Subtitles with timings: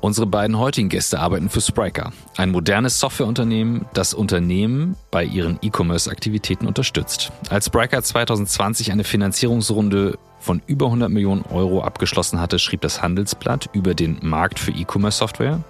[0.00, 6.68] Unsere beiden heutigen Gäste arbeiten für Spriker, ein modernes Softwareunternehmen, das Unternehmen bei ihren E-Commerce-Aktivitäten
[6.68, 7.32] unterstützt.
[7.50, 13.70] Als Spriker 2020 eine Finanzierungsrunde von über 100 Millionen Euro abgeschlossen hatte, schrieb das Handelsblatt
[13.72, 15.64] über den Markt für E-Commerce-Software.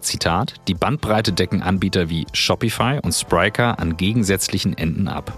[0.00, 5.32] Zitat, die Bandbreite decken Anbieter wie Shopify und Spriker an gegensätzlichen Enden ab.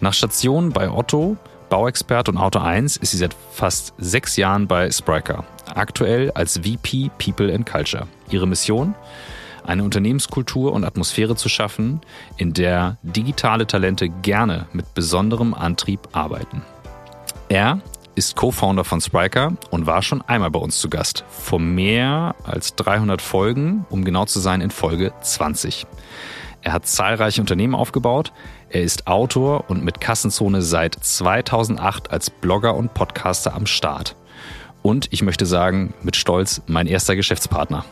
[0.00, 1.36] Nach Stationen bei Otto,
[1.70, 7.10] Bauexpert und Auto 1 ist sie seit fast sechs Jahren bei Spriker, aktuell als VP
[7.16, 8.08] People and Culture.
[8.28, 8.94] Ihre Mission?
[9.64, 12.00] Eine Unternehmenskultur und Atmosphäre zu schaffen,
[12.36, 16.62] in der digitale Talente gerne mit besonderem Antrieb arbeiten.
[17.48, 17.80] Er
[18.16, 21.24] ist Co-Founder von Spriker und war schon einmal bei uns zu Gast.
[21.28, 25.86] Vor mehr als 300 Folgen, um genau zu sein, in Folge 20.
[26.62, 28.32] Er hat zahlreiche Unternehmen aufgebaut.
[28.70, 34.14] Er ist Autor und mit Kassenzone seit 2008 als Blogger und Podcaster am Start
[34.82, 37.84] und ich möchte sagen, mit Stolz mein erster Geschäftspartner.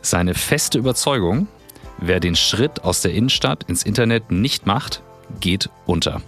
[0.00, 1.48] Seine feste Überzeugung,
[1.98, 5.02] wer den Schritt aus der Innenstadt ins Internet nicht macht,
[5.40, 6.22] geht unter.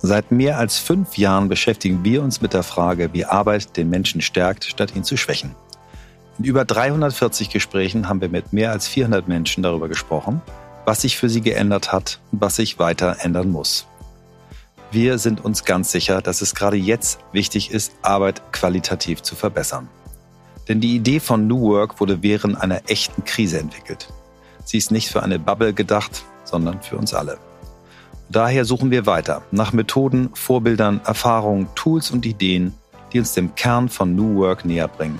[0.00, 4.20] Seit mehr als fünf Jahren beschäftigen wir uns mit der Frage, wie Arbeit den Menschen
[4.20, 5.56] stärkt, statt ihn zu schwächen.
[6.38, 10.40] In über 340 Gesprächen haben wir mit mehr als 400 Menschen darüber gesprochen,
[10.88, 13.86] was sich für sie geändert hat und was sich weiter ändern muss.
[14.90, 19.88] Wir sind uns ganz sicher, dass es gerade jetzt wichtig ist, Arbeit qualitativ zu verbessern.
[20.66, 24.08] Denn die Idee von New Work wurde während einer echten Krise entwickelt.
[24.64, 27.36] Sie ist nicht für eine Bubble gedacht, sondern für uns alle.
[28.30, 32.72] Daher suchen wir weiter nach Methoden, Vorbildern, Erfahrungen, Tools und Ideen,
[33.12, 35.18] die uns dem Kern von New Work näher bringen.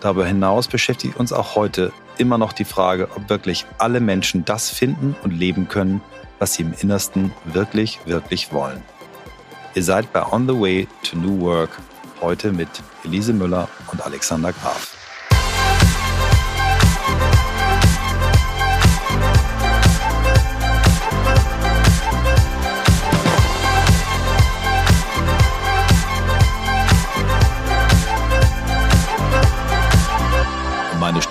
[0.00, 4.70] Darüber hinaus beschäftigt uns auch heute immer noch die Frage, ob wirklich alle Menschen das
[4.70, 6.00] finden und leben können,
[6.38, 8.82] was sie im Innersten wirklich, wirklich wollen.
[9.74, 11.70] Ihr seid bei On the Way to New Work
[12.20, 12.68] heute mit
[13.04, 14.97] Elise Müller und Alexander Graf.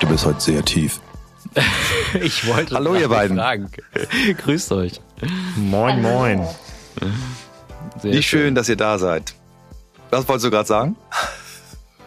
[0.07, 1.01] Meine Stimme ist heute sehr tief.
[2.22, 3.35] ich wollte Hallo ihr beiden.
[3.35, 3.69] Fragen.
[4.38, 5.01] Grüßt euch.
[5.57, 6.47] Moin, moin.
[8.01, 9.34] Sehr Wie schön, dass ihr da seid.
[10.09, 10.95] Was wolltest du gerade sagen?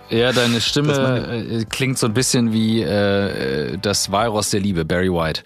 [0.09, 1.27] Ja, deine Stimme
[1.61, 5.43] äh, klingt so ein bisschen wie äh, das Virus der Liebe, Barry White.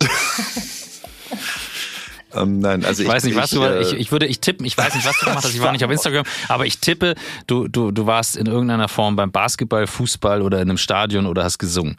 [2.36, 4.40] ähm, nein, also ich, ich weiß nicht, was ich, du, äh, ich, ich würde, ich
[4.40, 6.78] tippen, ich weiß nicht, was du gemacht hast, ich war nicht auf Instagram, aber ich
[6.78, 7.14] tippe,
[7.46, 11.44] du, du, du warst in irgendeiner Form beim Basketball, Fußball oder in einem Stadion oder
[11.44, 11.96] hast gesungen.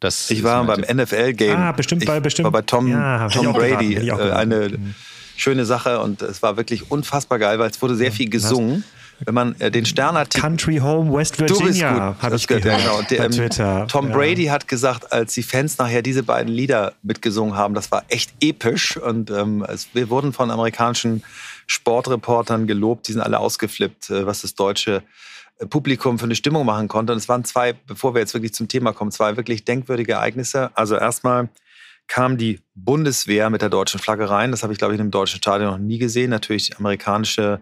[0.00, 1.56] Das ich war beim NFL-Game.
[1.56, 2.44] Ah, bestimmt bei, bestimmt.
[2.44, 3.94] war bei Tom, ja, Tom Brady.
[3.94, 4.94] Geraten, äh, eine mhm.
[5.36, 8.84] schöne Sache und es war wirklich unfassbar geil, weil es wurde sehr viel gesungen.
[9.24, 10.34] Wenn man äh, den Stern hat.
[10.34, 12.64] Country Home West Virginia, habe ich gehört.
[12.64, 13.02] Genau.
[13.02, 13.86] Der, ähm, Twitter.
[13.88, 14.52] Tom Brady ja.
[14.52, 18.96] hat gesagt, als die Fans nachher diese beiden Lieder mitgesungen haben, das war echt episch.
[18.96, 21.22] Und ähm, es, wir wurden von amerikanischen
[21.66, 25.02] Sportreportern gelobt, die sind alle ausgeflippt, äh, was das deutsche
[25.70, 27.12] Publikum für eine Stimmung machen konnte.
[27.12, 30.70] Und es waren zwei, bevor wir jetzt wirklich zum Thema kommen, zwei wirklich denkwürdige Ereignisse.
[30.74, 31.48] Also erstmal
[32.08, 34.50] kam die Bundeswehr mit der deutschen Flagge rein.
[34.50, 36.30] Das habe ich, glaube ich, in einem deutschen Stadion noch nie gesehen.
[36.30, 37.60] Natürlich amerikanische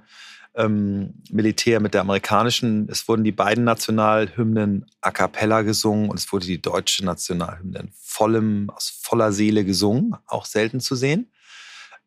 [0.54, 2.88] ähm, Militär mit der amerikanischen.
[2.88, 7.90] Es wurden die beiden Nationalhymnen a cappella gesungen und es wurde die deutsche Nationalhymne in
[7.92, 10.16] vollem, aus voller Seele gesungen.
[10.26, 11.30] Auch selten zu sehen.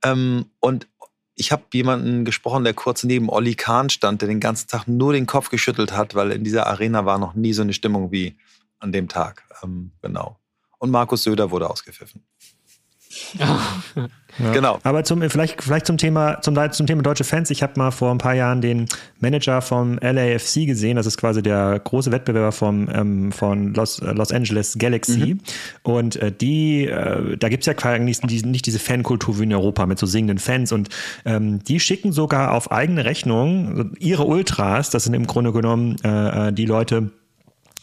[0.03, 0.87] Ähm, und
[1.35, 5.13] ich habe jemanden gesprochen, der kurz neben Olli Kahn stand, der den ganzen Tag nur
[5.13, 8.37] den Kopf geschüttelt hat, weil in dieser Arena war noch nie so eine Stimmung wie
[8.79, 9.43] an dem Tag.
[9.63, 10.39] Ähm, genau.
[10.79, 12.23] Und Markus Söder wurde ausgepfiffen.
[14.39, 14.51] Ja.
[14.53, 14.79] Genau.
[14.83, 17.49] Aber zum, vielleicht, vielleicht zum Thema, zum, zum Thema deutsche Fans.
[17.49, 18.85] Ich habe mal vor ein paar Jahren den
[19.19, 20.95] Manager vom LAFC gesehen.
[20.95, 25.35] Das ist quasi der große Wettbewerber vom, ähm, von Los, äh, Los Angeles Galaxy.
[25.35, 25.39] Mhm.
[25.83, 29.53] Und äh, die, äh, da gibt es ja quasi nicht, nicht diese Fankultur wie in
[29.53, 30.71] Europa mit so singenden Fans.
[30.71, 30.89] Und
[31.25, 36.49] ähm, die schicken sogar auf eigene Rechnung ihre Ultras, das sind im Grunde genommen äh,
[36.49, 37.11] äh die Leute,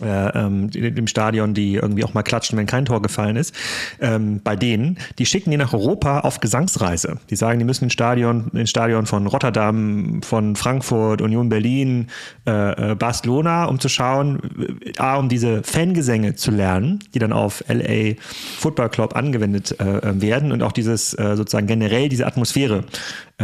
[0.03, 3.55] ähm, im Stadion, die irgendwie auch mal klatschen, wenn kein Tor gefallen ist,
[4.01, 7.19] ähm, bei denen, die schicken die nach Europa auf Gesangsreise.
[7.31, 12.09] Die sagen, die müssen ins Stadion, ins Stadion von Rotterdam, von Frankfurt, Union Berlin,
[12.47, 14.41] äh, äh Barcelona, um zu schauen,
[14.85, 18.15] äh, A, um diese Fangesänge zu lernen, die dann auf LA
[18.59, 22.85] Football Club angewendet äh, werden und auch dieses äh, sozusagen generell diese Atmosphäre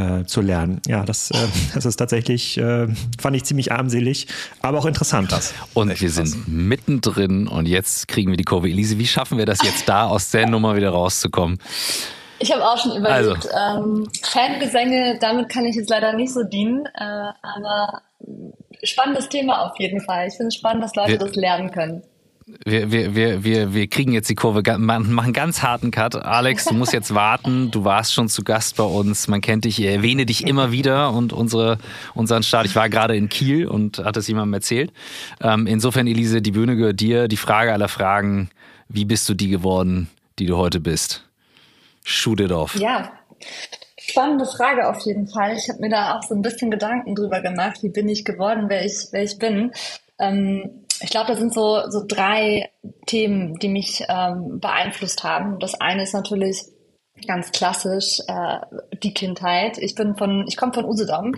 [0.00, 0.80] äh, zu lernen.
[0.86, 1.36] Ja, das, äh,
[1.74, 2.88] das ist tatsächlich, äh,
[3.20, 4.26] fand ich ziemlich armselig,
[4.62, 5.28] aber auch interessant.
[5.28, 5.54] Krass.
[5.74, 6.30] Und Echt wir krass.
[6.30, 8.68] sind mittendrin und jetzt kriegen wir die Kurve.
[8.68, 11.58] Elise, wie schaffen wir das jetzt da aus der Nummer wieder rauszukommen?
[12.38, 13.84] Ich habe auch schon überlegt, also.
[13.84, 18.00] ähm, Fangesänge, damit kann ich jetzt leider nicht so dienen, äh, aber
[18.82, 20.28] spannendes Thema auf jeden Fall.
[20.28, 22.02] Ich finde es spannend, dass Leute wir, das lernen können.
[22.64, 26.16] Wir, wir, wir, wir, wir kriegen jetzt die Kurve, machen einen ganz harten Cut.
[26.16, 27.70] Alex, du musst jetzt warten.
[27.70, 29.28] Du warst schon zu Gast bei uns.
[29.28, 31.78] Man kennt dich, ich erwähne dich immer wieder und unsere,
[32.14, 32.66] unseren Start.
[32.66, 34.92] Ich war gerade in Kiel und hat es jemandem erzählt.
[35.40, 37.28] Ähm, insofern, Elise, die Bühne gehört dir.
[37.28, 38.50] Die Frage aller Fragen,
[38.88, 40.08] wie bist du die geworden,
[40.38, 41.24] die du heute bist?
[42.04, 42.74] Shoot it off.
[42.76, 43.12] Ja,
[43.98, 45.56] spannende Frage auf jeden Fall.
[45.56, 48.64] Ich habe mir da auch so ein bisschen Gedanken drüber gemacht, wie bin ich geworden,
[48.68, 49.72] wer ich, wer ich bin.
[50.18, 50.70] Ähm,
[51.00, 52.70] ich glaube, da sind so, so drei
[53.06, 55.58] Themen, die mich ähm, beeinflusst haben.
[55.58, 56.62] Das eine ist natürlich
[57.26, 58.58] ganz klassisch äh,
[59.02, 59.78] die Kindheit.
[59.78, 61.36] Ich bin von, ich komme von Usedom.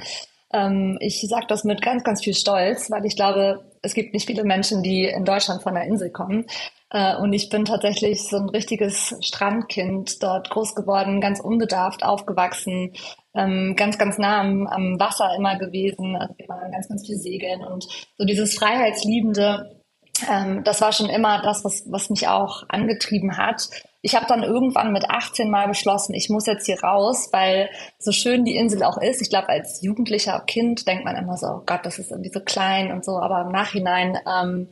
[0.52, 4.26] Ähm, ich sage das mit ganz, ganz viel Stolz, weil ich glaube, es gibt nicht
[4.26, 6.46] viele Menschen, die in Deutschland von der Insel kommen.
[6.90, 12.92] Äh, und ich bin tatsächlich so ein richtiges Strandkind dort groß geworden, ganz unbedarft aufgewachsen,
[13.34, 16.16] ähm, ganz, ganz nah am, am Wasser immer gewesen.
[16.16, 17.86] Also wir waren ganz, ganz viel segeln und
[18.18, 19.82] so dieses Freiheitsliebende,
[20.30, 23.68] ähm, das war schon immer das, was, was mich auch angetrieben hat.
[24.02, 28.12] Ich habe dann irgendwann mit 18 mal beschlossen, ich muss jetzt hier raus, weil so
[28.12, 29.22] schön die Insel auch ist.
[29.22, 32.40] Ich glaube, als jugendlicher Kind denkt man immer so, oh Gott, das ist irgendwie so
[32.40, 34.68] klein und so, aber im Nachhinein ähm,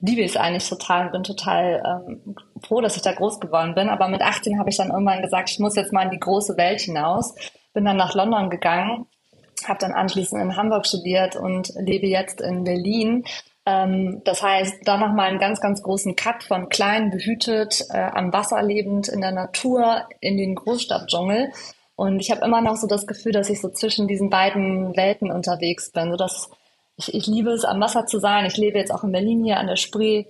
[0.00, 3.74] liebe ich es eigentlich total und bin total ähm, froh, dass ich da groß geworden
[3.74, 3.88] bin.
[3.88, 6.56] Aber mit 18 habe ich dann irgendwann gesagt, ich muss jetzt mal in die große
[6.56, 7.34] Welt hinaus.
[7.72, 9.06] Bin dann nach London gegangen,
[9.66, 13.24] habe dann anschließend in Hamburg studiert und lebe jetzt in Berlin.
[13.64, 18.32] Ähm, das heißt, da nochmal einen ganz, ganz großen Cut von klein, behütet, äh, am
[18.32, 21.52] Wasser lebend, in der Natur, in den Großstadtdschungel.
[21.94, 25.30] Und ich habe immer noch so das Gefühl, dass ich so zwischen diesen beiden Welten
[25.30, 26.50] unterwegs bin, so dass
[26.96, 28.44] ich, ich liebe es, am Wasser zu sein.
[28.46, 30.24] Ich lebe jetzt auch in Berlin hier an der Spree.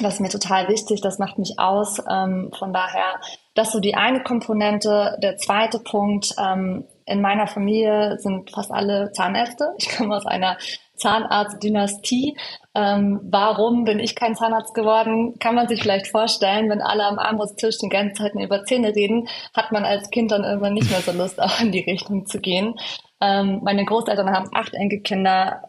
[0.00, 2.02] Das ist mir total wichtig, das macht mich aus.
[2.10, 3.20] Ähm, von daher,
[3.56, 5.16] das ist so die eine Komponente.
[5.22, 9.74] Der zweite Punkt, ähm, in meiner Familie sind fast alle Zahnärzte.
[9.78, 10.58] Ich komme aus einer
[10.96, 12.36] Zahnarztdynastie.
[12.74, 15.38] Ähm, warum bin ich kein Zahnarzt geworden?
[15.38, 19.28] Kann man sich vielleicht vorstellen, wenn alle am Armbrusttisch die ganze Zeit über Zähne reden,
[19.54, 22.40] hat man als Kind dann irgendwann nicht mehr so Lust, auch in die Richtung zu
[22.40, 22.74] gehen.
[23.20, 25.62] Ähm, meine Großeltern haben acht Enkelkinder.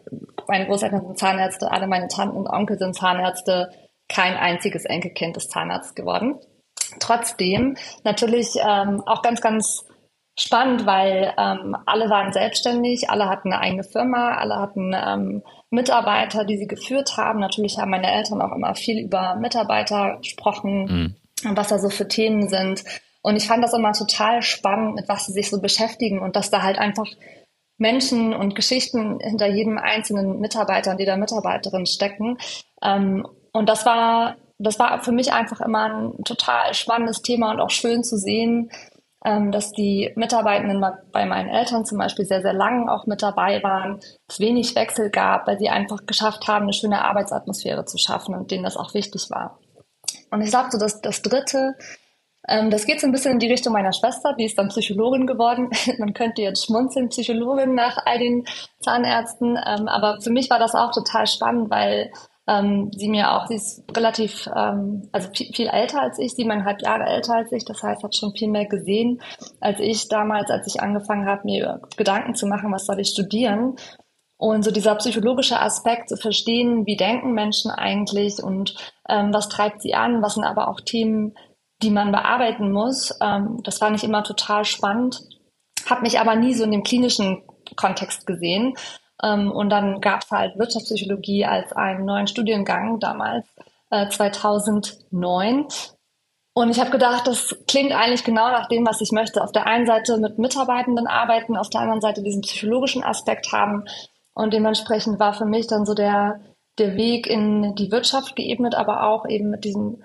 [0.46, 1.70] Meine Großeltern sind Zahnärzte.
[1.70, 3.70] Alle meine Tanten und Onkel sind Zahnärzte.
[4.08, 6.38] Kein einziges Enkelkind ist Zahnarzt geworden.
[7.00, 9.84] Trotzdem natürlich ähm, auch ganz, ganz
[10.38, 16.44] spannend, weil ähm, alle waren selbstständig, alle hatten eine eigene Firma, alle hatten ähm, Mitarbeiter,
[16.44, 17.40] die sie geführt haben.
[17.40, 21.56] Natürlich haben meine Eltern auch immer viel über Mitarbeiter gesprochen, mhm.
[21.56, 22.84] was da so für Themen sind.
[23.20, 26.50] Und ich fand das immer total spannend, mit was sie sich so beschäftigen und dass
[26.50, 27.06] da halt einfach
[27.76, 32.38] Menschen und Geschichten hinter jedem einzelnen Mitarbeiter und jeder Mitarbeiterin stecken.
[32.82, 37.60] Ähm, und das war, das war für mich einfach immer ein total spannendes Thema und
[37.60, 38.70] auch schön zu sehen,
[39.24, 43.62] ähm, dass die Mitarbeitenden bei meinen Eltern zum Beispiel sehr, sehr lang auch mit dabei
[43.62, 48.34] waren, es wenig Wechsel gab, weil sie einfach geschafft haben, eine schöne Arbeitsatmosphäre zu schaffen
[48.34, 49.58] und denen das auch wichtig war.
[50.30, 51.74] Und ich sagte, dass das Dritte,
[52.46, 55.26] ähm, das geht so ein bisschen in die Richtung meiner Schwester, die ist dann Psychologin
[55.26, 55.70] geworden.
[55.98, 58.44] Man könnte jetzt schmunzeln, Psychologin nach all den
[58.80, 59.56] Zahnärzten.
[59.56, 62.12] Ähm, aber für mich war das auch total spannend, weil
[62.48, 66.80] ähm, sie mir auch, sie ist relativ, ähm, also viel, viel, älter als ich, siebeneinhalb
[66.82, 69.20] Jahre älter als ich, das heißt, hat schon viel mehr gesehen
[69.60, 73.76] als ich damals, als ich angefangen habe, mir Gedanken zu machen, was soll ich studieren.
[74.38, 78.76] Und so dieser psychologische Aspekt zu verstehen, wie denken Menschen eigentlich und
[79.08, 81.34] ähm, was treibt sie an, was sind aber auch Themen,
[81.82, 83.12] die man bearbeiten muss.
[83.20, 85.20] Ähm, das war nicht immer total spannend,
[85.86, 87.42] habe mich aber nie so in dem klinischen
[87.76, 88.74] Kontext gesehen.
[89.22, 93.46] Ähm, und dann gab es halt Wirtschaftspsychologie als einen neuen Studiengang damals,
[93.90, 95.66] äh, 2009.
[96.54, 99.42] Und ich habe gedacht, das klingt eigentlich genau nach dem, was ich möchte.
[99.42, 103.84] Auf der einen Seite mit Mitarbeitenden arbeiten, auf der anderen Seite diesen psychologischen Aspekt haben.
[104.34, 106.40] Und dementsprechend war für mich dann so der,
[106.78, 110.02] der Weg in die Wirtschaft geebnet, aber auch eben mit diesem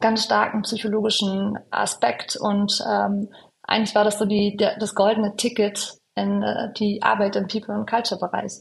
[0.00, 2.36] ganz starken psychologischen Aspekt.
[2.36, 3.30] Und ähm,
[3.62, 7.74] eigentlich war das so die, der, das goldene Ticket in äh, die Arbeit im People
[7.74, 8.52] and Culture Bereich.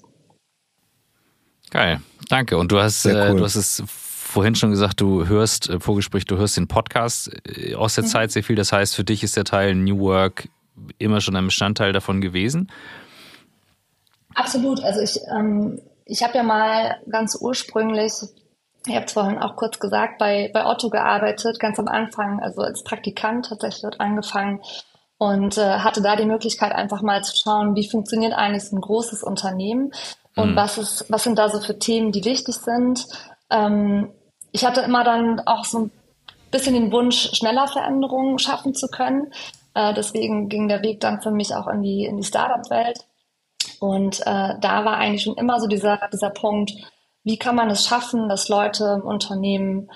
[1.71, 2.57] Geil, danke.
[2.57, 3.37] Und du hast, äh, cool.
[3.37, 7.73] du hast es vorhin schon gesagt, du hörst, äh, Vorgespräch, du hörst den Podcast äh,
[7.75, 8.09] aus der mhm.
[8.09, 8.55] Zeit sehr viel.
[8.55, 10.49] Das heißt, für dich ist der Teil New Work
[10.99, 12.69] immer schon ein Bestandteil davon gewesen?
[14.35, 14.83] Absolut.
[14.83, 18.11] Also ich, ähm, ich habe ja mal ganz ursprünglich
[18.87, 22.61] ich habe es vorhin auch kurz gesagt, bei, bei Otto gearbeitet, ganz am Anfang, also
[22.61, 24.61] als Praktikant tatsächlich dort angefangen
[25.17, 28.81] und äh, hatte da die Möglichkeit, einfach mal zu schauen, wie funktioniert eigentlich so ein
[28.81, 29.91] großes Unternehmen
[30.35, 30.55] und mhm.
[30.55, 33.07] was, ist, was sind da so für Themen, die wichtig sind.
[33.49, 34.11] Ähm,
[34.51, 35.91] ich hatte immer dann auch so ein
[36.51, 39.31] bisschen den Wunsch, schneller Veränderungen schaffen zu können.
[39.73, 43.05] Äh, deswegen ging der Weg dann für mich auch in die, in die Startup-Welt.
[43.79, 46.71] Und äh, da war eigentlich schon immer so dieser, dieser Punkt,
[47.23, 49.89] wie kann man es schaffen, dass Leute im Unternehmen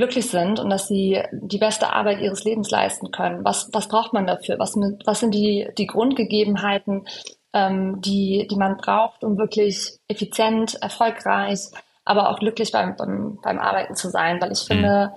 [0.00, 3.44] glücklich sind und dass sie die beste Arbeit ihres Lebens leisten können.
[3.44, 4.58] Was, was braucht man dafür?
[4.58, 7.06] Was, was sind die, die Grundgegebenheiten,
[7.52, 11.60] ähm, die, die man braucht, um wirklich effizient, erfolgreich,
[12.06, 14.40] aber auch glücklich beim, beim, beim Arbeiten zu sein?
[14.40, 15.12] Weil ich finde,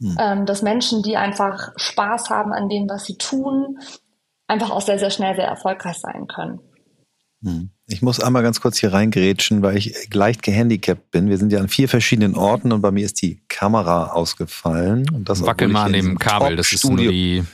[0.00, 0.18] mhm.
[0.20, 3.78] ähm, dass Menschen, die einfach Spaß haben an dem, was sie tun,
[4.48, 6.60] einfach auch sehr, sehr schnell sehr erfolgreich sein können.
[7.40, 7.70] Mhm.
[7.88, 11.28] Ich muss einmal ganz kurz hier reingrätschen, weil ich leicht gehandicapt bin.
[11.28, 15.08] Wir sind ja an vier verschiedenen Orten und bei mir ist die Kamera ausgefallen.
[15.10, 17.44] Und das Wackel mal an dem Kabel, das ist nur die.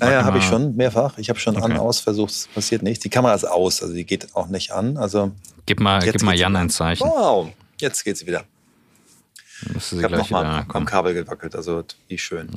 [0.00, 1.18] Ja, ja, habe ich schon mehrfach.
[1.18, 1.72] Ich habe schon okay.
[1.72, 3.02] an, aus versucht, es passiert nichts.
[3.02, 4.96] Die Kamera ist aus, also die geht auch nicht an.
[4.96, 5.32] Also
[5.66, 7.04] gib mal, gib mal Jan ein Zeichen.
[7.04, 8.44] Wow, jetzt geht sie wieder.
[9.72, 12.48] Müsste sie ich habe nochmal am Kabel gewackelt, also wie schön.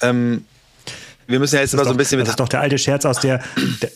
[0.00, 0.08] Ja.
[0.10, 0.44] Ähm,
[1.30, 2.26] wir müssen ja jetzt immer so ein bisschen mit.
[2.26, 3.40] Das ist doch der alte Scherz aus der,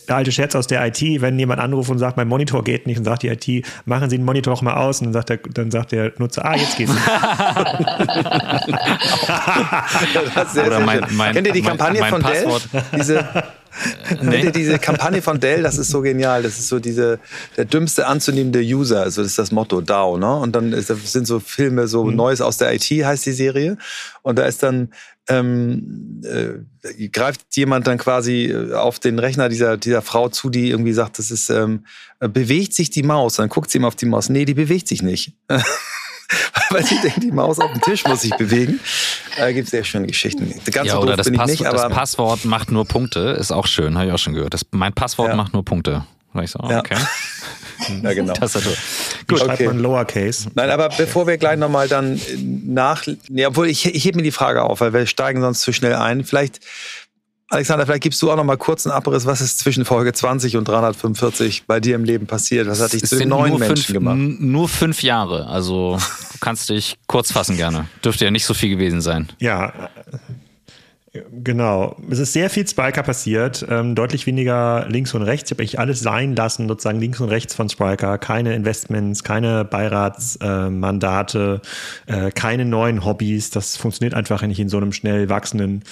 [0.07, 2.97] der, alte Scherz aus der IT, wenn jemand anruft und sagt, mein Monitor geht nicht
[2.97, 5.37] und sagt die IT, machen Sie den Monitor doch mal aus und dann sagt der,
[5.37, 6.91] dann sagt der Nutzer, ah, jetzt geht's.
[10.65, 12.69] Oder mein, mein, Kennt ihr die Kampagne mein, von Passwort.
[12.71, 12.83] Dell?
[12.95, 13.25] Diese,
[14.21, 14.51] Nee.
[14.51, 16.43] Diese Kampagne von Dell, das ist so genial.
[16.43, 17.19] Das ist so diese,
[17.57, 19.01] der dümmste anzunehmende User.
[19.01, 20.35] Also das ist das Motto, DAO, ne?
[20.35, 22.15] Und dann ist, sind so Filme, so mhm.
[22.15, 23.77] Neues aus der IT heißt die Serie.
[24.21, 24.89] Und da ist dann,
[25.27, 30.69] ähm, äh, greift jemand dann quasi äh, auf den Rechner dieser, dieser Frau zu, die
[30.69, 31.85] irgendwie sagt, das ist, ähm,
[32.19, 33.35] bewegt sich die Maus?
[33.35, 34.29] Dann guckt sie ihm auf die Maus.
[34.29, 35.33] Nee, die bewegt sich nicht.
[36.69, 38.79] weil sie denkt, die Maus auf dem Tisch muss sich bewegen.
[39.37, 40.53] Da gibt es sehr schöne Geschichten.
[40.71, 44.07] Ganz ja, oder das, Pass nicht, das Passwort macht nur Punkte, ist auch schön, habe
[44.07, 44.53] ich auch schon gehört.
[44.53, 45.35] Das, mein Passwort ja.
[45.35, 46.05] macht nur Punkte.
[46.41, 46.79] ich so, ja.
[46.79, 46.97] okay.
[48.03, 48.33] Ja, genau.
[48.33, 48.73] Tastatur.
[49.27, 49.45] Gut, okay.
[49.45, 50.49] schreibt man Lowercase.
[50.55, 52.19] Nein, aber bevor wir gleich nochmal dann
[52.65, 55.73] nach, nee, obwohl ich, ich hebe mir die Frage auf, weil wir steigen sonst zu
[55.73, 56.23] schnell ein.
[56.23, 56.61] Vielleicht
[57.49, 60.57] Alexander, vielleicht gibst du auch noch mal kurz einen Abriss, was ist zwischen Folge 20
[60.57, 62.67] und 345 bei dir im Leben passiert?
[62.67, 64.17] Was hat dich zu den neuen Menschen fünf, gemacht?
[64.17, 65.99] Nur fünf Jahre, also
[66.31, 67.87] du kannst dich kurz fassen gerne.
[68.03, 69.29] Dürfte ja nicht so viel gewesen sein.
[69.39, 69.89] Ja,
[71.43, 71.95] Genau.
[72.09, 75.49] Es ist sehr viel Spiker passiert, ähm, deutlich weniger links und rechts.
[75.49, 78.17] Ich habe eigentlich alles sein lassen, sozusagen links und rechts von Spiker.
[78.17, 81.61] Keine Investments, keine Beiratsmandate,
[82.07, 83.49] äh, äh, keine neuen Hobbys.
[83.49, 85.83] Das funktioniert einfach nicht in so einem schnell wachsenden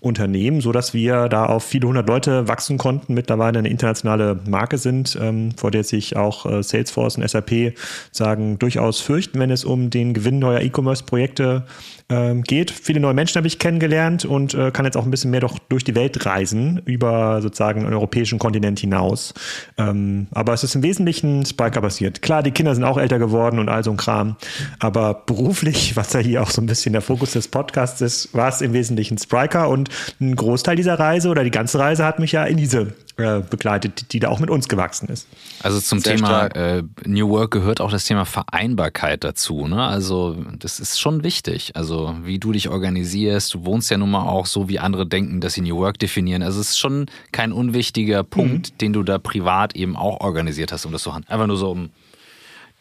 [0.00, 4.78] Unternehmen, so dass wir da auf viele hundert Leute wachsen konnten, mittlerweile eine internationale Marke
[4.78, 7.74] sind, ähm, vor der sich auch äh, Salesforce und SAP
[8.10, 11.64] sagen, durchaus fürchten, wenn es um den Gewinn neuer E-Commerce-Projekte
[12.08, 12.70] ähm, geht.
[12.70, 15.58] Viele neue Menschen habe ich kennengelernt und äh, kann jetzt auch ein bisschen mehr doch
[15.68, 19.34] durch die Welt reisen, über sozusagen einen europäischen Kontinent hinaus.
[19.78, 22.22] Ähm, aber es ist im Wesentlichen Spiker basiert.
[22.22, 24.36] Klar, die Kinder sind auch älter geworden und all so ein Kram.
[24.78, 28.48] Aber beruflich, was ja hier auch so ein bisschen der Fokus des Podcasts ist, war
[28.48, 29.88] es im Wesentlichen Spriker und
[30.20, 34.12] ein Großteil dieser Reise oder die ganze Reise hat mich ja in diese äh, begleitet,
[34.12, 35.28] die da auch mit uns gewachsen ist.
[35.62, 39.68] Also zum Sehr Thema äh, New Work gehört auch das Thema Vereinbarkeit dazu.
[39.68, 39.82] Ne?
[39.82, 41.76] Also das ist schon wichtig.
[41.76, 45.40] Also wie du dich organisierst, du wohnst ja nun mal auch so, wie andere denken,
[45.42, 46.42] dass sie New Work definieren.
[46.42, 48.78] Also es ist schon kein unwichtiger Punkt, mhm.
[48.78, 51.30] den du da privat eben auch organisiert hast, um das zu handeln.
[51.30, 51.90] Einfach nur so, um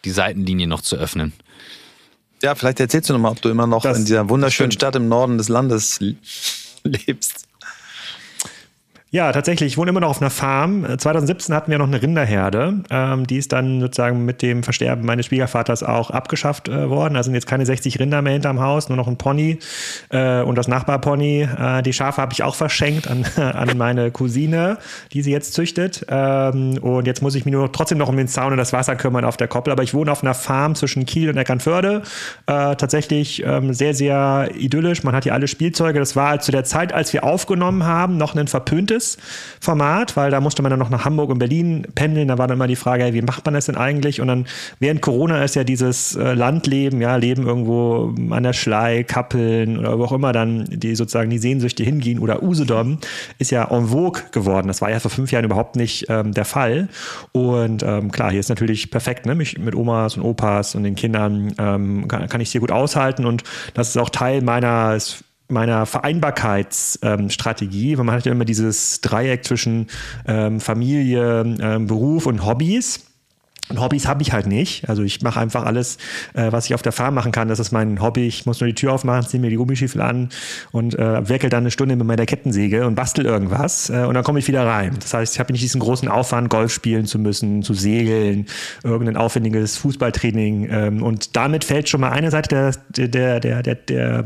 [0.05, 1.33] die Seitenlinie noch zu öffnen.
[2.41, 5.07] Ja, vielleicht erzählst du nochmal, ob du immer noch das in dieser wunderschönen Stadt im
[5.07, 5.99] Norden des Landes
[6.83, 7.47] lebst.
[9.13, 9.73] Ja, tatsächlich.
[9.73, 10.85] Ich wohne immer noch auf einer Farm.
[10.97, 12.75] 2017 äh, hatten wir noch eine Rinderherde.
[12.89, 17.17] Ähm, die ist dann sozusagen mit dem Versterben meines Schwiegervaters auch abgeschafft äh, worden.
[17.17, 19.59] Also sind jetzt keine 60 Rinder mehr hinterm Haus, nur noch ein Pony
[20.11, 21.41] äh, und das Nachbarpony.
[21.41, 24.77] Äh, die Schafe habe ich auch verschenkt an, an meine Cousine,
[25.11, 26.05] die sie jetzt züchtet.
[26.07, 28.95] Ähm, und jetzt muss ich mich nur trotzdem noch um den Zaun und das Wasser
[28.95, 29.73] kümmern auf der Koppel.
[29.73, 32.03] Aber ich wohne auf einer Farm zwischen Kiel und Eckernförde.
[32.45, 35.03] Äh, tatsächlich ähm, sehr, sehr idyllisch.
[35.03, 35.99] Man hat hier alle Spielzeuge.
[35.99, 39.17] Das war zu der Zeit, als wir aufgenommen haben, noch ein verpöntes cooles
[39.59, 42.27] Format, weil da musste man dann noch nach Hamburg und Berlin pendeln.
[42.27, 44.21] Da war dann immer die Frage, hey, wie macht man das denn eigentlich?
[44.21, 44.45] Und dann
[44.79, 49.99] während Corona ist ja dieses äh, Landleben, ja, Leben irgendwo an der Schlei, Kappeln oder
[49.99, 52.97] wo auch immer dann die sozusagen die Sehnsüchte hingehen oder Usedom
[53.37, 54.67] ist ja en vogue geworden.
[54.67, 56.89] Das war ja vor fünf Jahren überhaupt nicht ähm, der Fall.
[57.31, 59.35] Und ähm, klar, hier ist natürlich perfekt, ne?
[59.35, 62.71] Mich mit Omas und Opas und den Kindern ähm, kann, kann ich es hier gut
[62.71, 63.43] aushalten und
[63.73, 64.97] das ist auch Teil meiner
[65.51, 69.87] meiner Vereinbarkeitsstrategie, weil man hat ja immer dieses Dreieck zwischen
[70.25, 73.10] ähm, Familie, ähm, Beruf und Hobbys.
[73.71, 74.87] Und Hobbys habe ich halt nicht.
[74.89, 75.97] Also ich mache einfach alles,
[76.33, 77.47] äh, was ich auf der Farm machen kann.
[77.47, 78.27] Das ist mein Hobby.
[78.27, 80.29] Ich muss nur die Tür aufmachen, ziehe mir die Gummistiefel an
[80.71, 83.89] und äh, werkel dann eine Stunde mit meiner Kettensäge und bastel irgendwas.
[83.89, 84.97] Äh, und dann komme ich wieder rein.
[84.99, 88.45] Das heißt, ich habe nicht diesen großen Aufwand, Golf spielen zu müssen, zu segeln,
[88.83, 90.67] irgendein aufwendiges Fußballtraining.
[90.69, 94.23] Ähm, und damit fällt schon mal eine Seite der, der, der, der, der,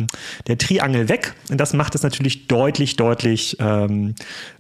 [0.48, 1.34] der Triangel weg.
[1.52, 4.16] Und das macht es natürlich deutlich, deutlich ähm,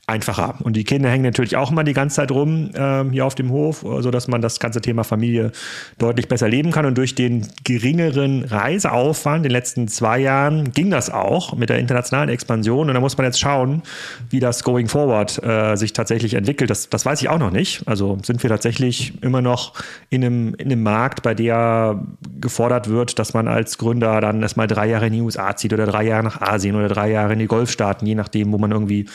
[0.07, 0.55] einfacher.
[0.63, 3.49] Und die Kinder hängen natürlich auch immer die ganze Zeit rum ähm, hier auf dem
[3.49, 5.51] Hof, so dass man das ganze Thema Familie
[5.97, 6.85] deutlich besser leben kann.
[6.85, 11.79] Und durch den geringeren Reiseaufwand in den letzten zwei Jahren ging das auch mit der
[11.79, 12.87] internationalen Expansion.
[12.87, 13.81] Und da muss man jetzt schauen,
[14.29, 16.69] wie das Going Forward äh, sich tatsächlich entwickelt.
[16.69, 17.87] Das, das weiß ich auch noch nicht.
[17.87, 19.73] Also sind wir tatsächlich immer noch
[20.09, 22.03] in einem, in einem Markt, bei der
[22.39, 25.87] gefordert wird, dass man als Gründer dann erstmal drei Jahre in die USA zieht oder
[25.87, 29.07] drei Jahre nach Asien oder drei Jahre in die Golfstaaten, je nachdem, wo man irgendwie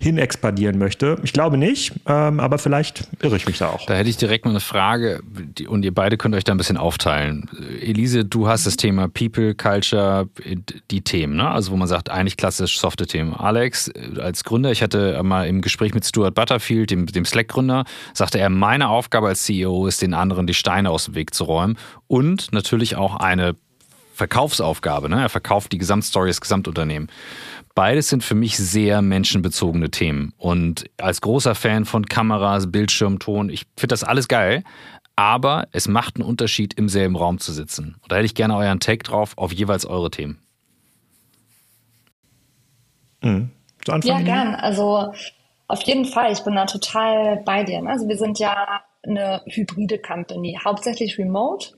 [0.00, 1.16] hin expandieren möchte.
[1.22, 3.86] Ich glaube nicht, ähm, aber vielleicht irre ich mich da auch.
[3.86, 5.22] Da hätte ich direkt mal eine Frage
[5.66, 7.48] und ihr beide könnt euch da ein bisschen aufteilen.
[7.80, 10.28] Elise, du hast das Thema People, Culture,
[10.90, 11.50] die Themen, ne?
[11.50, 13.34] also wo man sagt, eigentlich klassisch softe Themen.
[13.34, 13.90] Alex,
[14.20, 18.50] als Gründer, ich hatte mal im Gespräch mit Stuart Butterfield, dem, dem Slack-Gründer, sagte er,
[18.50, 21.78] meine Aufgabe als CEO ist, den anderen die Steine aus dem Weg zu räumen
[22.08, 23.56] und natürlich auch eine
[24.16, 25.10] Verkaufsaufgabe.
[25.10, 25.20] Ne?
[25.20, 27.12] Er verkauft die Gesamtstory des Gesamtunternehmens.
[27.74, 30.32] Beides sind für mich sehr menschenbezogene Themen.
[30.38, 34.64] Und als großer Fan von Kameras, Bildschirm, Ton, ich finde das alles geil.
[35.16, 37.96] Aber es macht einen Unterschied, im selben Raum zu sitzen.
[38.02, 40.38] Und da hätte ich gerne euren Take drauf auf jeweils eure Themen.
[43.22, 43.50] Mhm.
[43.86, 44.54] Ja, gern.
[44.54, 45.12] Also
[45.68, 46.32] auf jeden Fall.
[46.32, 47.82] Ich bin da total bei dir.
[47.86, 51.75] Also wir sind ja eine hybride Company, hauptsächlich remote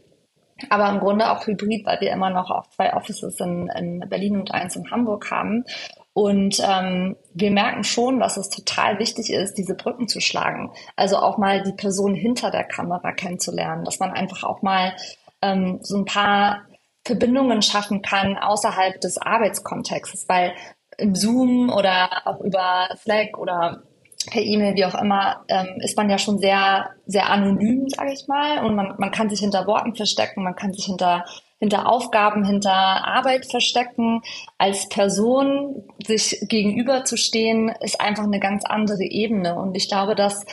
[0.70, 4.40] aber im Grunde auch hybrid, weil wir immer noch auch zwei Offices in, in Berlin
[4.40, 5.64] und eins in Hamburg haben.
[6.12, 10.72] Und ähm, wir merken schon, dass es total wichtig ist, diese Brücken zu schlagen.
[10.96, 14.96] Also auch mal die Person hinter der Kamera kennenzulernen, dass man einfach auch mal
[15.42, 16.62] ähm, so ein paar
[17.04, 20.54] Verbindungen schaffen kann außerhalb des Arbeitskontextes, weil
[20.96, 23.84] im Zoom oder auch über Slack oder
[24.30, 28.28] per E-Mail, wie auch immer, ähm, ist man ja schon sehr, sehr anonym, sage ich
[28.28, 28.64] mal.
[28.64, 31.24] Und man, man kann sich hinter Worten verstecken, man kann sich hinter,
[31.58, 34.22] hinter Aufgaben, hinter Arbeit verstecken.
[34.58, 39.54] Als Person sich gegenüberzustehen, ist einfach eine ganz andere Ebene.
[39.56, 40.44] Und ich glaube, dass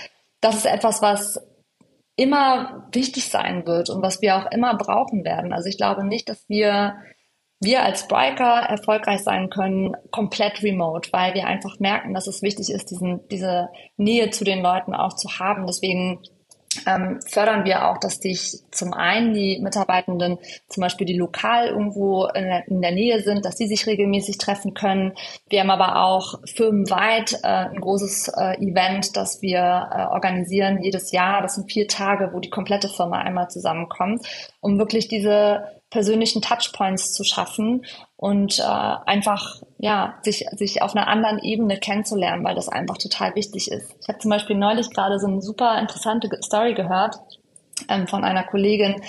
[0.42, 1.40] das ist etwas, was
[2.16, 5.54] immer wichtig sein wird und was wir auch immer brauchen werden.
[5.54, 6.96] Also ich glaube nicht, dass wir
[7.62, 12.70] wir als Biker erfolgreich sein können, komplett remote, weil wir einfach merken, dass es wichtig
[12.70, 15.66] ist, diesen, diese Nähe zu den Leuten auch zu haben.
[15.66, 16.20] Deswegen
[16.86, 22.26] ähm, fördern wir auch, dass dich zum einen die Mitarbeitenden zum Beispiel die lokal irgendwo
[22.26, 25.14] in der, in der Nähe sind, dass sie sich regelmäßig treffen können.
[25.50, 31.12] Wir haben aber auch firmenweit äh, ein großes äh, Event, das wir äh, organisieren jedes
[31.12, 31.42] Jahr.
[31.42, 34.26] Das sind vier Tage, wo die komplette Firma einmal zusammenkommt,
[34.60, 35.64] um wirklich diese
[35.96, 37.86] persönlichen Touchpoints zu schaffen
[38.18, 43.34] und äh, einfach ja sich sich auf einer anderen Ebene kennenzulernen, weil das einfach total
[43.36, 43.96] wichtig ist.
[44.02, 47.16] Ich habe zum Beispiel neulich gerade so eine super interessante Story gehört
[47.88, 49.02] ähm, von einer Kollegin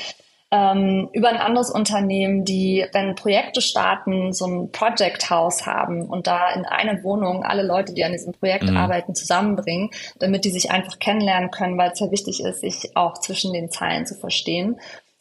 [0.52, 6.28] ähm, über ein anderes Unternehmen, die, wenn Projekte starten, so ein Project House haben und
[6.28, 8.76] da in einer Wohnung alle Leute, die an diesem Projekt mhm.
[8.76, 13.18] arbeiten, zusammenbringen, damit die sich einfach kennenlernen können, weil es ja wichtig ist, sich auch
[13.18, 14.78] zwischen den Zeilen zu verstehen.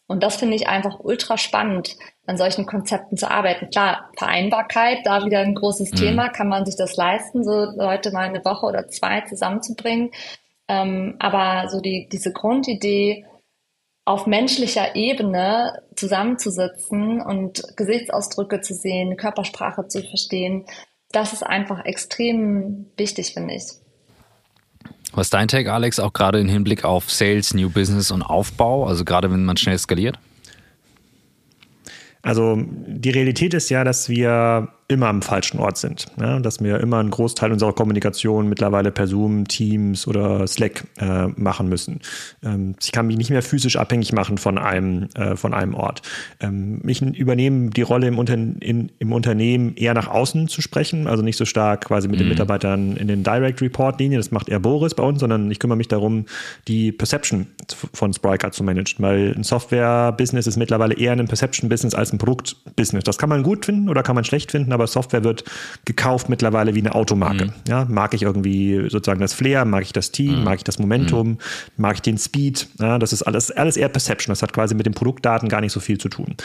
[0.07, 1.95] Und das finde ich einfach ultra spannend,
[2.27, 3.69] an solchen Konzepten zu arbeiten.
[3.69, 5.95] Klar, Vereinbarkeit, da wieder ein großes mhm.
[5.95, 6.29] Thema.
[6.29, 10.11] Kann man sich das leisten, so Leute mal eine Woche oder zwei zusammenzubringen?
[10.67, 13.25] Ähm, aber so die, diese Grundidee,
[14.05, 20.67] auf menschlicher Ebene zusammenzusitzen und Gesichtsausdrücke zu sehen, Körpersprache zu verstehen,
[21.11, 23.63] das ist einfach extrem wichtig, finde ich.
[25.15, 28.85] Was ist dein Take, Alex, auch gerade im Hinblick auf Sales, New Business und Aufbau,
[28.85, 30.19] also gerade wenn man schnell skaliert?
[32.21, 36.05] Also die Realität ist ja, dass wir immer am falschen Ort sind.
[36.19, 36.39] Ja?
[36.39, 41.69] Dass wir immer einen Großteil unserer Kommunikation mittlerweile per Zoom, Teams oder Slack äh, machen
[41.69, 42.01] müssen.
[42.43, 46.03] Ähm, ich kann mich nicht mehr physisch abhängig machen von einem, äh, von einem Ort.
[46.39, 51.07] Ähm, ich übernehme die Rolle im, Unter in, im Unternehmen eher nach außen zu sprechen,
[51.07, 52.23] also nicht so stark quasi mit mhm.
[52.23, 55.59] den Mitarbeitern in den Direct Report Linien, das macht eher Boris bei uns, sondern ich
[55.59, 56.25] kümmere mich darum,
[56.67, 57.47] die Perception
[57.93, 63.03] von Spryker zu managen, weil ein Software-Business ist mittlerweile eher ein Perception-Business als ein Produkt-Business.
[63.03, 65.43] Das kann man gut finden oder kann man schlecht finden, aber Software wird
[65.85, 67.45] gekauft mittlerweile wie eine Automarke.
[67.45, 67.53] Mhm.
[67.67, 70.43] Ja, mag ich irgendwie sozusagen das Flair, mag ich das Team, mhm.
[70.43, 71.37] mag ich das Momentum, mhm.
[71.77, 72.67] mag ich den Speed.
[72.79, 74.31] Ja, das ist alles, alles eher Perception.
[74.31, 76.35] Das hat quasi mit den Produktdaten gar nicht so viel zu tun.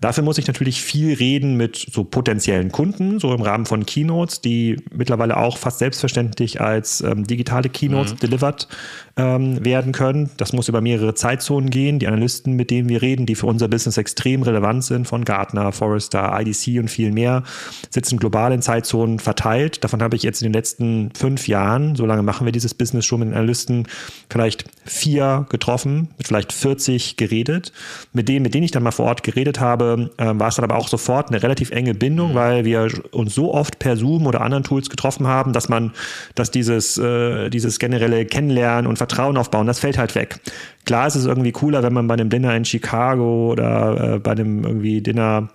[0.00, 4.40] Dafür muss ich natürlich viel reden mit so potenziellen Kunden, so im Rahmen von Keynotes,
[4.40, 8.18] die mittlerweile auch fast selbstverständlich als ähm, digitale Keynotes mhm.
[8.18, 8.68] delivered
[9.16, 10.30] ähm, werden können.
[10.36, 11.98] Das muss über mehrere Zeitzonen gehen.
[11.98, 15.72] Die Analysten, mit denen wir reden, die für unser Business extrem relevant sind, von Gartner,
[15.72, 17.42] Forrester, IDC und viel mehr,
[17.90, 19.84] sitzen global in Zeitzonen verteilt.
[19.84, 23.04] Davon habe ich jetzt in den letzten fünf Jahren, so lange machen wir dieses Business
[23.04, 23.86] schon mit den Analysten,
[24.30, 27.72] vielleicht vier getroffen, mit vielleicht 40 geredet.
[28.12, 30.64] Mit denen, mit denen ich dann mal vor Ort geredet habe, äh, war es dann
[30.64, 32.34] aber auch sofort eine relativ enge Bindung, mhm.
[32.34, 35.92] weil wir uns so oft per Zoom oder anderen Tools getroffen haben, dass man,
[36.34, 40.40] dass dieses, äh, dieses generelle Kennenlernen und Vertrauen aufbauen, das fällt halt weg.
[40.84, 44.32] Klar ist es irgendwie cooler, wenn man bei einem Dinner in Chicago oder äh, bei
[44.32, 45.50] einem irgendwie Dinner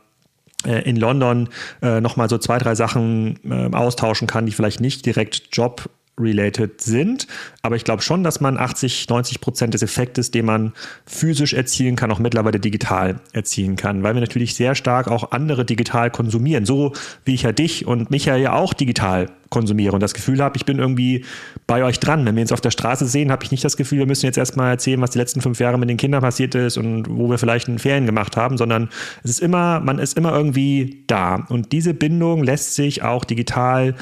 [0.69, 1.49] in London
[1.82, 6.82] äh, nochmal so zwei, drei Sachen äh, austauschen kann, die vielleicht nicht direkt Job related
[6.82, 7.28] sind.
[7.62, 10.73] Aber ich glaube schon, dass man 80, 90 Prozent des Effektes, den man
[11.06, 15.65] physisch erzielen kann, auch mittlerweile digital erzielen kann, weil wir natürlich sehr stark auch andere
[15.65, 16.65] digital konsumieren.
[16.65, 16.93] So
[17.26, 20.65] wie ich ja dich und Michael ja auch digital konsumiere und das Gefühl habe, ich
[20.65, 21.26] bin irgendwie
[21.67, 22.26] bei euch dran.
[22.26, 24.38] Wenn wir uns auf der Straße sehen, habe ich nicht das Gefühl, wir müssen jetzt
[24.38, 27.38] erstmal erzählen, was die letzten fünf Jahre mit den Kindern passiert ist und wo wir
[27.38, 28.89] vielleicht einen Ferien gemacht haben, sondern
[29.23, 31.45] es ist immer, man ist immer irgendwie da.
[31.49, 33.95] Und diese Bindung lässt sich auch digital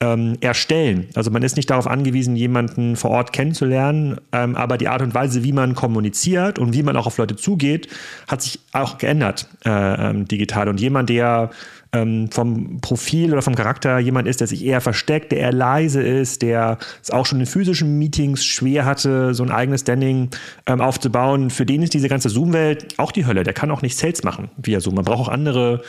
[0.00, 1.08] ähm, erstellen.
[1.14, 5.14] Also man ist nicht darauf angewiesen, jemanden vor Ort kennenzulernen, ähm, aber die Art und
[5.14, 7.88] Weise, wie man kommuniziert und wie man auch auf Leute zugeht,
[8.28, 9.70] hat sich auch geändert äh,
[10.10, 10.68] ähm, digital.
[10.68, 11.50] Und jemand, der
[11.94, 16.02] ähm, vom Profil oder vom Charakter jemand ist, der sich eher versteckt, der eher leise
[16.02, 20.30] ist, der es auch schon in physischen Meetings schwer hatte, so ein eigenes Standing
[20.66, 23.44] ähm, aufzubauen, für den ist diese ganze Zoom-Welt auch die Hölle.
[23.44, 24.96] Der kann auch nicht Sales machen via Zoom.
[24.96, 25.82] Man braucht auch andere,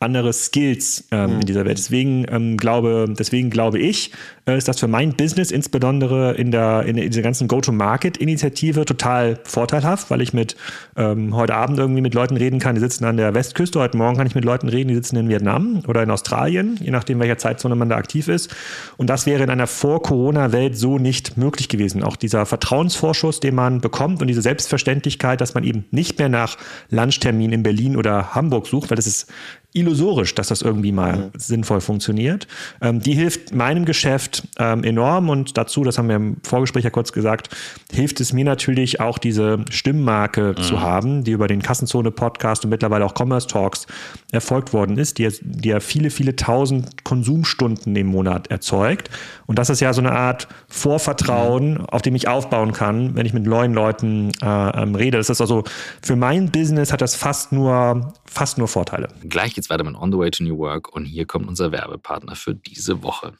[0.00, 1.40] andere Skills ähm, mhm.
[1.40, 1.78] in dieser Welt.
[1.78, 4.12] Deswegen, ähm, glaube, deswegen glaube ich,
[4.46, 10.10] äh, ist das für mein Business insbesondere in, der, in dieser ganzen Go-to-Market-Initiative total vorteilhaft,
[10.10, 10.56] weil ich mit
[10.96, 14.16] ähm, heute Abend irgendwie mit Leuten reden kann, die sitzen an der Westküste, heute Morgen
[14.16, 17.18] kann ich mit Leuten reden, die sitzen in Vietnam Vietnam oder in Australien, je nachdem,
[17.20, 18.54] welcher Zeitzone man da aktiv ist.
[18.96, 22.02] Und das wäre in einer Vor-Corona-Welt so nicht möglich gewesen.
[22.02, 26.56] Auch dieser Vertrauensvorschuss, den man bekommt und diese Selbstverständlichkeit, dass man eben nicht mehr nach
[26.90, 29.28] Lunchtermin in Berlin oder Hamburg sucht, weil das ist
[29.74, 31.30] illusorisch, dass das irgendwie mal mhm.
[31.36, 32.48] sinnvoll funktioniert.
[32.80, 36.90] Ähm, die hilft meinem Geschäft ähm, enorm und dazu, das haben wir im Vorgespräch ja
[36.90, 37.54] kurz gesagt,
[37.92, 40.62] hilft es mir natürlich auch diese Stimmmarke mhm.
[40.62, 43.86] zu haben, die über den Kassenzone-Podcast und mittlerweile auch Commerce Talks
[44.32, 49.10] erfolgt worden ist, die, die ja viele, viele tausend Konsumstunden im Monat erzeugt.
[49.46, 51.86] Und das ist ja so eine Art Vorvertrauen, mhm.
[51.86, 55.18] auf dem ich aufbauen kann, wenn ich mit neuen Leuten äh, ähm, rede.
[55.18, 55.64] Das ist also
[56.02, 59.08] für mein Business hat das fast nur, fast nur Vorteile.
[59.28, 62.36] Gleich geht's weiter mit On the Way to New Work und hier kommt unser Werbepartner
[62.36, 63.38] für diese Woche.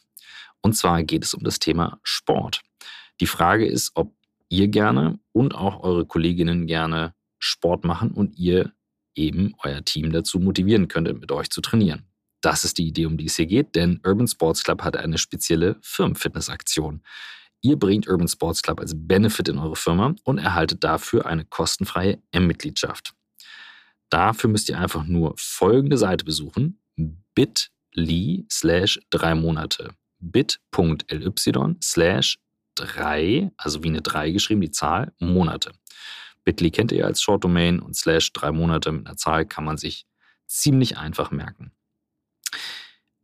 [0.61, 2.62] Und zwar geht es um das Thema Sport.
[3.20, 4.14] Die Frage ist, ob
[4.48, 8.72] ihr gerne und auch eure Kolleginnen gerne Sport machen und ihr
[9.14, 12.05] eben euer Team dazu motivieren könntet, mit euch zu trainieren.
[12.40, 15.18] Das ist die Idee, um die es hier geht, denn Urban Sports Club hat eine
[15.18, 17.03] spezielle Firmenfitnessaktion.
[17.61, 22.22] Ihr bringt Urban Sports Club als Benefit in eure Firma und erhaltet dafür eine kostenfreie
[22.31, 23.14] M-Mitgliedschaft.
[24.10, 26.80] Dafür müsst ihr einfach nur folgende Seite besuchen:
[27.34, 29.90] bit.ly slash drei Monate.
[30.18, 32.38] bit.ly slash
[32.74, 35.72] drei, also wie eine drei geschrieben, die Zahl, Monate.
[36.44, 39.76] Bitly kennt ihr als Short Domain und slash drei Monate mit einer Zahl kann man
[39.76, 40.06] sich
[40.46, 41.72] ziemlich einfach merken.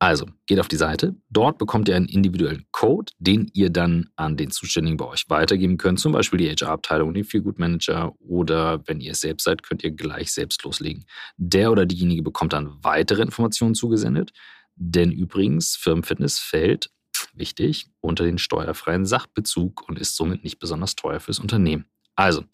[0.04, 1.16] Also, geht auf die Seite.
[1.30, 5.78] Dort bekommt ihr einen individuellen Code, den ihr dann an den Zuständigen bei euch weitergeben
[5.78, 5.98] könnt.
[5.98, 9.92] Zum Beispiel die HR-Abteilung, den Feelgood Manager oder wenn ihr es selbst seid, könnt ihr
[9.92, 11.06] gleich selbst loslegen.
[11.38, 14.32] Der oder diejenige bekommt dann weitere Informationen zugesendet.
[14.76, 16.90] Denn übrigens, Firmenfitness fällt,
[17.32, 21.86] wichtig, unter den steuerfreien Sachbezug und ist somit nicht besonders teuer fürs Unternehmen.
[22.14, 22.44] Also,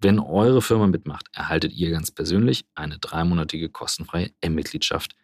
[0.00, 5.16] wenn eure Firma mitmacht, erhaltet ihr ganz persönlich eine dreimonatige kostenfreie M-Mitgliedschaft,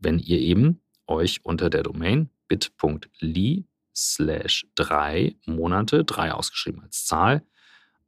[0.00, 7.42] wenn ihr eben euch unter der Domain bit.ly slash drei Monate, drei ausgeschrieben als Zahl,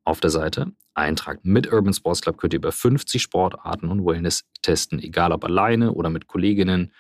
[0.04, 1.44] auf der Seite eintragt.
[1.44, 5.92] Mit Urban Sports Club könnt ihr über 50 Sportarten und Wellness testen, egal ob alleine
[5.92, 6.92] oder mit Kolleginnen.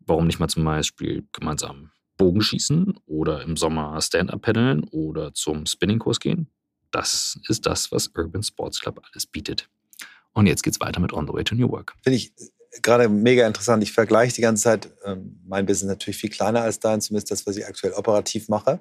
[0.00, 6.20] Warum nicht mal zum Beispiel gemeinsam Bogenschießen oder im Sommer Stand-Up paddeln oder zum Spinningkurs
[6.20, 6.48] gehen?
[6.90, 9.68] Das ist das, was Urban Sports Club alles bietet.
[10.32, 11.94] Und jetzt geht's weiter mit On the Way to New Work.
[12.02, 12.32] Finde ich
[12.82, 13.82] gerade mega interessant.
[13.82, 17.46] Ich vergleiche die ganze Zeit, ähm, mein Business natürlich viel kleiner als dein, zumindest das,
[17.46, 18.80] was ich aktuell operativ mache.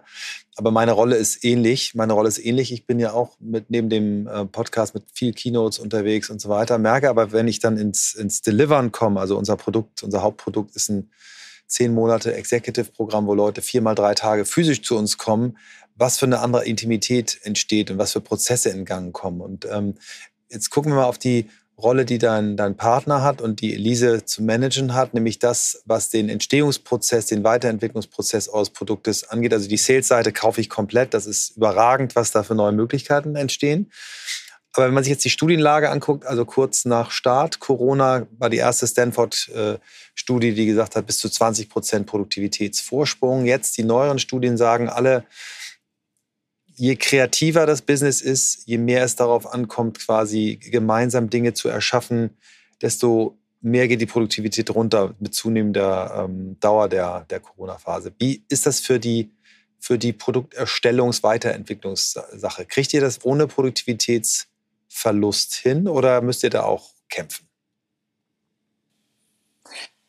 [0.56, 1.96] Aber meine Rolle ist ähnlich.
[1.96, 2.72] Meine Rolle ist ähnlich.
[2.72, 6.50] Ich bin ja auch mit neben dem äh, Podcast mit viel Keynotes unterwegs und so
[6.50, 6.78] weiter.
[6.78, 10.90] Merke aber, wenn ich dann ins, ins Delivern komme, also unser Produkt, unser Hauptprodukt ist
[10.90, 11.12] ein
[11.68, 15.58] zehn Monate Executive-Programm, wo Leute viermal drei Tage physisch zu uns kommen,
[15.96, 19.42] was für eine andere Intimität entsteht und was für Prozesse in Gang kommen.
[19.42, 19.96] Und ähm,
[20.50, 24.26] jetzt gucken wir mal auf die Rolle, die dein, dein Partner hat und die Elise
[24.26, 29.54] zu managen hat, nämlich das, was den Entstehungsprozess, den Weiterentwicklungsprozess eures Produktes angeht.
[29.54, 31.14] Also die Sales-Seite kaufe ich komplett.
[31.14, 33.92] Das ist überragend, was da für neue Möglichkeiten entstehen.
[34.76, 38.58] Aber wenn man sich jetzt die Studienlage anguckt, also kurz nach Start Corona war die
[38.58, 43.46] erste Stanford-Studie, die gesagt hat, bis zu 20 Prozent Produktivitätsvorsprung.
[43.46, 45.26] Jetzt die neueren Studien sagen alle,
[46.76, 52.32] je kreativer das Business ist, je mehr es darauf ankommt, quasi gemeinsam Dinge zu erschaffen,
[52.82, 58.14] desto mehr geht die Produktivität runter mit zunehmender ähm, Dauer der, der Corona-Phase.
[58.20, 59.32] Wie ist das für die,
[59.80, 62.66] für die Produkterstellungs-Weiterentwicklungssache?
[62.66, 67.48] Kriegt ihr das ohne Produktivitätsverlust hin oder müsst ihr da auch kämpfen?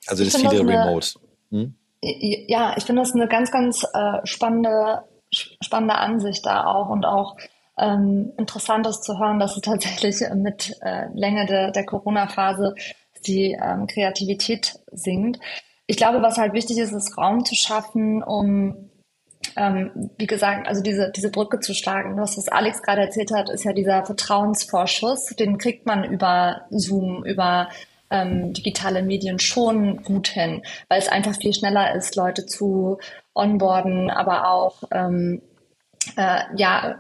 [0.07, 1.19] Also das viele Remote.
[1.51, 1.75] Hm?
[2.03, 7.37] Ja, ich finde das eine ganz, ganz äh, spannende spannende Ansicht da auch und auch
[7.79, 12.75] ähm, interessant ist zu hören, dass es tatsächlich mit äh, Länge de, der Corona-Phase
[13.27, 15.41] die ähm, Kreativität sinkt.
[15.87, 18.91] Ich glaube, was halt wichtig ist, ist Raum zu schaffen, um
[19.57, 22.17] ähm, wie gesagt, also diese, diese Brücke zu schlagen.
[22.17, 25.27] Das, was Alex gerade erzählt hat, ist ja dieser Vertrauensvorschuss.
[25.39, 27.69] Den kriegt man über Zoom, über
[28.11, 32.99] ähm, digitale Medien schon gut hin, weil es einfach viel schneller ist, Leute zu
[33.35, 35.43] onboarden, aber auch ähm,
[36.17, 36.97] äh, ja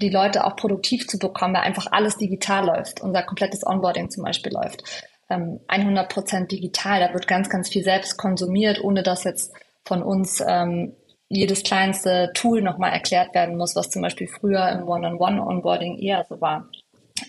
[0.00, 3.00] die Leute auch produktiv zu bekommen, weil einfach alles digital läuft.
[3.00, 4.82] Unser komplettes Onboarding zum Beispiel läuft
[5.30, 7.00] ähm, 100 Prozent digital.
[7.00, 9.52] Da wird ganz, ganz viel selbst konsumiert, ohne dass jetzt
[9.84, 10.94] von uns ähm,
[11.28, 16.40] jedes kleinste Tool nochmal erklärt werden muss, was zum Beispiel früher im One-on-One-Onboarding eher so
[16.40, 16.68] war.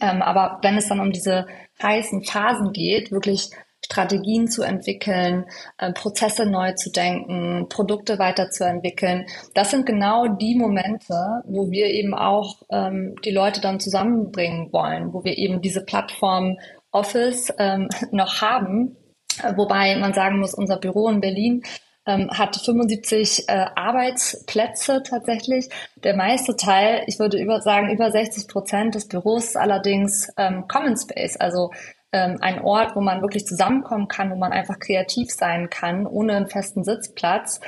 [0.02, 1.48] Ähm, aber wenn es dann um diese
[1.82, 3.50] heißen Phasen geht, wirklich
[3.86, 5.46] Strategien zu entwickeln,
[5.78, 9.26] äh, Prozesse neu zu denken, Produkte weiterzuentwickeln.
[9.54, 11.14] Das sind genau die Momente,
[11.46, 16.58] wo wir eben auch ähm, die Leute dann zusammenbringen wollen, wo wir eben diese Plattform
[16.92, 18.98] Office ähm, noch haben.
[19.44, 21.62] Äh, wobei man sagen muss, unser Büro in Berlin
[22.08, 25.70] ähm, hat 75 äh, Arbeitsplätze tatsächlich.
[26.04, 30.98] Der meiste Teil, ich würde über sagen, über 60 Prozent des Büros allerdings ähm, Common
[30.98, 31.72] Space, also
[32.16, 36.38] ähm, ein Ort, wo man wirklich zusammenkommen kann, wo man einfach kreativ sein kann, ohne
[36.38, 37.60] einen festen Sitzplatz.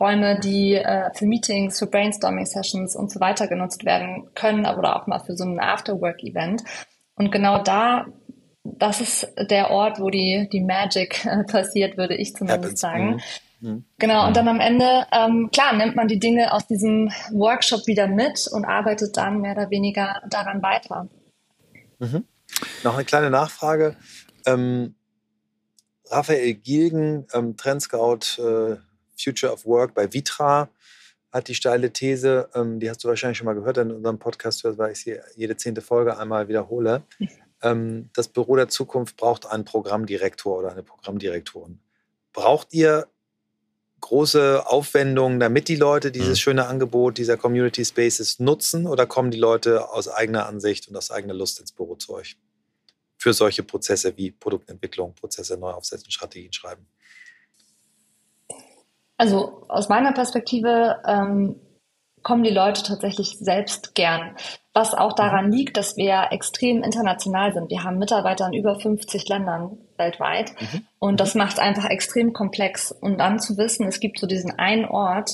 [0.00, 5.06] Räume, die äh, für Meetings, für Brainstorming-Sessions und so weiter genutzt werden können, aber auch
[5.06, 6.64] mal für so ein Afterwork-Event.
[7.14, 8.06] Und genau da
[8.64, 13.20] das ist der Ort, wo die, die Magic äh, passiert, würde ich zumindest sagen.
[13.60, 13.68] Mhm.
[13.68, 13.84] mhm.
[13.98, 14.34] Genau, und mhm.
[14.34, 18.64] dann am Ende, ähm, klar, nimmt man die Dinge aus diesem Workshop wieder mit und
[18.64, 21.08] arbeitet dann mehr oder weniger daran weiter.
[21.98, 22.24] Mhm.
[22.84, 23.96] Noch eine kleine Nachfrage.
[24.46, 24.94] Ähm,
[26.06, 28.76] Raphael Gilgen, ähm, Trendscout äh,
[29.18, 30.68] Future of Work bei Vitra,
[31.32, 34.64] hat die steile These, ähm, die hast du wahrscheinlich schon mal gehört in unserem Podcast,
[34.64, 37.04] weil ich sie jede zehnte Folge einmal wiederhole.
[37.62, 41.80] ähm, das Büro der Zukunft braucht einen Programmdirektor oder eine Programmdirektorin.
[42.32, 43.06] Braucht ihr
[44.02, 46.42] große Aufwendungen, damit die Leute dieses mhm.
[46.42, 51.10] schöne Angebot dieser Community Spaces nutzen oder kommen die Leute aus eigener Ansicht und aus
[51.10, 52.36] eigener Lust ins Büro zu euch?
[53.16, 56.86] Für solche Prozesse wie Produktentwicklung, Prozesse neu aufsetzen, Strategien schreiben.
[59.16, 61.60] Also aus meiner Perspektive ähm,
[62.22, 64.36] kommen die Leute tatsächlich selbst gern.
[64.72, 65.52] Was auch daran mhm.
[65.52, 67.70] liegt, dass wir extrem international sind.
[67.70, 70.52] Wir haben Mitarbeiter in über 50 Ländern weltweit.
[70.60, 70.86] Mhm.
[70.98, 71.40] Und das mhm.
[71.40, 72.92] macht es einfach extrem komplex.
[72.92, 75.30] Und dann zu wissen, es gibt so diesen einen Ort,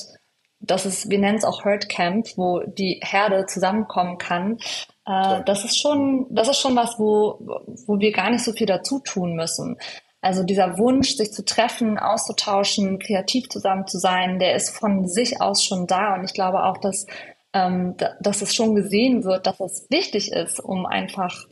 [0.60, 4.58] das ist, wir nennen es auch Herd Camp, wo die Herde zusammenkommen kann.
[5.06, 7.38] Äh, das ist schon, das ist schon was, wo,
[7.86, 9.76] wo wir gar nicht so viel dazu tun müssen.
[10.20, 15.40] Also dieser Wunsch, sich zu treffen, auszutauschen, kreativ zusammen zu sein, der ist von sich
[15.40, 16.14] aus schon da.
[16.14, 17.06] Und ich glaube auch, dass,
[17.52, 21.46] ähm, dass es schon gesehen wird, dass es wichtig ist, um einfach,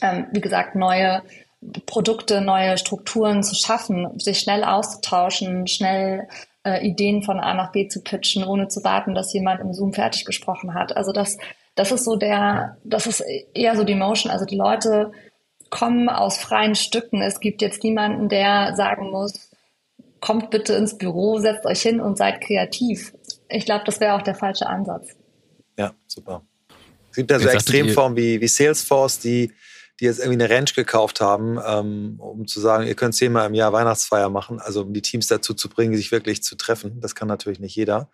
[0.00, 1.22] ähm, wie gesagt, neue
[1.86, 6.28] Produkte, neue Strukturen zu schaffen, sich schnell auszutauschen, schnell
[6.64, 9.92] äh, Ideen von A nach B zu pitchen, ohne zu warten, dass jemand im Zoom
[9.92, 10.96] fertig gesprochen hat.
[10.96, 11.38] Also das,
[11.74, 13.22] das ist so der, das ist
[13.54, 14.32] eher so die Motion.
[14.32, 15.12] Also die Leute
[15.70, 17.22] kommen aus freien Stücken.
[17.22, 19.50] Es gibt jetzt niemanden, der sagen muss,
[20.20, 23.12] kommt bitte ins Büro, setzt euch hin und seid kreativ.
[23.48, 25.16] Ich glaube, das wäre auch der falsche Ansatz.
[25.78, 26.42] Ja, super.
[27.10, 29.52] Es gibt ja so Extremformen wie, wie Salesforce, die,
[30.02, 33.54] die jetzt irgendwie eine Ranch gekauft haben, ähm, um zu sagen, ihr könnt zehnmal im
[33.54, 37.00] Jahr Weihnachtsfeier machen, also um die Teams dazu zu bringen, sich wirklich zu treffen.
[37.00, 38.10] Das kann natürlich nicht jeder.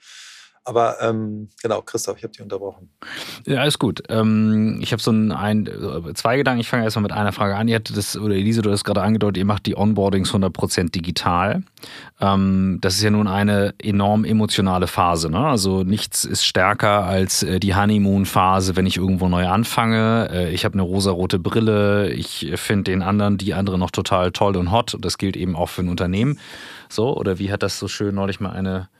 [0.68, 2.90] Aber ähm, genau, Christoph, ich habe dich unterbrochen.
[3.46, 4.02] Ja, alles gut.
[4.10, 5.66] Ähm, ich habe so ein, ein,
[6.14, 6.60] zwei Gedanken.
[6.60, 7.68] Ich fange erstmal mit einer Frage an.
[7.68, 11.62] Ihr hattet das, oder Elise, du hast gerade angedeutet, ihr macht die Onboardings 100% digital.
[12.20, 15.30] Ähm, das ist ja nun eine enorm emotionale Phase.
[15.30, 15.38] Ne?
[15.38, 20.28] Also nichts ist stärker als äh, die Honeymoon-Phase, wenn ich irgendwo neu anfange.
[20.30, 22.10] Äh, ich habe eine rosarote Brille.
[22.10, 24.92] Ich finde den anderen, die andere noch total toll und hot.
[24.92, 26.38] Und das gilt eben auch für ein Unternehmen.
[26.90, 28.90] So, oder wie hat das so schön neulich mal eine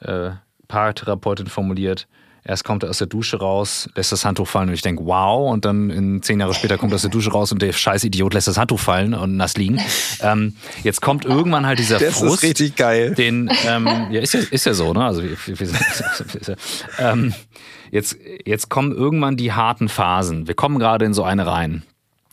[0.00, 0.30] äh,
[0.68, 2.06] Paartherapeutin formuliert,
[2.48, 5.52] Erst kommt er aus der Dusche raus, lässt das Handtuch fallen und ich denke, wow.
[5.52, 8.04] Und dann in zehn Jahre später kommt er aus der Dusche raus und der scheiß
[8.04, 9.78] Idiot lässt das Handtuch fallen und nass liegen.
[10.20, 12.24] Ähm, jetzt kommt irgendwann halt dieser das Frust.
[12.24, 13.14] Das ist richtig geil.
[13.14, 15.04] Den, ähm, ja, ist ja, ist ja so, ne?
[15.04, 15.22] Also,
[16.98, 17.34] ähm,
[17.92, 20.48] jetzt, jetzt kommen irgendwann die harten Phasen.
[20.48, 21.84] Wir kommen gerade in so eine rein.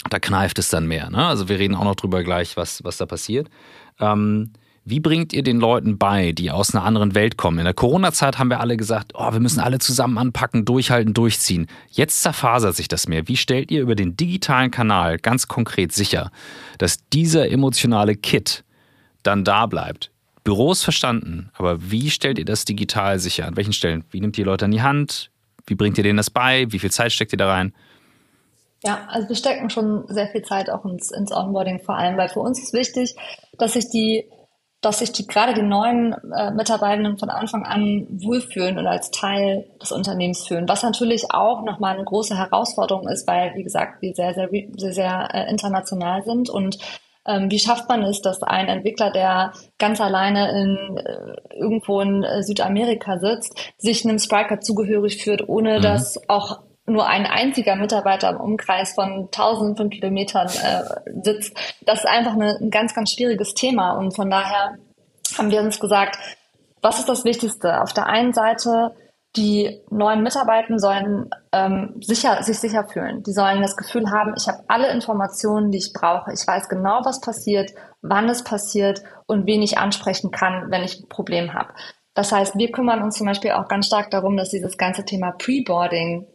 [0.10, 1.12] Da kneift es dann mehr.
[1.12, 1.28] Ne?
[1.28, 3.50] Also wir reden auch noch drüber gleich, was, was da passiert.
[4.00, 4.54] Ähm,
[4.88, 7.58] wie bringt ihr den Leuten bei, die aus einer anderen Welt kommen?
[7.58, 11.66] In der Corona-Zeit haben wir alle gesagt, oh, wir müssen alle zusammen anpacken, durchhalten, durchziehen.
[11.90, 13.28] Jetzt zerfasert sich das mehr.
[13.28, 16.32] Wie stellt ihr über den digitalen Kanal ganz konkret sicher,
[16.78, 18.64] dass dieser emotionale Kit
[19.24, 20.12] dann da bleibt?
[20.44, 23.48] Büros verstanden, aber wie stellt ihr das digital sicher?
[23.48, 24.04] An welchen Stellen?
[24.12, 25.32] Wie nimmt ihr Leute an die Hand?
[25.66, 26.72] Wie bringt ihr denen das bei?
[26.72, 27.74] Wie viel Zeit steckt ihr da rein?
[28.84, 32.30] Ja, also wir stecken schon sehr viel Zeit auch ins, ins Onboarding vor allem, weil
[32.30, 33.16] für uns ist wichtig,
[33.58, 34.26] dass sich die
[34.86, 39.66] dass sich die, gerade die neuen äh, Mitarbeitenden von Anfang an wohlfühlen und als Teil
[39.82, 40.70] des Unternehmens fühlen.
[40.70, 44.94] Was natürlich auch nochmal eine große Herausforderung ist, weil, wie gesagt, wir sehr, sehr, sehr,
[44.94, 46.78] sehr äh, international sind und
[47.28, 52.24] ähm, wie schafft man es, dass ein Entwickler, der ganz alleine in, äh, irgendwo in
[52.24, 55.82] äh, Südamerika sitzt, sich einem Striker zugehörig führt, ohne mhm.
[55.82, 60.84] dass auch nur ein einziger Mitarbeiter im Umkreis von tausenden von Kilometern äh,
[61.24, 61.58] sitzt.
[61.82, 63.94] Das ist einfach eine, ein ganz, ganz schwieriges Thema.
[63.94, 64.76] Und von daher
[65.38, 66.18] haben wir uns gesagt,
[66.82, 67.82] was ist das Wichtigste?
[67.82, 68.94] Auf der einen Seite,
[69.36, 73.24] die neuen Mitarbeiter sollen ähm, sicher, sich sicher fühlen.
[73.24, 76.32] Die sollen das Gefühl haben, ich habe alle Informationen, die ich brauche.
[76.32, 77.72] Ich weiß genau, was passiert,
[78.02, 81.74] wann es passiert und wen ich ansprechen kann, wenn ich ein Problem habe.
[82.14, 85.32] Das heißt, wir kümmern uns zum Beispiel auch ganz stark darum, dass dieses ganze Thema
[85.32, 86.28] Preboarding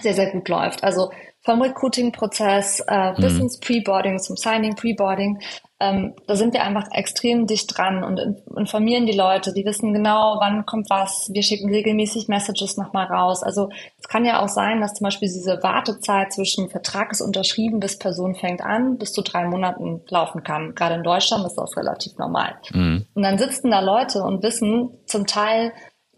[0.00, 0.84] sehr, sehr gut läuft.
[0.84, 1.10] Also
[1.42, 3.16] vom Recruiting-Prozess äh, mhm.
[3.16, 5.38] bis ins Preboarding, zum Signing, Preboarding,
[5.80, 8.20] ähm, da sind wir einfach extrem dicht dran und
[8.56, 9.52] informieren die Leute.
[9.52, 11.28] Die wissen genau, wann kommt was.
[11.32, 13.42] Wir schicken regelmäßig Messages nochmal raus.
[13.42, 17.80] Also es kann ja auch sein, dass zum Beispiel diese Wartezeit zwischen Vertrag ist unterschrieben
[17.80, 20.74] bis Person fängt an, bis zu drei Monaten laufen kann.
[20.74, 22.54] Gerade in Deutschland ist das relativ normal.
[22.72, 23.06] Mhm.
[23.12, 25.72] Und dann sitzen da Leute und wissen zum Teil,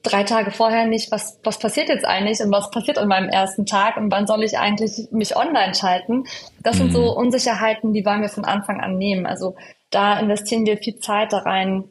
[0.06, 3.66] drei Tage vorher nicht, was, was passiert jetzt eigentlich und was passiert an meinem ersten
[3.66, 6.24] Tag und wann soll ich eigentlich mich online schalten.
[6.62, 6.78] Das mhm.
[6.78, 7.26] sind so mhm.
[7.26, 9.26] Unsicherheiten, die wollen wir von Anfang an nehmen.
[9.26, 9.56] Also
[9.90, 11.84] da investieren wir viel Zeit da rein,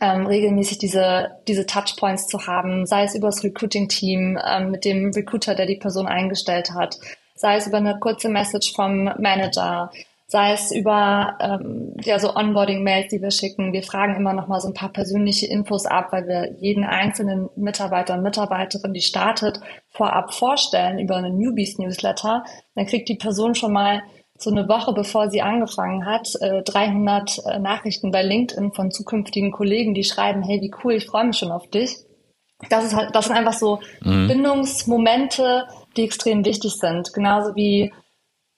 [0.00, 5.10] ähm, regelmäßig diese, diese Touchpoints zu haben, sei es über das Recruiting-Team, ähm, mit dem
[5.10, 6.96] Recruiter, der die Person eingestellt hat,
[7.34, 9.90] sei es über eine kurze Message vom Manager,
[10.30, 13.72] sei es über ähm, ja, so Onboarding-Mails, die wir schicken.
[13.72, 17.48] Wir fragen immer noch mal so ein paar persönliche Infos ab, weil wir jeden einzelnen
[17.56, 22.44] Mitarbeiter und Mitarbeiterin, die startet, vorab vorstellen über einen Newbies-Newsletter.
[22.76, 24.02] Dann kriegt die Person schon mal
[24.38, 29.50] so eine Woche bevor sie angefangen hat, äh, 300 äh, Nachrichten bei LinkedIn von zukünftigen
[29.50, 31.96] Kollegen, die schreiben, hey, wie cool, ich freue mich schon auf dich.
[32.68, 34.28] Das ist halt, das sind einfach so mhm.
[34.28, 35.64] Bindungsmomente,
[35.96, 37.12] die extrem wichtig sind.
[37.12, 37.92] Genauso wie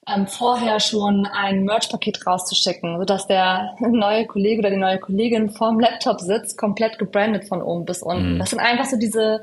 [0.09, 5.79] ähm, vorher schon ein Merch-Paket rauszuschicken, sodass der neue Kollege oder die neue Kollegin vorm
[5.79, 8.35] Laptop sitzt, komplett gebrandet von oben bis unten.
[8.35, 8.39] Mhm.
[8.39, 9.43] Das sind einfach so diese,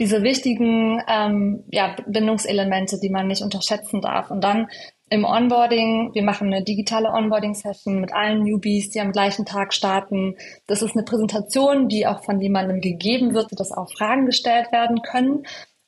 [0.00, 4.30] diese wichtigen ähm, ja, Bindungselemente, die man nicht unterschätzen darf.
[4.30, 4.68] Und dann
[5.08, 10.36] im Onboarding, wir machen eine digitale Onboarding-Session mit allen Newbies, die am gleichen Tag starten.
[10.66, 15.02] Das ist eine Präsentation, die auch von jemandem gegeben wird, sodass auch Fragen gestellt werden
[15.02, 15.44] können.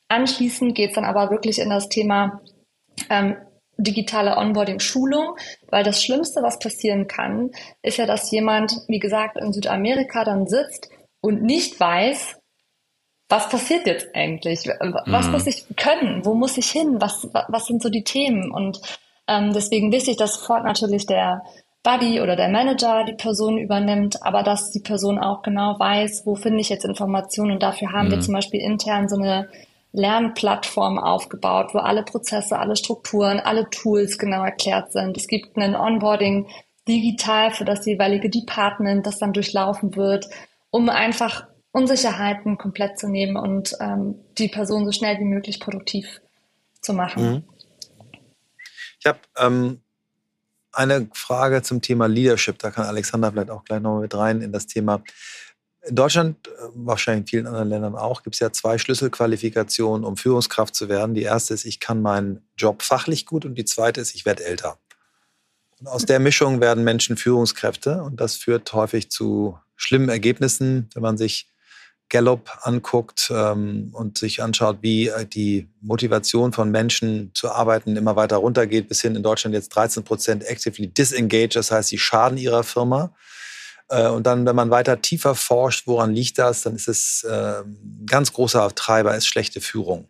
[0.07, 2.39] Anschließend geht es dann aber wirklich in das Thema
[3.09, 3.35] ähm,
[3.77, 5.35] digitale Onboarding-Schulung,
[5.69, 10.47] weil das Schlimmste, was passieren kann, ist ja, dass jemand, wie gesagt, in Südamerika dann
[10.47, 10.89] sitzt
[11.21, 12.39] und nicht weiß,
[13.27, 14.67] was passiert jetzt eigentlich?
[15.05, 15.31] Was mhm.
[15.31, 16.23] muss ich können?
[16.25, 16.97] Wo muss ich hin?
[16.99, 18.51] Was, was sind so die Themen?
[18.51, 18.79] Und
[19.27, 21.41] ähm, deswegen wichtig, dass sofort natürlich der
[21.81, 26.35] Buddy oder der Manager die Person übernimmt, aber dass die Person auch genau weiß, wo
[26.35, 27.51] finde ich jetzt Informationen.
[27.51, 28.11] Und dafür haben mhm.
[28.11, 29.49] wir zum Beispiel intern so eine
[29.95, 35.17] Lernplattform aufgebaut, wo alle Prozesse, alle Strukturen, alle Tools genau erklärt sind.
[35.17, 36.47] Es gibt ein Onboarding
[36.87, 40.27] digital für das jeweilige Department, das dann durchlaufen wird,
[40.69, 46.21] um einfach Unsicherheiten komplett zu nehmen und ähm, die Person so schnell wie möglich produktiv
[46.81, 47.23] zu machen.
[47.23, 47.43] Mhm.
[48.99, 49.81] Ich habe ähm,
[50.71, 52.59] eine Frage zum Thema Leadership.
[52.59, 55.01] Da kann Alexander vielleicht auch gleich noch mit rein in das Thema
[55.87, 60.17] in Deutschland, äh, wahrscheinlich in vielen anderen Ländern auch, gibt es ja zwei Schlüsselqualifikationen, um
[60.17, 61.15] Führungskraft zu werden.
[61.15, 64.45] Die erste ist, ich kann meinen Job fachlich gut und die zweite ist, ich werde
[64.45, 64.77] älter.
[65.79, 71.03] Und aus der Mischung werden Menschen Führungskräfte und das führt häufig zu schlimmen Ergebnissen, wenn
[71.03, 71.47] man sich
[72.09, 78.15] Gallup anguckt ähm, und sich anschaut, wie äh, die Motivation von Menschen zu arbeiten immer
[78.15, 82.37] weiter runtergeht, bis hin in Deutschland jetzt 13 Prozent actively disengaged, das heißt, sie schaden
[82.37, 83.13] ihrer Firma
[83.87, 88.05] und dann, wenn man weiter tiefer forscht, woran liegt das, dann ist es äh, ein
[88.07, 90.09] ganz großer Treiber, ist schlechte Führung.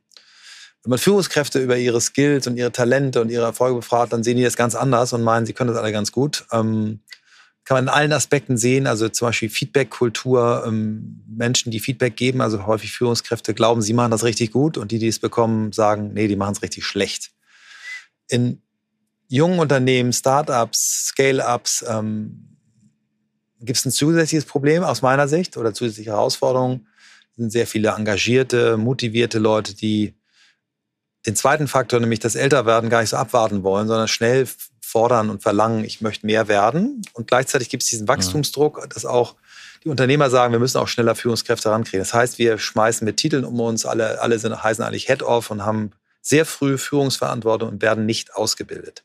[0.84, 4.38] Wenn man Führungskräfte über ihre Skills und ihre Talente und ihre Erfolge befragt, dann sehen
[4.38, 6.46] die das ganz anders und meinen, sie können das alle ganz gut.
[6.52, 7.02] Ähm,
[7.66, 12.40] kann man in allen Aspekten sehen, also zum Beispiel Feedback-Kultur, ähm, Menschen, die Feedback geben,
[12.40, 16.14] also häufig Führungskräfte glauben, sie machen das richtig gut und die, die es bekommen, sagen,
[16.14, 17.32] nee, die machen es richtig schlecht.
[18.28, 18.62] In
[19.28, 22.55] jungen Unternehmen, Startups, Scale-Ups ähm,
[23.66, 26.88] gibt es ein zusätzliches Problem aus meiner Sicht oder zusätzliche Herausforderungen.
[27.32, 30.14] Es sind sehr viele engagierte, motivierte Leute, die
[31.26, 34.48] den zweiten Faktor, nämlich das Älterwerden, gar nicht so abwarten wollen, sondern schnell
[34.80, 37.02] fordern und verlangen, ich möchte mehr werden.
[37.14, 39.36] Und gleichzeitig gibt es diesen Wachstumsdruck, dass auch
[39.84, 42.00] die Unternehmer sagen, wir müssen auch schneller Führungskräfte rankriegen.
[42.00, 45.66] Das heißt, wir schmeißen mit Titeln um uns, alle, alle sind, heißen eigentlich Head-Off und
[45.66, 45.92] haben
[46.22, 49.04] sehr früh Führungsverantwortung und werden nicht ausgebildet.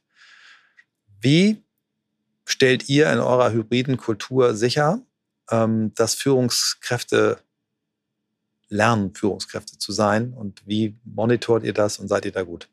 [1.20, 1.62] Wie
[2.50, 5.02] stellt ihr in eurer hybriden Kultur sicher,
[5.50, 7.38] ähm, dass Führungskräfte
[8.68, 10.32] lernen, Führungskräfte zu sein?
[10.32, 12.68] Und wie monitort ihr das und seid ihr da gut?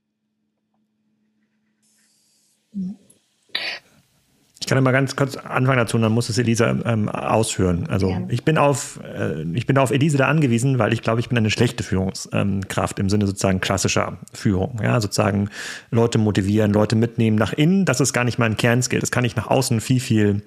[4.68, 7.88] Ich kann mal ganz kurz anfangen dazu, und dann muss es Elisa ähm, ausführen.
[7.88, 8.22] Also ja.
[8.28, 11.38] ich bin auf äh, ich bin auf Elisa da angewiesen, weil ich glaube, ich bin
[11.38, 14.82] eine schlechte Führungskraft ähm, im Sinne sozusagen klassischer Führung.
[14.84, 15.50] Ja, sozusagen
[15.90, 17.86] Leute motivieren, Leute mitnehmen nach innen.
[17.86, 19.00] Das ist gar nicht mein Kernskill.
[19.00, 20.42] Das kann ich nach außen viel viel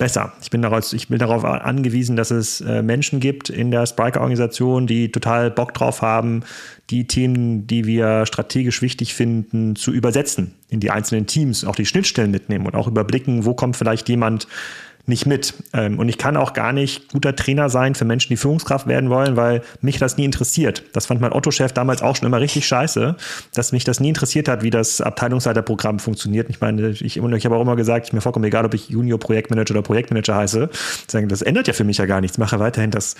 [0.00, 0.32] besser.
[0.42, 4.88] Ich bin darauf, ich bin darauf angewiesen, dass es äh, Menschen gibt in der Spriker-Organisation,
[4.88, 6.42] die total Bock drauf haben,
[6.90, 11.86] die Themen, die wir strategisch wichtig finden, zu übersetzen in die einzelnen Teams, auch die
[11.86, 14.48] Schnittstellen mitnehmen und auch überblicken, wo kommt vielleicht jemand
[15.10, 15.52] nicht mit.
[15.74, 19.10] Ähm, und ich kann auch gar nicht guter Trainer sein für Menschen, die Führungskraft werden
[19.10, 20.84] wollen, weil mich das nie interessiert.
[20.94, 23.16] Das fand mein Otto-Chef damals auch schon immer richtig scheiße,
[23.54, 26.48] dass mich das nie interessiert hat, wie das Abteilungsleiterprogramm funktioniert.
[26.48, 29.74] Ich meine, ich, ich habe auch immer gesagt, ist mir vollkommen egal, ob ich Junior-Projektmanager
[29.74, 30.70] oder Projektmanager heiße.
[31.10, 32.38] Das ändert ja für mich ja gar nichts.
[32.38, 33.16] Mache weiterhin das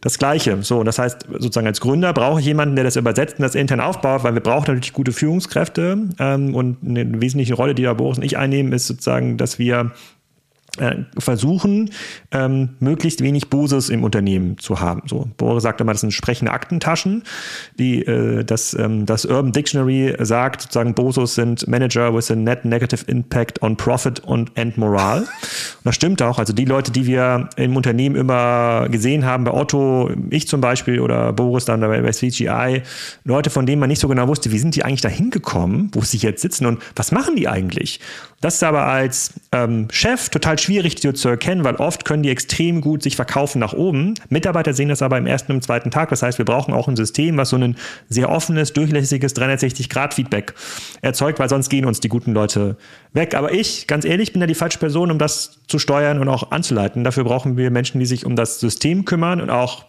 [0.00, 0.62] das Gleiche.
[0.62, 3.54] So, und das heißt, sozusagen als Gründer brauche ich jemanden, der das übersetzt und das
[3.54, 6.08] intern aufbaut, weil wir brauchen natürlich gute Führungskräfte.
[6.18, 9.92] Ähm, und eine wesentliche Rolle, die da Boris und ich einnehmen, ist sozusagen, dass wir
[11.18, 11.90] versuchen,
[12.30, 15.02] ähm, möglichst wenig Boses im Unternehmen zu haben.
[15.06, 17.24] So, Boris sagt immer, das sind sprechende Aktentaschen.
[17.78, 22.64] Die, äh, das, ähm, das Urban Dictionary sagt sozusagen, Bosos sind Manager with a net
[22.64, 25.20] negative impact on profit and, and moral.
[25.20, 25.28] Und
[25.84, 26.38] das stimmt auch.
[26.38, 31.00] Also die Leute, die wir im Unternehmen immer gesehen haben, bei Otto, ich zum Beispiel
[31.00, 32.82] oder Boris dann bei, bei CGI,
[33.24, 36.02] Leute, von denen man nicht so genau wusste, wie sind die eigentlich da hingekommen, wo
[36.02, 38.00] sie jetzt sitzen und was machen die eigentlich?
[38.40, 42.30] Das ist aber als ähm, Chef total schwierig die zu erkennen, weil oft können die
[42.30, 44.14] extrem gut sich verkaufen nach oben.
[44.30, 46.08] Mitarbeiter sehen das aber im ersten und im zweiten Tag.
[46.08, 47.76] Das heißt, wir brauchen auch ein System, was so ein
[48.08, 50.54] sehr offenes, durchlässiges 360-Grad-Feedback
[51.02, 52.78] erzeugt, weil sonst gehen uns die guten Leute
[53.12, 53.34] weg.
[53.34, 56.50] Aber ich, ganz ehrlich, bin da die falsche Person, um das zu steuern und auch
[56.50, 57.04] anzuleiten.
[57.04, 59.84] Dafür brauchen wir Menschen, die sich um das System kümmern und auch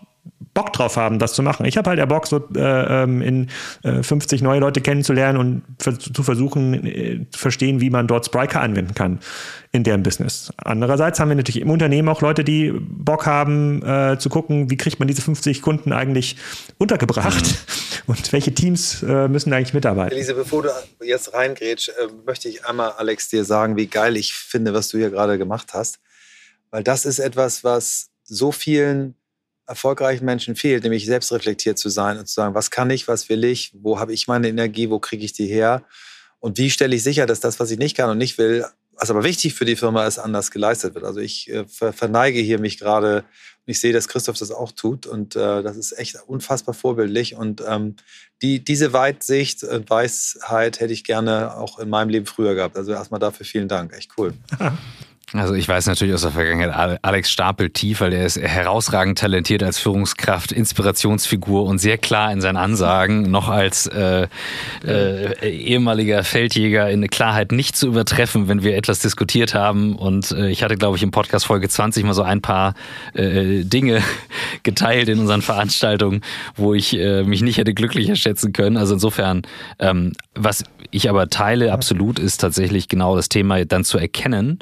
[0.53, 1.65] Bock drauf haben, das zu machen.
[1.65, 3.49] Ich habe halt ja Bock, so äh, ähm, in
[3.83, 8.25] äh, 50 neue Leute kennenzulernen und für, zu versuchen, äh, zu verstehen, wie man dort
[8.25, 9.19] Spriker anwenden kann
[9.71, 10.51] in deren Business.
[10.57, 14.75] Andererseits haben wir natürlich im Unternehmen auch Leute, die Bock haben, äh, zu gucken, wie
[14.75, 16.35] kriegt man diese 50 Kunden eigentlich
[16.77, 18.03] untergebracht mhm.
[18.07, 20.13] und welche Teams äh, müssen eigentlich mitarbeiten.
[20.13, 20.69] Elise, bevor du
[21.05, 24.97] jetzt reingrätsch, äh, möchte ich einmal, Alex, dir sagen, wie geil ich finde, was du
[24.97, 25.99] hier gerade gemacht hast.
[26.71, 29.15] Weil das ist etwas, was so vielen
[29.67, 33.43] erfolgreichen Menschen fehlt, nämlich selbstreflektiert zu sein und zu sagen, was kann ich, was will
[33.43, 35.83] ich, wo habe ich meine Energie, wo kriege ich die her
[36.39, 39.09] und wie stelle ich sicher, dass das, was ich nicht kann und nicht will, was
[39.09, 41.05] aber wichtig für die Firma ist, anders geleistet wird.
[41.05, 43.17] Also ich äh, verneige hier mich gerade
[43.65, 47.35] und ich sehe, dass Christoph das auch tut und äh, das ist echt unfassbar vorbildlich
[47.35, 47.95] und ähm,
[48.41, 52.75] die, diese Weitsicht und Weisheit hätte ich gerne auch in meinem Leben früher gehabt.
[52.75, 54.33] Also erstmal dafür vielen Dank, echt cool.
[55.33, 59.63] Also ich weiß natürlich aus der Vergangenheit, Alex stapelt tief, weil er ist herausragend talentiert
[59.63, 64.27] als Führungskraft, Inspirationsfigur und sehr klar in seinen Ansagen, noch als äh,
[64.85, 69.95] äh, ehemaliger Feldjäger in Klarheit nicht zu übertreffen, wenn wir etwas diskutiert haben.
[69.95, 72.73] Und äh, ich hatte, glaube ich, im Podcast Folge 20 mal so ein paar
[73.13, 74.03] äh, Dinge
[74.63, 76.21] geteilt in unseren Veranstaltungen,
[76.55, 78.75] wo ich äh, mich nicht hätte glücklicher schätzen können.
[78.75, 79.43] Also insofern,
[79.79, 84.59] ähm, was ich aber teile absolut, ist tatsächlich genau das Thema dann zu erkennen,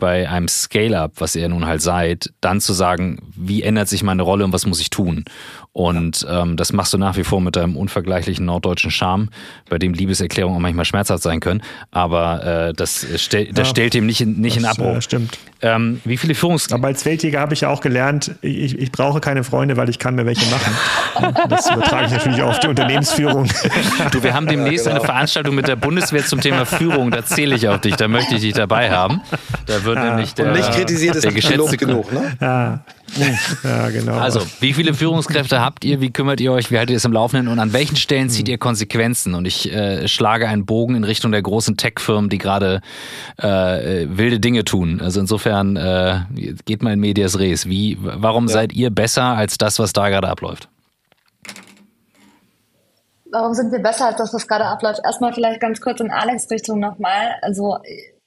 [0.00, 4.22] bei einem Scale-up, was ihr nun halt seid, dann zu sagen, wie ändert sich meine
[4.22, 5.24] Rolle und was muss ich tun?
[5.72, 9.28] Und ähm, das machst du nach wie vor mit deinem unvergleichlichen norddeutschen Charme,
[9.68, 11.62] bei dem Liebeserklärungen auch manchmal schmerzhaft sein können.
[11.92, 14.96] Aber äh, das, stell, das ja, stellt dem nicht in, nicht das, in Abbruch.
[14.96, 15.38] Äh, stimmt.
[15.62, 16.72] Ähm, wie viele Führungs...
[16.72, 20.00] Aber als Feldjäger habe ich ja auch gelernt, ich, ich brauche keine Freunde, weil ich
[20.00, 20.76] kann mir welche machen.
[21.48, 23.48] das übertrage ich natürlich auch auf die Unternehmensführung.
[24.10, 25.02] du, wir haben demnächst ja, genau.
[25.02, 27.12] eine Veranstaltung mit der Bundeswehr zum Thema Führung.
[27.12, 27.94] Da zähle ich auf dich.
[27.94, 29.20] Da möchte ich dich dabei haben.
[29.66, 30.04] Da wird ja.
[30.10, 32.36] nämlich der, Und nicht kritisiert ist der geschätzte genug, ne?
[32.40, 32.80] Ja.
[33.64, 34.18] ja, genau.
[34.18, 36.00] Also, wie viele Führungskräfte habt ihr?
[36.00, 36.70] Wie kümmert ihr euch?
[36.70, 37.48] Wie haltet ihr es im Laufenden?
[37.48, 39.34] Und an welchen Stellen zieht ihr Konsequenzen?
[39.34, 42.80] Und ich äh, schlage einen Bogen in Richtung der großen Tech-Firmen, die gerade
[43.36, 45.00] äh, wilde Dinge tun.
[45.00, 46.20] Also insofern äh,
[46.64, 47.66] geht mal in Medias Res.
[47.66, 48.52] Wie, warum ja.
[48.52, 50.68] seid ihr besser als das, was da gerade abläuft?
[53.32, 55.00] Warum sind wir besser als das, was gerade abläuft?
[55.04, 57.36] Erstmal vielleicht ganz kurz in Alex Richtung nochmal.
[57.42, 57.78] Also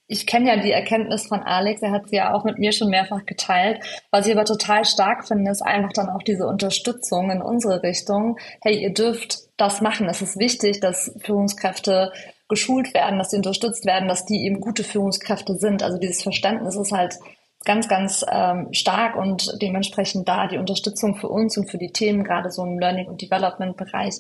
[0.08, 2.89] ich kenne ja die Erkenntnis von Alex, er hat sie ja auch mit mir schon
[2.89, 3.80] mehrfach geteilt.
[4.12, 8.38] Was ich aber total stark finde, ist einfach dann auch diese Unterstützung in unsere Richtung.
[8.62, 10.10] Hey, ihr dürft das machen.
[10.10, 12.12] Es ist wichtig, dass Führungskräfte
[12.49, 15.82] geschult werden, dass sie unterstützt werden, dass die eben gute Führungskräfte sind.
[15.82, 17.16] Also dieses Verständnis ist halt
[17.64, 22.24] ganz, ganz ähm, stark und dementsprechend da die Unterstützung für uns und für die Themen,
[22.24, 24.16] gerade so im Learning- und Development-Bereich,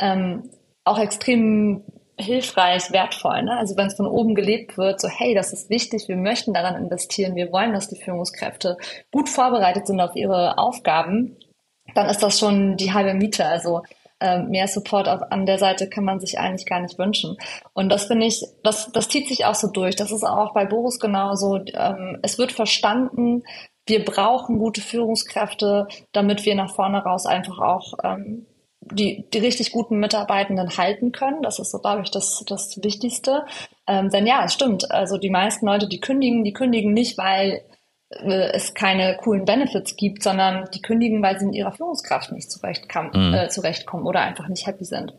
[0.00, 0.50] ähm,
[0.84, 1.84] auch extrem
[2.20, 3.42] hilfreich, wertvoll.
[3.42, 3.56] Ne?
[3.56, 6.76] Also wenn es von oben gelebt wird, so hey, das ist wichtig, wir möchten daran
[6.76, 8.76] investieren, wir wollen, dass die Führungskräfte
[9.10, 11.36] gut vorbereitet sind auf ihre Aufgaben,
[11.94, 13.44] dann ist das schon die halbe Miete.
[13.44, 13.82] Also
[14.20, 17.36] äh, mehr Support auf, an der Seite kann man sich eigentlich gar nicht wünschen.
[17.72, 19.96] Und das finde ich, das, das zieht sich auch so durch.
[19.96, 21.58] Das ist auch bei Boris genauso.
[21.74, 23.42] Ähm, es wird verstanden,
[23.86, 28.46] wir brauchen gute Führungskräfte, damit wir nach vorne raus einfach auch ähm,
[28.92, 31.42] die, die richtig guten Mitarbeitenden halten können.
[31.42, 33.44] Das ist so, glaube ich, das, das Wichtigste.
[33.86, 34.90] Ähm, denn ja, es stimmt.
[34.90, 37.62] Also die meisten Leute, die kündigen, die kündigen nicht, weil
[38.10, 42.50] äh, es keine coolen Benefits gibt, sondern die kündigen, weil sie in ihrer Führungskraft nicht
[42.50, 43.34] zurechtkommen, mhm.
[43.34, 45.14] äh, zurechtkommen oder einfach nicht happy sind.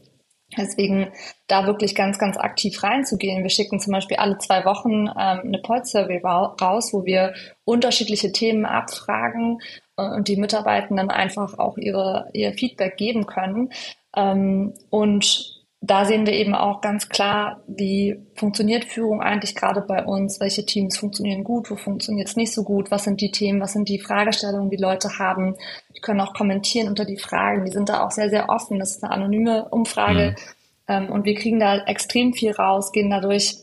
[0.58, 1.12] Deswegen
[1.47, 3.43] da wirklich ganz, ganz aktiv reinzugehen.
[3.43, 7.34] Wir schicken zum Beispiel alle zwei Wochen ähm, eine Pulse-Survey raus, wo wir
[7.64, 9.60] unterschiedliche Themen abfragen
[9.97, 13.72] äh, und die Mitarbeitenden einfach auch ihre, ihr Feedback geben können.
[14.16, 20.05] Ähm, und da sehen wir eben auch ganz klar, wie funktioniert Führung eigentlich gerade bei
[20.05, 23.59] uns, welche Teams funktionieren gut, wo funktioniert es nicht so gut, was sind die Themen,
[23.59, 25.55] was sind die Fragestellungen, die Leute haben.
[25.95, 28.77] Die können auch kommentieren unter die Fragen, die sind da auch sehr, sehr offen.
[28.77, 30.45] Das ist eine anonyme Umfrage mhm.
[30.88, 33.57] ähm, und wir kriegen da extrem viel raus, gehen dadurch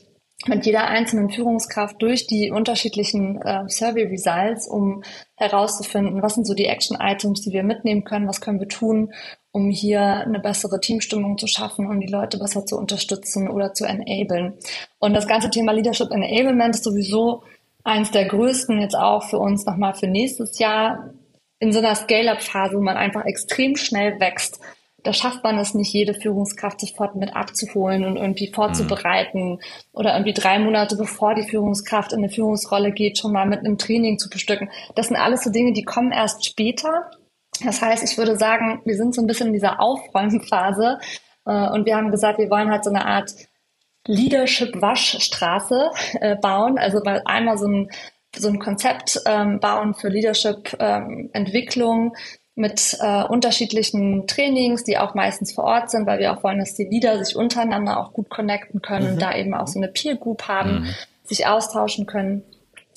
[0.46, 5.02] mit jeder einzelnen Führungskraft durch die unterschiedlichen äh, Survey Results, um
[5.36, 9.12] herauszufinden, was sind so die Action Items, die wir mitnehmen können, was können wir tun,
[9.50, 13.84] um hier eine bessere Teamstimmung zu schaffen, um die Leute besser zu unterstützen oder zu
[13.84, 14.54] enablen.
[15.00, 17.42] Und das ganze Thema Leadership Enablement ist sowieso
[17.82, 21.14] eins der größten jetzt auch für uns nochmal für nächstes Jahr
[21.58, 24.60] in so einer Scale-up-Phase, wo man einfach extrem schnell wächst.
[25.04, 29.60] Da schafft man es nicht, jede Führungskraft sofort mit abzuholen und irgendwie vorzubereiten mhm.
[29.92, 33.78] oder irgendwie drei Monate bevor die Führungskraft in eine Führungsrolle geht, schon mal mit einem
[33.78, 34.70] Training zu bestücken.
[34.96, 37.10] Das sind alles so Dinge, die kommen erst später.
[37.64, 40.98] Das heißt, ich würde sagen, wir sind so ein bisschen in dieser Aufräumphase
[41.46, 43.32] äh, und wir haben gesagt, wir wollen halt so eine Art
[44.06, 45.90] Leadership-Waschstraße
[46.20, 46.78] äh, bauen.
[46.78, 47.90] Also weil einmal so ein,
[48.34, 52.12] so ein Konzept ähm, bauen für Leadership-Entwicklung ähm,
[52.58, 56.74] mit äh, unterschiedlichen Trainings, die auch meistens vor Ort sind, weil wir auch wollen, dass
[56.74, 59.18] die Leader sich untereinander auch gut connecten können, mhm.
[59.18, 60.94] da eben auch so eine Peer Group haben, mhm.
[61.24, 62.42] sich austauschen können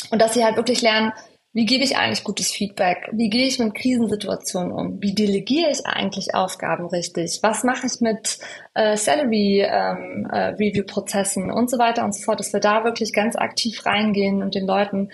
[0.10, 1.14] und dass sie halt wirklich lernen,
[1.54, 3.10] wie gebe ich eigentlich gutes Feedback?
[3.12, 5.02] Wie gehe ich mit Krisensituationen um?
[5.02, 7.40] Wie delegiere ich eigentlich Aufgaben richtig?
[7.42, 8.40] Was mache ich mit
[8.74, 12.86] äh, Salary ähm, äh, Review Prozessen und so weiter und so fort, dass wir da
[12.86, 15.10] wirklich ganz aktiv reingehen und den Leuten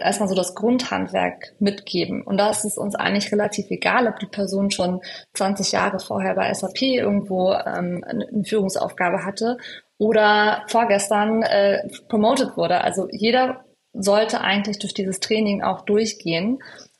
[0.00, 2.22] erstmal so das Grundhandwerk mitgeben.
[2.22, 5.00] Und da ist es uns eigentlich relativ egal, ob die Person schon
[5.34, 9.58] 20 Jahre vorher bei SAP irgendwo ähm, eine Führungsaufgabe hatte
[9.98, 12.82] oder vorgestern äh, promoted wurde.
[12.82, 16.58] Also jeder sollte eigentlich durch dieses Training auch durchgehen.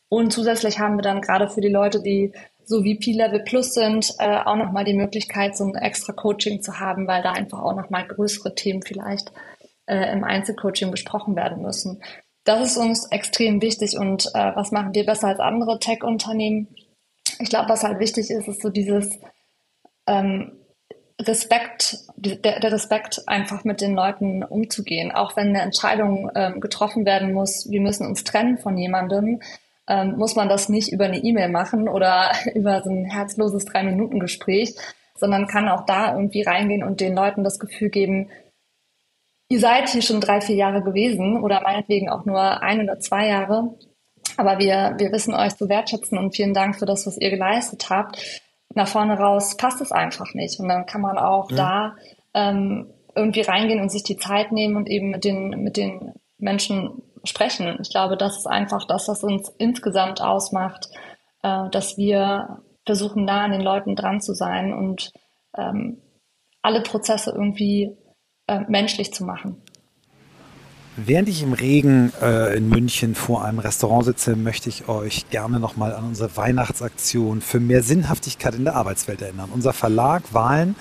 [0.09, 2.33] Und zusätzlich haben wir dann gerade für die Leute, die
[2.65, 6.79] so wie P-Level Plus sind, äh, auch nochmal die Möglichkeit, so ein extra Coaching zu
[6.81, 9.33] haben, weil da einfach auch nochmal größere Themen vielleicht
[9.87, 12.03] äh, im Einzelcoaching besprochen werden müssen.
[12.49, 16.69] Das ist uns extrem wichtig und äh, was machen wir besser als andere Tech-Unternehmen?
[17.41, 19.19] Ich glaube, was halt wichtig ist, ist so dieses
[20.07, 20.53] ähm,
[21.21, 25.13] Respekt, der, der, Respekt, einfach mit den Leuten umzugehen.
[25.13, 29.43] Auch wenn eine Entscheidung ähm, getroffen werden muss, wir müssen uns trennen von jemandem,
[29.87, 34.75] ähm, muss man das nicht über eine E-Mail machen oder über so ein herzloses Drei-Minuten-Gespräch,
[35.17, 38.31] sondern kann auch da irgendwie reingehen und den Leuten das Gefühl geben,
[39.49, 43.29] ihr seid hier schon drei, vier Jahre gewesen oder meinetwegen auch nur ein oder zwei
[43.29, 43.75] Jahre.
[44.37, 47.91] Aber wir, wir wissen euch zu wertschätzen und vielen Dank für das, was ihr geleistet
[47.91, 48.19] habt.
[48.75, 50.61] Nach vorne raus passt es einfach nicht.
[50.61, 51.57] Und dann kann man auch ja.
[51.57, 51.97] da
[52.35, 57.03] ähm, irgendwie reingehen und sich die Zeit nehmen und eben mit den, mit den Menschen
[57.25, 57.79] sprechen.
[57.83, 60.89] Ich glaube, das ist einfach das, was uns insgesamt ausmacht,
[61.43, 65.11] äh, dass wir versuchen, nah an den Leuten dran zu sein und
[65.57, 66.01] ähm,
[66.63, 67.97] alle Prozesse irgendwie
[68.49, 69.57] äh, menschlich zu machen.
[70.97, 75.61] Während ich im Regen äh, in München vor einem Restaurant sitze, möchte ich euch gerne
[75.61, 79.51] nochmal an unsere Weihnachtsaktion für mehr Sinnhaftigkeit in der Arbeitswelt erinnern.
[79.55, 80.75] Unser Verlag Wahlen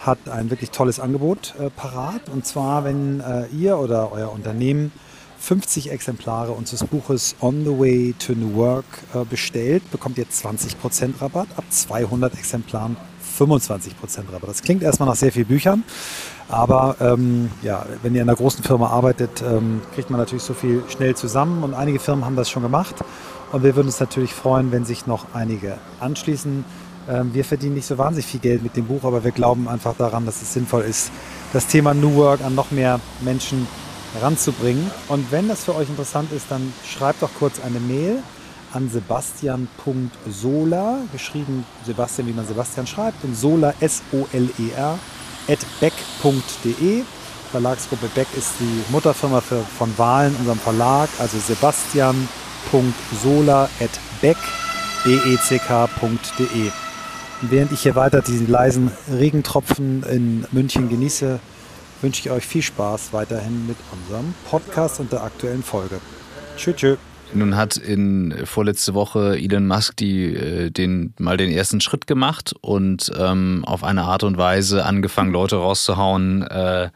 [0.00, 2.30] hat ein wirklich tolles Angebot äh, parat.
[2.30, 4.90] Und zwar, wenn äh, ihr oder euer Unternehmen
[5.38, 11.20] 50 Exemplare unseres Buches On the Way to New Work äh, bestellt, bekommt ihr 20%
[11.20, 11.48] Rabatt.
[11.56, 12.96] Ab 200 Exemplaren
[13.38, 14.48] 25% Rabatt.
[14.48, 15.84] Das klingt erstmal nach sehr vielen Büchern.
[16.48, 20.54] Aber ähm, ja, wenn ihr in einer großen Firma arbeitet, ähm, kriegt man natürlich so
[20.54, 22.94] viel schnell zusammen und einige Firmen haben das schon gemacht.
[23.52, 26.64] Und wir würden uns natürlich freuen, wenn sich noch einige anschließen.
[27.08, 29.94] Ähm, wir verdienen nicht so wahnsinnig viel Geld mit dem Buch, aber wir glauben einfach
[29.96, 31.10] daran, dass es sinnvoll ist,
[31.52, 33.66] das Thema New Work an noch mehr Menschen
[34.14, 34.90] heranzubringen.
[35.08, 38.22] Und wenn das für euch interessant ist, dann schreibt doch kurz eine Mail
[38.72, 44.98] an sebastian.sola, geschrieben Sebastian, wie man Sebastian schreibt, und sola, S-O-L-E-R,
[45.80, 47.02] beck.de.
[47.50, 53.90] Verlagsgruppe Beck ist die Mutterfirma für, von Wahlen, unserem Verlag, also sebastian.sola at
[54.20, 54.36] beck,
[55.04, 56.70] B-E-C-K.de.
[57.40, 61.38] Während ich hier weiter diesen leisen Regentropfen in München genieße,
[62.02, 66.00] wünsche ich euch viel Spaß weiterhin mit unserem Podcast und der aktuellen Folge.
[66.56, 66.76] Tschüss.
[66.76, 66.98] tschüss.
[67.34, 72.54] Nun hat in vorletzte Woche Elon Musk die, äh, den, mal den ersten Schritt gemacht
[72.60, 76.90] und ähm, auf eine Art und Weise angefangen, Leute rauszuhauen, äh,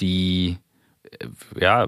[0.00, 0.58] die
[1.10, 1.26] äh,
[1.60, 1.86] ja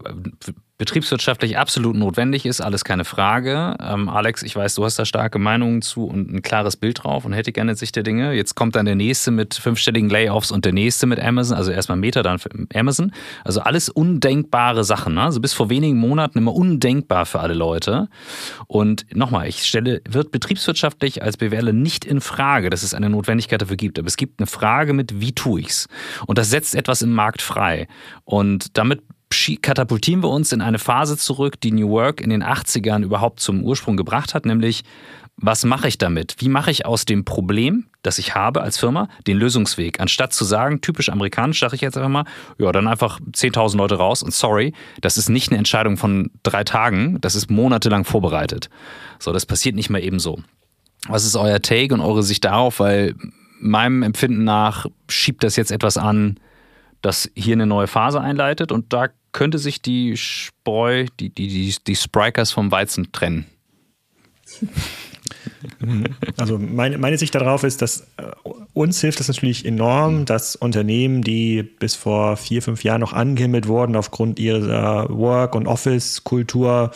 [0.79, 3.76] betriebswirtschaftlich absolut notwendig ist, alles keine Frage.
[3.81, 7.24] Ähm, Alex, ich weiß, du hast da starke Meinungen zu und ein klares Bild drauf
[7.24, 8.33] und hätte gerne Sicht der Dinge.
[8.33, 11.99] Jetzt kommt dann der nächste mit fünfstelligen Layoffs und der nächste mit Amazon, also erstmal
[11.99, 12.39] Meta, dann
[12.72, 13.12] Amazon.
[13.43, 15.14] Also alles undenkbare Sachen.
[15.14, 15.22] Ne?
[15.22, 18.09] Also bis vor wenigen Monaten immer undenkbar für alle Leute.
[18.68, 23.61] Und nochmal, ich stelle, wird betriebswirtschaftlich als BWLer nicht in Frage, dass es eine Notwendigkeit
[23.61, 23.99] dafür gibt.
[23.99, 25.89] Aber es gibt eine Frage mit, wie tue ich's?
[26.26, 27.89] Und das setzt etwas im Markt frei.
[28.24, 29.03] Und damit
[29.62, 33.62] katapultieren wir uns in eine Phase zurück, die New Work in den 80ern überhaupt zum
[33.62, 34.85] Ursprung gebracht hat, nämlich
[35.41, 36.37] was mache ich damit?
[36.39, 40.01] Wie mache ich aus dem Problem, das ich habe als Firma, den Lösungsweg?
[40.01, 42.24] Anstatt zu sagen, typisch amerikanisch, sage ich jetzt einfach mal,
[42.59, 46.64] ja, dann einfach 10.000 Leute raus und sorry, das ist nicht eine Entscheidung von drei
[46.64, 48.68] Tagen, das ist monatelang vorbereitet.
[49.20, 50.41] So, das passiert nicht mal eben so.
[51.07, 52.81] Was ist euer Take und eure Sicht darauf?
[52.81, 53.14] Weil
[53.61, 56.41] meinem Empfinden nach schiebt das jetzt etwas an,
[57.01, 61.74] das hier eine neue Phase einleitet und da könnte sich die Spreu, die, die, die,
[61.87, 63.47] die Sprikers vom Weizen trennen.
[66.37, 68.22] Also meine, meine Sicht darauf ist, dass äh,
[68.72, 73.66] uns hilft es natürlich enorm, dass Unternehmen, die bis vor vier, fünf Jahren noch angehimmelt
[73.66, 76.93] wurden aufgrund ihrer Work- und Office-Kultur,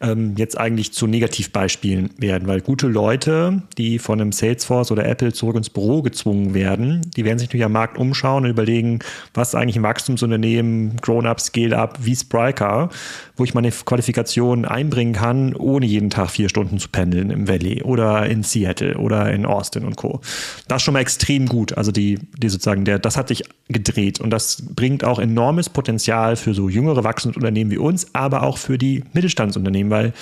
[0.00, 2.48] ähm, jetzt eigentlich zu Negativbeispielen werden.
[2.48, 7.24] Weil gute Leute, die von einem Salesforce oder Apple zurück ins Büro gezwungen werden, die
[7.24, 9.00] werden sich natürlich am Markt umschauen und überlegen,
[9.34, 12.88] was eigentlich ein Wachstumsunternehmen, Grown-Up, Scale-Up wie Spryker,
[13.36, 17.75] wo ich meine Qualifikation einbringen kann, ohne jeden Tag vier Stunden zu pendeln im Valley
[17.82, 20.20] oder in Seattle oder in Austin und Co.
[20.68, 21.76] Das ist schon mal extrem gut.
[21.76, 26.36] Also die, die sozusagen, der, das hat sich gedreht und das bringt auch enormes Potenzial
[26.36, 30.12] für so jüngere Wachstumsunternehmen wie uns, aber auch für die Mittelstandsunternehmen, weil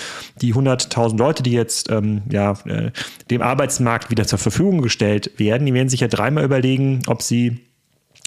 [0.40, 2.90] die 100.000 Leute, die jetzt ähm, ja, äh,
[3.30, 7.63] dem Arbeitsmarkt wieder zur Verfügung gestellt werden, die werden sich ja dreimal überlegen, ob sie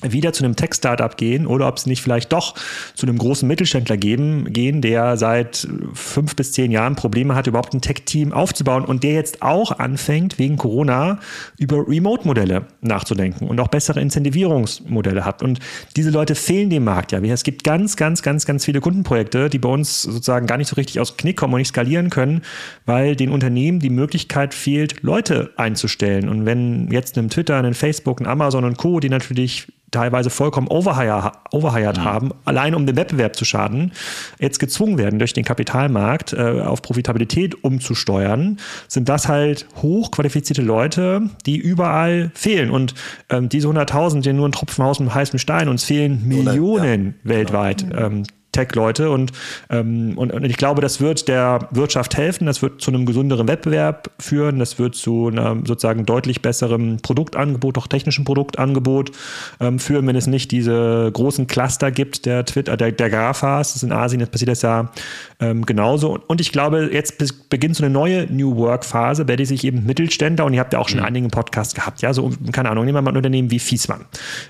[0.03, 2.53] wieder zu einem Tech-Startup gehen oder ob sie nicht vielleicht doch
[2.93, 7.73] zu einem großen Mittelständler geben, gehen, der seit fünf bis zehn Jahren Probleme hat, überhaupt
[7.73, 11.19] ein Tech-Team aufzubauen und der jetzt auch anfängt, wegen Corona
[11.57, 15.41] über Remote-Modelle nachzudenken und auch bessere Incentivierungsmodelle hat.
[15.41, 15.59] Und
[15.95, 17.19] diese Leute fehlen dem Markt ja.
[17.19, 20.75] Es gibt ganz, ganz, ganz, ganz viele Kundenprojekte, die bei uns sozusagen gar nicht so
[20.75, 22.43] richtig aus dem Knick kommen und nicht skalieren können,
[22.85, 26.29] weil den Unternehmen die Möglichkeit fehlt, Leute einzustellen.
[26.29, 30.67] Und wenn jetzt einem Twitter, einem Facebook, ein Amazon und Co., die natürlich teilweise vollkommen
[30.67, 32.03] overhire, overhired mhm.
[32.03, 33.93] haben, allein um den Wettbewerb zu schaden,
[34.39, 38.57] jetzt gezwungen werden, durch den Kapitalmarkt äh, auf Profitabilität umzusteuern,
[38.87, 42.69] sind das halt hochqualifizierte Leute, die überall fehlen.
[42.69, 42.93] Und
[43.29, 45.69] ähm, diese 100.000 sind nur ein Tropfen aus dem heißen Stein.
[45.69, 47.89] Uns fehlen Millionen Oder, ja, weltweit.
[47.89, 48.05] Genau.
[48.05, 48.23] Ähm,
[48.57, 49.31] Tech-Leute und,
[49.69, 53.47] ähm, und, und ich glaube, das wird der Wirtschaft helfen, das wird zu einem gesünderen
[53.47, 59.11] Wettbewerb führen, das wird zu einem sozusagen deutlich besserem Produktangebot, auch technischen Produktangebot
[59.59, 63.75] ähm, führen, wenn es nicht diese großen Cluster gibt der Twitter, der, der GAFAs, das
[63.77, 64.91] ist in Asien, jetzt passiert das ja
[65.39, 66.17] ähm, genauso.
[66.27, 70.45] Und ich glaube, jetzt beginnt so eine neue New Work-Phase, bei der sich eben Mittelständler,
[70.45, 71.05] und ihr habt ja auch schon mhm.
[71.05, 74.05] einige Podcasts gehabt, ja, so, keine Ahnung, nehmen wir mal ein Unternehmen wie Fiesmann.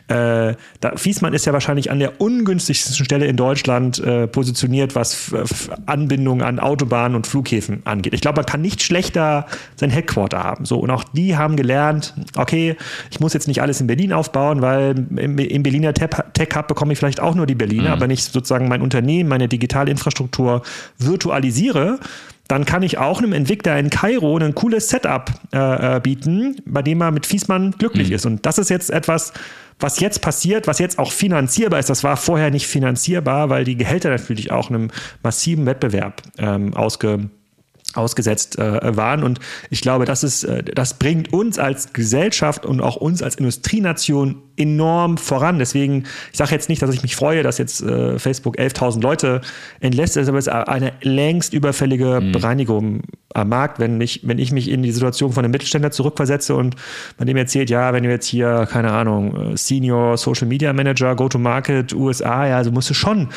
[0.08, 5.32] Äh, da, Fiesmann ist ja wahrscheinlich an der ungünstigsten Stelle in Deutschland äh, positioniert, was
[5.86, 8.14] Anbindung an Autobahnen und Flughäfen angeht.
[8.14, 9.46] Ich glaube, man kann nicht schlechter
[9.76, 10.66] sein Headquarter haben.
[10.66, 12.76] So, und auch die haben gelernt, okay,
[13.12, 17.00] ich muss jetzt nicht alles in Berlin aufbauen, weil im, im Berliner Tech-Hub bekomme ich
[17.00, 17.94] vielleicht auch nur die Berliner, mhm.
[17.94, 20.62] aber nicht sozusagen mein Unternehmen, meine digitale Infrastruktur
[20.98, 22.00] virtualisiere
[22.48, 26.82] dann kann ich auch einem Entwickler in Kairo ein cooles Setup äh, äh, bieten, bei
[26.82, 28.16] dem er mit Fiesmann glücklich mhm.
[28.16, 28.26] ist.
[28.26, 29.34] Und das ist jetzt etwas,
[29.80, 31.90] was jetzt passiert, was jetzt auch finanzierbar ist.
[31.90, 34.90] Das war vorher nicht finanzierbar, weil die Gehälter natürlich auch einem
[35.24, 37.30] massiven Wettbewerb ähm, ausge
[37.98, 39.24] ausgesetzt äh, waren.
[39.24, 39.40] Und
[39.70, 44.42] ich glaube, das ist, äh, das bringt uns als Gesellschaft und auch uns als Industrienation
[44.58, 45.60] enorm voran.
[45.60, 49.42] Deswegen, ich sage jetzt nicht, dass ich mich freue, dass jetzt äh, Facebook 11.000 Leute
[49.80, 52.32] entlässt, aber es ist eine längst überfällige mhm.
[52.32, 53.02] Bereinigung
[53.34, 56.76] am Markt, wenn ich, wenn ich mich in die Situation von einem Mittelständler zurückversetze und
[57.18, 61.16] man dem erzählt, ja, wenn du jetzt hier, keine Ahnung, äh, Senior Social Media Manager,
[61.16, 63.30] Go-to-Market, USA, ja, also musst du schon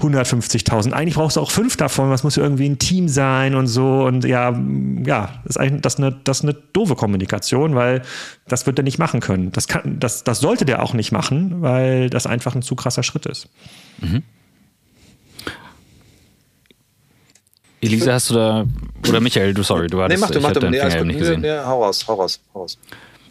[0.00, 0.92] 150.000.
[0.92, 2.10] Eigentlich brauchst du auch fünf davon.
[2.10, 4.04] Was muss irgendwie ein Team sein und so.
[4.04, 4.50] Und ja,
[5.04, 8.02] ja, das ist eigentlich das ist eine, das ist eine doofe Kommunikation, weil
[8.46, 9.52] das wird er nicht machen können.
[9.52, 13.02] Das, kann, das, das sollte der auch nicht machen, weil das einfach ein zu krasser
[13.02, 13.48] Schritt ist.
[14.00, 14.22] Mhm.
[17.80, 18.66] Elisa, hast du da,
[19.08, 21.40] oder Michael, du, sorry, du hattest, nee, mach du, mach du, nee, Finger nicht gesehen.
[21.40, 22.78] Nee, hau raus, hau raus, hau raus.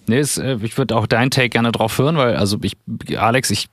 [0.08, 2.78] Nee, es, äh, ich würde auch deinen Take gerne drauf hören, weil, also ich,
[3.18, 3.70] Alex, ich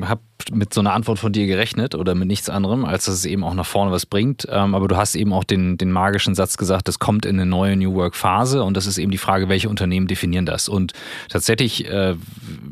[0.00, 0.20] habe
[0.52, 3.44] mit so einer Antwort von dir gerechnet oder mit nichts anderem, als dass es eben
[3.44, 4.46] auch nach vorne was bringt.
[4.50, 7.46] Ähm, aber du hast eben auch den, den magischen Satz gesagt, es kommt in eine
[7.46, 10.68] neue New Work Phase und das ist eben die Frage, welche Unternehmen definieren das.
[10.68, 10.92] Und
[11.28, 12.14] tatsächlich, äh,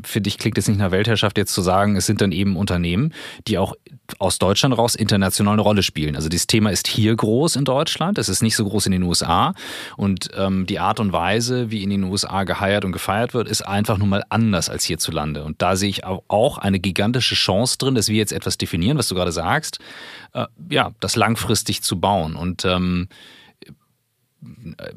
[0.03, 3.13] finde ich, klingt es nicht nach Weltherrschaft jetzt zu sagen, es sind dann eben Unternehmen,
[3.47, 3.73] die auch
[4.19, 6.15] aus Deutschland raus international eine Rolle spielen.
[6.15, 9.03] Also dieses Thema ist hier groß in Deutschland, es ist nicht so groß in den
[9.03, 9.53] USA
[9.97, 13.65] und ähm, die Art und Weise, wie in den USA geheiert und gefeiert wird, ist
[13.65, 15.43] einfach nun mal anders als hierzulande.
[15.43, 19.07] Und da sehe ich auch eine gigantische Chance drin, dass wir jetzt etwas definieren, was
[19.07, 19.79] du gerade sagst,
[20.33, 22.35] äh, ja, das langfristig zu bauen.
[22.35, 23.07] Und ähm,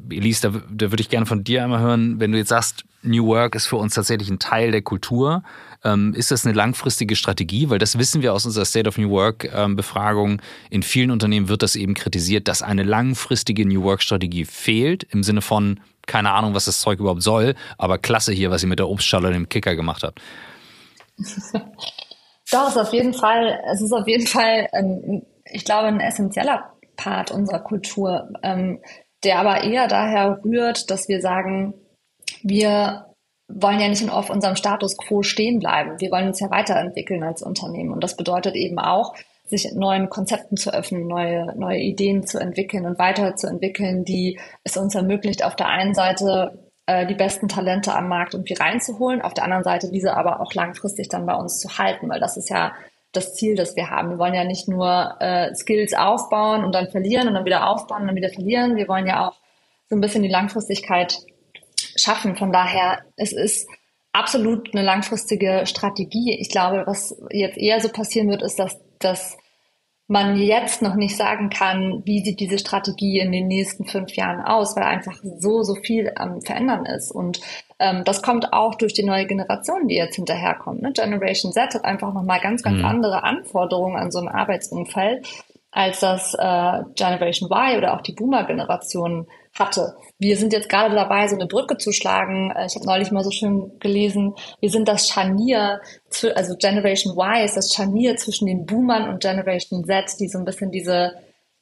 [0.09, 3.25] Elise, da, da würde ich gerne von dir einmal hören, wenn du jetzt sagst, New
[3.27, 5.43] Work ist für uns tatsächlich ein Teil der Kultur.
[5.83, 7.69] Ähm, ist das eine langfristige Strategie?
[7.69, 10.39] Weil das wissen wir aus unserer State of New Work ähm.
[10.69, 15.23] In vielen Unternehmen wird das eben kritisiert, dass eine langfristige New Work Strategie fehlt, im
[15.23, 18.79] Sinne von, keine Ahnung, was das Zeug überhaupt soll, aber klasse hier, was ihr mit
[18.79, 20.21] der Obstschale und dem Kicker gemacht habt.
[22.51, 26.73] Doch, ist auf jeden Fall, es ist auf jeden Fall, ähm, ich glaube, ein essentieller
[26.95, 28.81] Part unserer Kultur, ähm,
[29.23, 31.73] der aber eher daher rührt, dass wir sagen,
[32.43, 33.05] wir
[33.49, 35.99] wollen ja nicht auf unserem Status quo stehen bleiben.
[35.99, 37.91] Wir wollen uns ja weiterentwickeln als Unternehmen.
[37.91, 42.85] Und das bedeutet eben auch, sich neuen Konzepten zu öffnen, neue, neue Ideen zu entwickeln
[42.85, 48.33] und weiterzuentwickeln, die es uns ermöglicht, auf der einen Seite die besten Talente am Markt
[48.33, 52.07] irgendwie reinzuholen, auf der anderen Seite diese aber auch langfristig dann bei uns zu halten,
[52.09, 52.73] weil das ist ja
[53.11, 54.11] das Ziel, das wir haben.
[54.11, 58.01] Wir wollen ja nicht nur äh, Skills aufbauen und dann verlieren und dann wieder aufbauen
[58.01, 58.75] und dann wieder verlieren.
[58.75, 59.35] Wir wollen ja auch
[59.89, 61.19] so ein bisschen die Langfristigkeit
[61.95, 62.35] schaffen.
[62.35, 63.67] Von daher, es ist
[64.13, 66.37] absolut eine langfristige Strategie.
[66.39, 69.37] Ich glaube, was jetzt eher so passieren wird, ist, dass, dass
[70.07, 74.41] man jetzt noch nicht sagen kann, wie sieht diese Strategie in den nächsten fünf Jahren
[74.41, 77.11] aus, weil einfach so, so viel am Verändern ist.
[77.11, 77.41] Und
[77.79, 80.81] ähm, das kommt auch durch die neue Generation, die jetzt hinterherkommt.
[80.81, 80.93] Ne?
[80.93, 82.85] Generation Z hat einfach nochmal ganz, ganz mhm.
[82.85, 85.27] andere Anforderungen an so ein Arbeitsumfeld,
[85.71, 89.27] als das äh, Generation Y oder auch die Boomer-Generation
[89.59, 89.95] hatte.
[90.19, 92.51] Wir sind jetzt gerade dabei, so eine Brücke zu schlagen.
[92.51, 95.81] Äh, ich habe neulich mal so schön gelesen, wir sind das Scharnier,
[96.35, 100.45] also Generation Y ist das Scharnier zwischen den Boomern und Generation Z, die so ein
[100.45, 101.13] bisschen diese,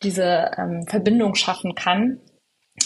[0.03, 2.19] diese ähm, Verbindung schaffen kann.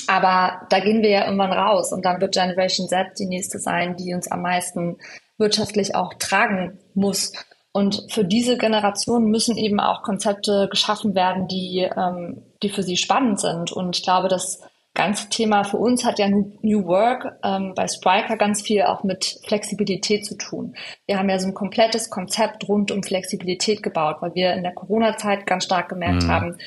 [0.07, 3.95] Aber da gehen wir ja irgendwann raus und dann wird Generation Z die nächste sein,
[3.95, 4.97] die uns am meisten
[5.37, 7.33] wirtschaftlich auch tragen muss.
[7.71, 12.97] Und für diese Generation müssen eben auch Konzepte geschaffen werden, die, ähm, die für sie
[12.97, 13.71] spannend sind.
[13.71, 14.59] Und ich glaube, das
[14.99, 19.39] ganze Thema für uns hat ja New Work ähm, bei Spriker ganz viel auch mit
[19.45, 20.75] Flexibilität zu tun.
[21.05, 24.73] Wir haben ja so ein komplettes Konzept rund um Flexibilität gebaut, weil wir in der
[24.73, 26.27] Corona-Zeit ganz stark gemerkt mhm.
[26.27, 26.57] haben,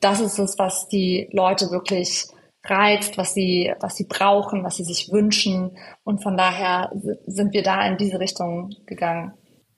[0.00, 2.24] das ist es, was die Leute wirklich
[2.64, 5.70] reizt, was sie, was sie brauchen, was sie sich wünschen.
[6.02, 6.90] Und von daher
[7.26, 9.32] sind wir da in diese Richtung gegangen.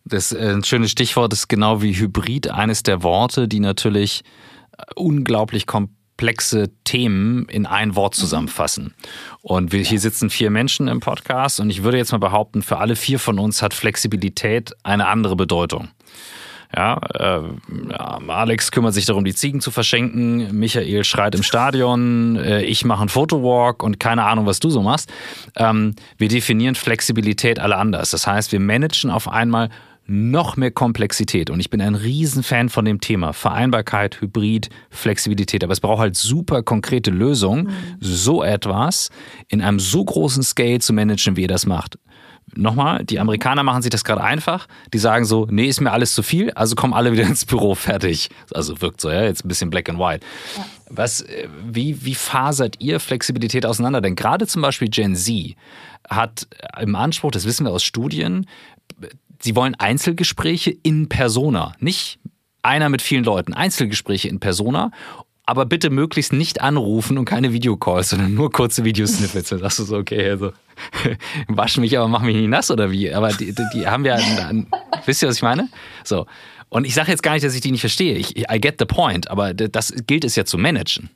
[0.05, 4.23] Das ist ein schönes Stichwort ist genau wie Hybrid eines der Worte, die natürlich
[4.97, 5.67] unglaublich
[6.19, 8.21] komplexe Themen in ein Wort mhm.
[8.21, 8.95] zusammenfassen.
[9.41, 12.79] Und wir, hier sitzen vier Menschen im Podcast und ich würde jetzt mal behaupten, für
[12.79, 15.89] alle vier von uns hat Flexibilität eine andere Bedeutung.
[16.77, 20.59] Ja, äh, Alex kümmert sich darum, die Ziegen zu verschenken.
[20.59, 22.37] Michael schreit im Stadion.
[22.37, 25.11] Äh, ich mache einen Fotowalk und keine Ahnung, was du so machst.
[25.57, 28.11] Ähm, wir definieren Flexibilität alle anders.
[28.11, 29.71] Das heißt, wir managen auf einmal
[30.09, 31.51] noch mehr Komplexität.
[31.51, 33.35] Und ich bin ein Riesenfan von dem Thema.
[33.35, 35.63] Vereinbarkeit, Hybrid, Flexibilität.
[35.63, 37.97] Aber es braucht halt super konkrete Lösungen, mhm.
[38.01, 39.11] so etwas
[39.49, 41.99] in einem so großen Scale zu managen, wie ihr das macht.
[42.55, 44.67] Nochmal, die Amerikaner machen sich das gerade einfach.
[44.95, 47.75] Die sagen so, nee, ist mir alles zu viel, also kommen alle wieder ins Büro
[47.75, 48.31] fertig.
[48.55, 50.25] Also wirkt so, ja, jetzt ein bisschen black and white.
[50.57, 50.65] Ja.
[50.89, 54.01] Was, äh, wie, wie fasert ihr Flexibilität auseinander?
[54.01, 55.55] Denn gerade zum Beispiel Gen Z
[56.09, 56.49] hat
[56.81, 58.47] im Anspruch, das wissen wir aus Studien,
[59.41, 62.19] sie wollen Einzelgespräche in Persona, nicht
[62.63, 64.91] einer mit vielen Leuten, Einzelgespräche in Persona
[65.49, 69.49] aber bitte möglichst nicht anrufen und keine Videocalls, sondern nur kurze Videosnippets.
[69.49, 70.53] Sagst du so, okay, also
[71.49, 73.11] wasch mich, aber mach mich nicht nass oder wie?
[73.15, 74.67] Aber die, die, die haben ja, einen,
[75.07, 75.71] wisst ihr, was ich meine?
[76.05, 76.27] So.
[76.69, 78.17] Und ich sage jetzt gar nicht, dass ich die nicht verstehe.
[78.17, 81.09] Ich, I get the point, aber das gilt es ja zu managen.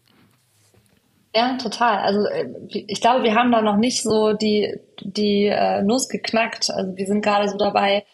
[1.34, 1.98] Ja, total.
[1.98, 6.70] Also äh, ich glaube, wir haben da noch nicht so die, die äh, Nuss geknackt.
[6.70, 8.04] Also wir sind gerade so dabei,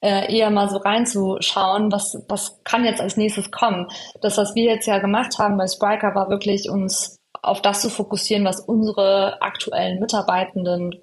[0.00, 3.88] äh, eher mal so reinzuschauen, was, was kann jetzt als nächstes kommen.
[4.22, 7.90] Das, was wir jetzt ja gemacht haben bei Spriker, war wirklich uns auf das zu
[7.90, 10.94] fokussieren, was unsere aktuellen Mitarbeitenden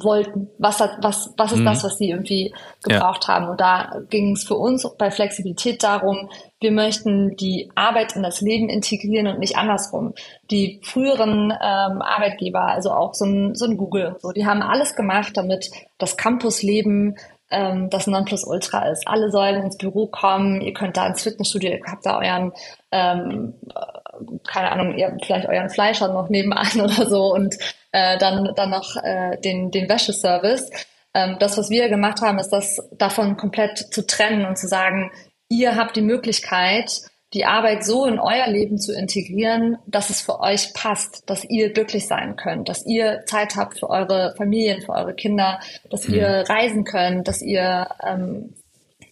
[0.00, 0.48] wollten.
[0.58, 1.64] Was, hat, was, was ist mhm.
[1.64, 3.34] das, was sie irgendwie gebraucht ja.
[3.34, 3.48] haben?
[3.48, 6.28] Und da ging es für uns bei Flexibilität darum,
[6.60, 10.14] wir möchten die Arbeit in das Leben integrieren und nicht andersrum.
[10.50, 14.96] Die früheren ähm, Arbeitgeber, also auch so ein, so ein Google, so, die haben alles
[14.96, 17.16] gemacht, damit das Campusleben
[17.50, 19.06] ähm, das Nonplusultra ist.
[19.06, 22.52] Alle sollen ins Büro kommen, ihr könnt da ins Fitnessstudio, ihr habt da euren,
[22.90, 23.97] ähm, äh,
[24.46, 27.56] keine Ahnung, ihr habt vielleicht euren Fleischer noch nebenan oder so und
[27.92, 30.70] äh, dann, dann noch äh, den, den Wäscheservice.
[31.14, 35.10] Ähm, das, was wir gemacht haben, ist das davon komplett zu trennen und zu sagen,
[35.48, 37.02] ihr habt die Möglichkeit,
[37.34, 41.72] die Arbeit so in euer Leben zu integrieren, dass es für euch passt, dass ihr
[41.72, 45.60] glücklich sein könnt, dass ihr Zeit habt für eure Familien, für eure Kinder,
[45.90, 46.14] dass mhm.
[46.14, 48.54] ihr reisen könnt, dass ihr ähm,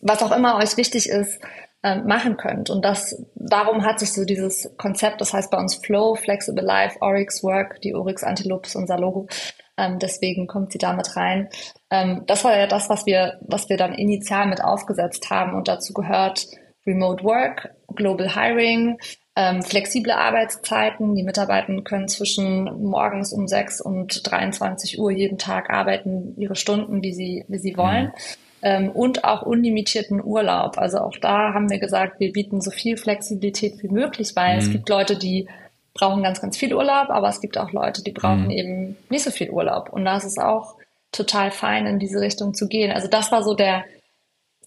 [0.01, 1.41] was auch immer euch wichtig ist,
[1.87, 2.69] ähm, machen könnt.
[2.69, 6.99] Und das, darum hat sich so dieses Konzept, das heißt bei uns Flow, Flexible Life,
[7.01, 9.29] Oryx Work, die Oryx Antilopes, unser Logo.
[9.77, 11.49] Ähm, deswegen kommt sie damit rein.
[11.91, 15.55] Ähm, das war ja das, was wir, was wir dann initial mit aufgesetzt haben.
[15.55, 16.49] Und dazu gehört
[16.85, 18.99] Remote Work, Global Hiring,
[19.37, 21.15] ähm, flexible Arbeitszeiten.
[21.15, 27.01] Die Mitarbeiter können zwischen morgens um 6 und 23 Uhr jeden Tag arbeiten, ihre Stunden,
[27.05, 28.07] wie sie, wie sie wollen.
[28.07, 28.46] Mhm.
[28.63, 30.79] Ähm, und auch unlimitierten Urlaub.
[30.79, 34.59] Also auch da haben wir gesagt, wir bieten so viel Flexibilität wie möglich, weil mhm.
[34.61, 35.47] es gibt Leute, die
[35.95, 38.51] brauchen ganz, ganz viel Urlaub, aber es gibt auch Leute, die brauchen mhm.
[38.51, 39.91] eben nicht so viel Urlaub.
[39.93, 40.77] Und da ist es auch
[41.13, 42.93] total fein, in diese Richtung zu gehen.
[42.93, 43.85] Also das war so der,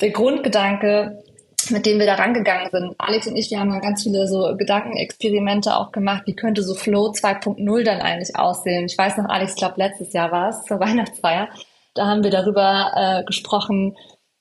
[0.01, 1.23] der Grundgedanke,
[1.69, 2.95] mit dem wir da rangegangen sind.
[2.97, 6.23] Alex und ich, wir haben dann ganz viele so Gedankenexperimente auch gemacht.
[6.25, 8.85] Wie könnte so Flow 2.0 dann eigentlich aussehen?
[8.85, 11.49] Ich weiß noch, Alex, ich glaube, letztes Jahr war es, zur Weihnachtsfeier.
[11.93, 13.95] Da haben wir darüber äh, gesprochen,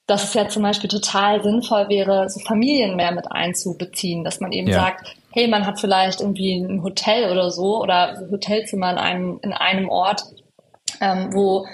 [0.08, 4.52] dass es ja zum Beispiel total sinnvoll wäre, so Familien mehr mit einzubeziehen, dass man
[4.52, 4.80] eben ja.
[4.80, 9.52] sagt, hey, man hat vielleicht irgendwie ein Hotel oder so oder Hotelzimmer in einem, in
[9.52, 10.24] einem Ort,
[11.00, 11.66] ähm, wo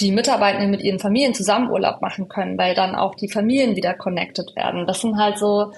[0.00, 3.94] die Mitarbeitenden mit ihren Familien zusammen Urlaub machen können, weil dann auch die Familien wieder
[3.94, 4.86] connected werden.
[4.86, 5.72] Das sind halt so,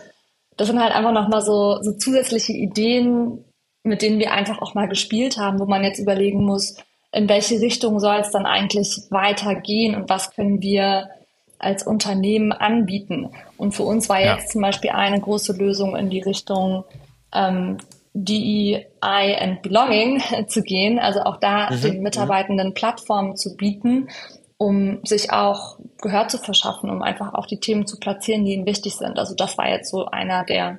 [0.56, 3.44] das sind halt einfach nochmal so, so zusätzliche Ideen,
[3.82, 6.76] mit denen wir einfach auch mal gespielt haben, wo man jetzt überlegen muss,
[7.12, 11.10] in welche Richtung soll es dann eigentlich weitergehen und was können wir
[11.58, 13.30] als Unternehmen anbieten.
[13.56, 14.34] Und für uns war ja.
[14.34, 16.84] jetzt zum Beispiel eine große Lösung in die Richtung,
[17.32, 17.78] ähm,
[18.14, 21.80] DEI and Belonging zu gehen, also auch da mhm.
[21.80, 22.02] den mhm.
[22.02, 24.08] Mitarbeitenden Plattformen zu bieten,
[24.58, 28.66] um sich auch Gehör zu verschaffen, um einfach auch die Themen zu platzieren, die ihnen
[28.66, 29.18] wichtig sind.
[29.18, 30.78] Also das war jetzt so einer der,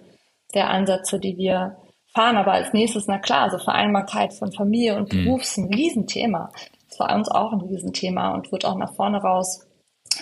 [0.53, 1.77] der Ansätze, die wir
[2.13, 2.37] fahren.
[2.37, 5.25] Aber als nächstes, na klar, also Vereinbarkeit von Familie und mhm.
[5.25, 6.51] Beruf ist ein Riesenthema.
[6.89, 9.67] Das war uns auch ein Riesenthema und wird auch nach vorne raus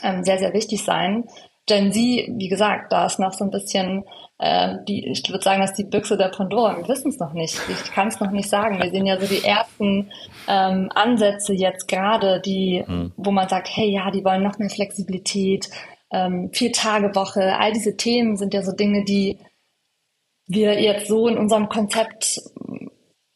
[0.04, 1.26] ähm, sehr, sehr wichtig sein.
[1.70, 4.04] Denn sie, wie gesagt, da ist noch so ein bisschen
[4.42, 6.76] äh, die, ich würde sagen, dass die Büchse der Pandora.
[6.76, 7.62] Wir wissen es noch nicht.
[7.70, 8.82] Ich kann es noch nicht sagen.
[8.82, 10.12] Wir sehen ja so die ersten
[10.48, 13.14] ähm, Ansätze jetzt gerade, die, mhm.
[13.18, 15.70] wo man sagt, hey, ja, die wollen noch mehr Flexibilität,
[16.12, 17.56] ähm, vier Tage Woche.
[17.56, 19.38] All diese Themen sind ja so Dinge, die
[20.54, 22.40] wir jetzt so in unserem Konzept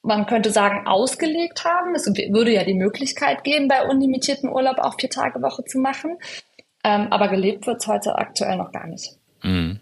[0.06, 1.96] man könnte sagen, ausgelegt haben.
[1.96, 6.18] Es würde ja die Möglichkeit geben, bei unlimitierten Urlaub auch vier Tage Woche zu machen.
[6.84, 9.18] Ähm, aber gelebt wird es heute aktuell noch gar nicht.
[9.42, 9.80] Mhm.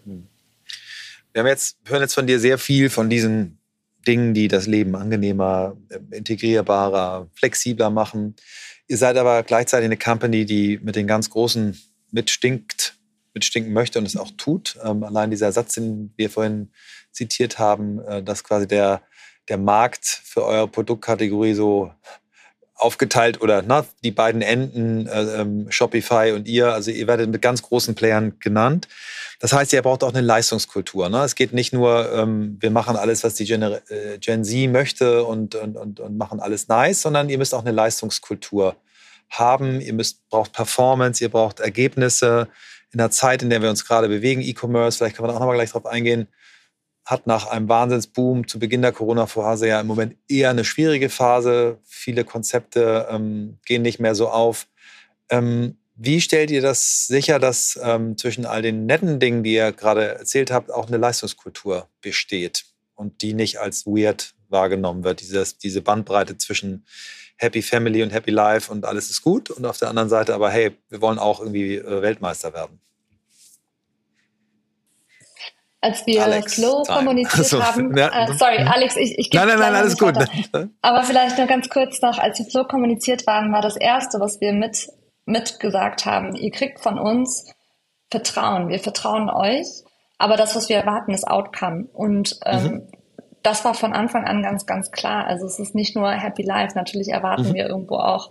[1.32, 3.58] Wir haben jetzt, hören jetzt von dir sehr viel von diesen
[4.06, 5.76] Dingen, die das Leben angenehmer,
[6.10, 8.36] integrierbarer, flexibler machen.
[8.86, 11.78] Ihr seid aber gleichzeitig eine Company, die mit den ganz Großen
[12.10, 12.96] mitstinkt,
[13.34, 14.78] mitstinken möchte und es auch tut.
[14.84, 16.70] Ähm, allein dieser Satz, den wir vorhin
[17.12, 19.02] zitiert haben, äh, dass quasi der,
[19.48, 21.90] der Markt für eure Produktkategorie so
[22.76, 27.40] aufgeteilt oder na, die beiden Enden, äh, ähm, Shopify und ihr, also ihr werdet mit
[27.40, 28.88] ganz großen Playern genannt.
[29.38, 31.08] Das heißt, ihr braucht auch eine Leistungskultur.
[31.08, 31.22] Ne?
[31.22, 35.24] Es geht nicht nur, ähm, wir machen alles, was die Gen, äh, Gen Z möchte
[35.24, 38.76] und, und, und, und, machen alles nice, sondern ihr müsst auch eine Leistungskultur
[39.30, 39.80] haben.
[39.80, 42.48] Ihr müsst, braucht Performance, ihr braucht Ergebnisse
[42.94, 44.40] in der Zeit, in der wir uns gerade bewegen.
[44.40, 46.28] E-Commerce, vielleicht können wir da auch nochmal gleich drauf eingehen
[47.04, 51.78] hat nach einem Wahnsinnsboom zu Beginn der Corona-Phase ja im Moment eher eine schwierige Phase.
[51.84, 54.66] Viele Konzepte ähm, gehen nicht mehr so auf.
[55.28, 59.72] Ähm, wie stellt ihr das sicher, dass ähm, zwischen all den netten Dingen, die ihr
[59.72, 62.64] gerade erzählt habt, auch eine Leistungskultur besteht
[62.94, 65.20] und die nicht als weird wahrgenommen wird?
[65.20, 66.86] Dieses, diese Bandbreite zwischen
[67.44, 70.50] Happy Family und Happy Life und alles ist gut und auf der anderen Seite aber,
[70.50, 72.80] hey, wir wollen auch irgendwie äh, Weltmeister werden
[75.84, 76.98] als wir Alex, Flow time.
[76.98, 77.96] kommuniziert also, haben.
[77.96, 80.14] Ja, äh, sorry, Alex, ich, ich Nein, nein, nein, alles gut.
[80.80, 84.40] Aber vielleicht nur ganz kurz noch, als wir Flow kommuniziert waren, war das Erste, was
[84.40, 84.88] wir mit,
[85.26, 87.52] mitgesagt haben, ihr kriegt von uns
[88.10, 88.68] Vertrauen.
[88.68, 89.66] Wir vertrauen euch,
[90.18, 91.86] aber das, was wir erwarten, ist Outcome.
[91.92, 92.88] Und ähm, mhm.
[93.44, 95.26] Das war von Anfang an ganz, ganz klar.
[95.26, 97.54] Also es ist nicht nur Happy Life, natürlich erwarten mhm.
[97.54, 98.30] wir irgendwo auch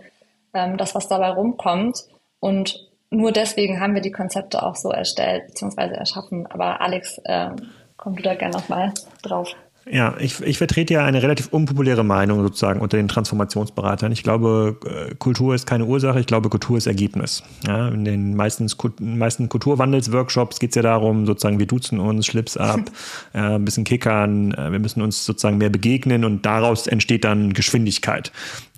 [0.52, 2.04] ähm, das, was dabei rumkommt.
[2.40, 5.94] Und nur deswegen haben wir die Konzepte auch so erstellt bzw.
[5.94, 6.46] erschaffen.
[6.46, 7.50] Aber Alex, äh,
[7.96, 8.92] komm du da gerne nochmal
[9.22, 9.54] drauf.
[9.90, 14.12] Ja, ich, ich vertrete ja eine relativ unpopuläre Meinung sozusagen unter den Transformationsberatern.
[14.12, 17.42] Ich glaube, äh, Kultur ist keine Ursache, ich glaube, Kultur ist Ergebnis.
[17.66, 18.66] Ja, in den meisten,
[19.00, 22.80] meisten Kulturwandelsworkshops geht es ja darum, sozusagen, wir duzen uns, Schlips ab,
[23.34, 27.52] äh, ein bisschen kickern, äh, wir müssen uns sozusagen mehr begegnen und daraus entsteht dann
[27.52, 28.32] Geschwindigkeit.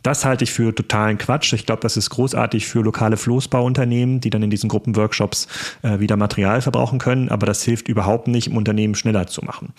[0.06, 1.52] Das halte ich für totalen Quatsch.
[1.52, 5.48] Ich glaube, das ist großartig für lokale Floßbauunternehmen, die dann in diesen Gruppenworkshops
[5.82, 9.72] äh, wieder Material verbrauchen können, aber das hilft überhaupt nicht, im Unternehmen schneller zu machen.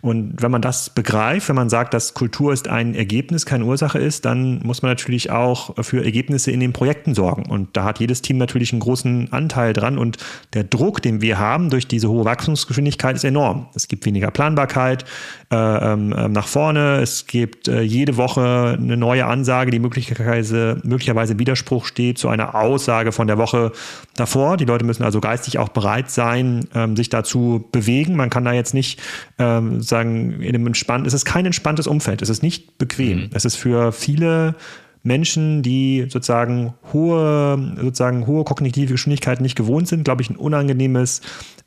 [0.00, 3.98] Und wenn man das begreift, wenn man sagt, dass Kultur ist ein Ergebnis, keine Ursache
[3.98, 7.44] ist, dann muss man natürlich auch für Ergebnisse in den Projekten sorgen.
[7.44, 10.16] Und da hat jedes Team natürlich einen großen Anteil dran und
[10.54, 13.66] der Druck, den wir haben durch diese hohe Wachstumsgeschwindigkeit, ist enorm.
[13.74, 15.04] Es gibt weniger Planbarkeit
[15.52, 17.02] äh, ähm, äh, nach vorne.
[17.02, 22.54] Es gibt äh, jede Woche eine neue Ansage, die möglicherweise, möglicherweise Widerspruch steht zu einer
[22.54, 23.72] Aussage von der Woche
[24.16, 24.56] davor.
[24.56, 28.16] Die Leute müssen also geistig auch bereit sein, ähm, sich dazu bewegen.
[28.16, 29.00] Man kann da jetzt nicht
[29.38, 33.18] ähm, sagen, in einem entspannten, es ist kein entspanntes Umfeld, es ist nicht bequem.
[33.18, 33.30] Mhm.
[33.34, 34.54] Es ist für viele
[35.04, 41.20] Menschen, die sozusagen hohe, sozusagen hohe kognitive Geschwindigkeiten nicht gewohnt sind, glaube ich, ein unangenehmes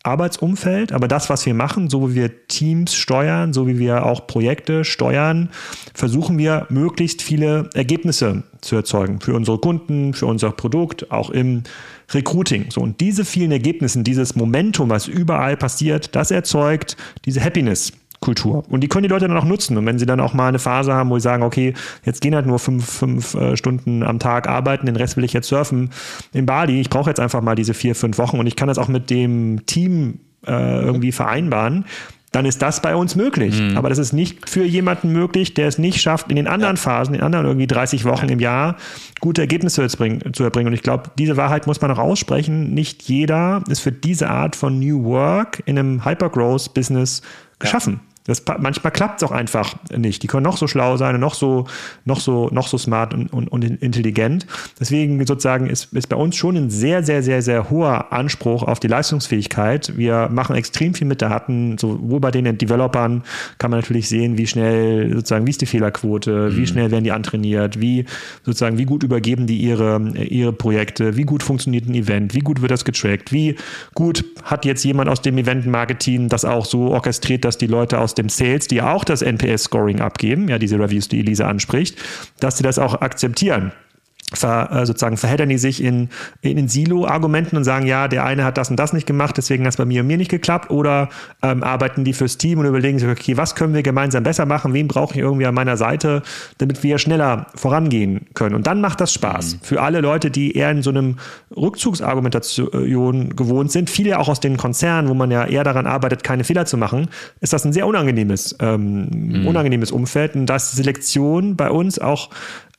[0.08, 0.92] Arbeitsumfeld.
[0.92, 4.84] Aber das, was wir machen, so wie wir Teams steuern, so wie wir auch Projekte
[4.84, 5.50] steuern,
[5.94, 11.64] versuchen wir möglichst viele Ergebnisse zu erzeugen für unsere Kunden, für unser Produkt, auch im
[12.12, 12.68] Recruiting.
[12.70, 16.96] So, und diese vielen Ergebnisse, dieses Momentum, was überall passiert, das erzeugt
[17.26, 17.92] diese Happiness.
[18.20, 18.64] Kultur.
[18.70, 19.78] Und die können die Leute dann auch nutzen.
[19.78, 22.34] Und wenn sie dann auch mal eine Phase haben, wo sie sagen, okay, jetzt gehen
[22.34, 25.92] halt nur fünf, fünf äh, Stunden am Tag arbeiten, den Rest will ich jetzt surfen
[26.34, 26.82] in Bali.
[26.82, 29.10] Ich brauche jetzt einfach mal diese vier, fünf Wochen und ich kann das auch mit
[29.10, 31.86] dem Team äh, irgendwie vereinbaren
[32.32, 33.60] dann ist das bei uns möglich.
[33.60, 33.78] Mhm.
[33.78, 36.82] Aber das ist nicht für jemanden möglich, der es nicht schafft, in den anderen ja.
[36.82, 38.76] Phasen, in anderen irgendwie 30 Wochen im Jahr
[39.22, 40.68] gute Ergebnisse zu erbringen.
[40.68, 42.74] Und ich glaube, diese Wahrheit muss man auch aussprechen.
[42.74, 47.22] Nicht jeder ist für diese Art von New Work in einem Hypergrowth-Business
[47.60, 48.02] geschaffen.
[48.28, 50.22] Das, manchmal klappt es auch einfach nicht.
[50.22, 51.66] Die können noch so schlau sein und noch so,
[52.06, 54.46] noch so, noch so smart und, und, und intelligent.
[54.80, 58.80] Deswegen sozusagen ist, ist bei uns schon ein sehr, sehr, sehr, sehr hoher Anspruch auf
[58.80, 59.98] die Leistungsfähigkeit.
[59.98, 61.78] Wir machen extrem viel mit Daten.
[61.78, 63.24] Sowohl bei den Developern
[63.58, 66.58] kann man natürlich sehen, wie schnell sozusagen, wie ist die Fehlerquote, mhm.
[66.58, 68.06] wie schnell werden die antrainiert, wie
[68.44, 72.62] sozusagen, wie gut übergeben die ihre, ihre Projekte, wie gut funktioniert ein Event, wie gut
[72.62, 73.56] wird das getrackt, wie
[73.94, 78.16] gut hat jetzt jemand aus dem Event-Marketing das auch so orchestriert, dass die Leute aus
[78.18, 81.98] dem Sales, die auch das NPS-Scoring abgeben, ja, diese Reviews, die Elisa anspricht,
[82.40, 83.72] dass sie das auch akzeptieren
[84.34, 86.10] ver, äh, sozusagen verheddern die sich in,
[86.42, 89.72] in Silo-Argumenten und sagen, ja, der eine hat das und das nicht gemacht, deswegen hat
[89.72, 90.70] es bei mir und mir nicht geklappt.
[90.70, 91.10] Oder
[91.42, 94.74] ähm, arbeiten die fürs Team und überlegen sich, okay, was können wir gemeinsam besser machen?
[94.74, 96.24] Wen brauche ich irgendwie an meiner Seite,
[96.58, 98.56] damit wir schneller vorangehen können?
[98.56, 99.56] Und dann macht das Spaß.
[99.56, 99.60] Mhm.
[99.62, 101.18] Für alle Leute, die eher in so einem
[101.56, 106.44] Rückzugsargumentation gewohnt sind, viele auch aus den Konzernen, wo man ja eher daran arbeitet, keine
[106.44, 107.08] Fehler zu machen,
[107.40, 109.48] ist das ein sehr unangenehmes, ähm, mhm.
[109.48, 110.36] unangenehmes Umfeld.
[110.36, 112.30] Und da ist Selektion bei uns auch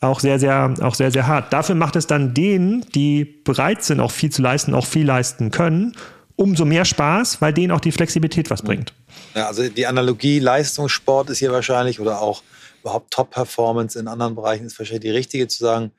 [0.01, 1.53] auch sehr, sehr, auch sehr, sehr hart.
[1.53, 5.51] Dafür macht es dann denen, die bereit sind, auch viel zu leisten, auch viel leisten
[5.51, 5.97] können,
[6.37, 8.93] umso mehr Spaß, weil denen auch die Flexibilität was bringt.
[9.35, 12.43] Ja, also die Analogie Leistungssport ist hier wahrscheinlich oder auch
[12.81, 15.91] überhaupt Top-Performance in anderen Bereichen ist wahrscheinlich die richtige zu sagen,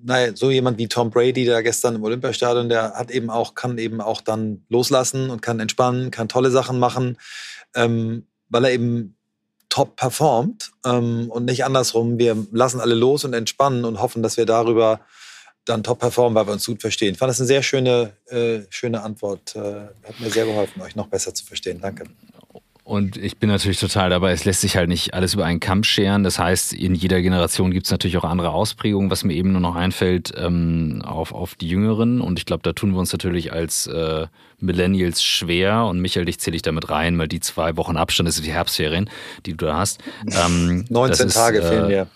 [0.00, 3.78] naja, so jemand wie Tom Brady, der gestern im Olympiastadion, der hat eben auch, kann
[3.78, 7.18] eben auch dann loslassen und kann entspannen, kann tolle Sachen machen,
[7.74, 9.17] ähm, weil er eben
[9.68, 12.18] top performt ähm, und nicht andersrum.
[12.18, 15.00] Wir lassen alle los und entspannen und hoffen, dass wir darüber
[15.64, 17.12] dann top performen, weil wir uns gut verstehen.
[17.12, 19.54] Ich fand das eine sehr schöne, äh, schöne Antwort.
[19.54, 21.80] Äh, hat mir sehr geholfen, euch noch besser zu verstehen.
[21.80, 22.04] Danke.
[22.88, 25.84] Und ich bin natürlich total dabei, es lässt sich halt nicht alles über einen Kamm
[25.84, 26.24] scheren.
[26.24, 29.60] Das heißt, in jeder Generation gibt es natürlich auch andere Ausprägungen, was mir eben nur
[29.60, 32.22] noch einfällt, ähm, auf, auf die Jüngeren.
[32.22, 34.26] Und ich glaube, da tun wir uns natürlich als äh,
[34.58, 35.84] Millennials schwer.
[35.84, 38.54] Und Michael, dich zähle ich damit rein, weil die zwei Wochen Abstand, das sind die
[38.54, 39.10] Herbstferien,
[39.44, 40.00] die du da hast.
[40.26, 42.06] Ähm, 19 Tage ist, fehlen äh, mir.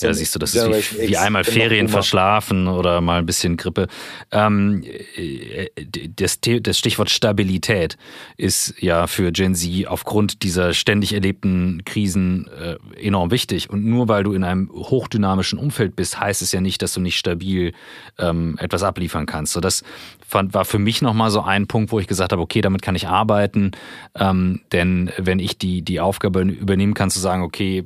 [0.00, 3.88] Ja, siehst du, das ist wie, wie einmal Ferien verschlafen oder mal ein bisschen Grippe.
[4.30, 4.84] Ähm,
[5.16, 5.66] äh,
[6.14, 7.96] das, das Stichwort Stabilität
[8.36, 13.70] ist ja für Gen Z aufgrund dieser ständig erlebten Krisen äh, enorm wichtig.
[13.70, 17.00] Und nur weil du in einem hochdynamischen Umfeld bist, heißt es ja nicht, dass du
[17.00, 17.72] nicht stabil
[18.18, 19.52] ähm, etwas abliefern kannst.
[19.52, 19.82] So, das
[20.26, 22.94] fand, war für mich nochmal so ein Punkt, wo ich gesagt habe, okay, damit kann
[22.94, 23.72] ich arbeiten.
[24.14, 27.84] Ähm, denn wenn ich die, die Aufgabe übernehmen kann, zu sagen, okay,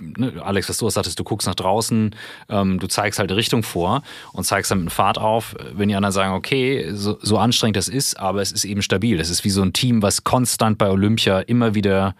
[0.00, 2.14] ne, Alex, was du sagtest, du guckst nach draußen,
[2.48, 5.88] ähm, du zeigst halt die Richtung vor und zeigst dann mit einem Pfad auf, wenn
[5.88, 9.18] die anderen sagen, okay, so, so anstrengend das ist, aber es ist eben stabil.
[9.18, 12.14] Das ist wie so ein Team, was konstant bei Olympia immer wieder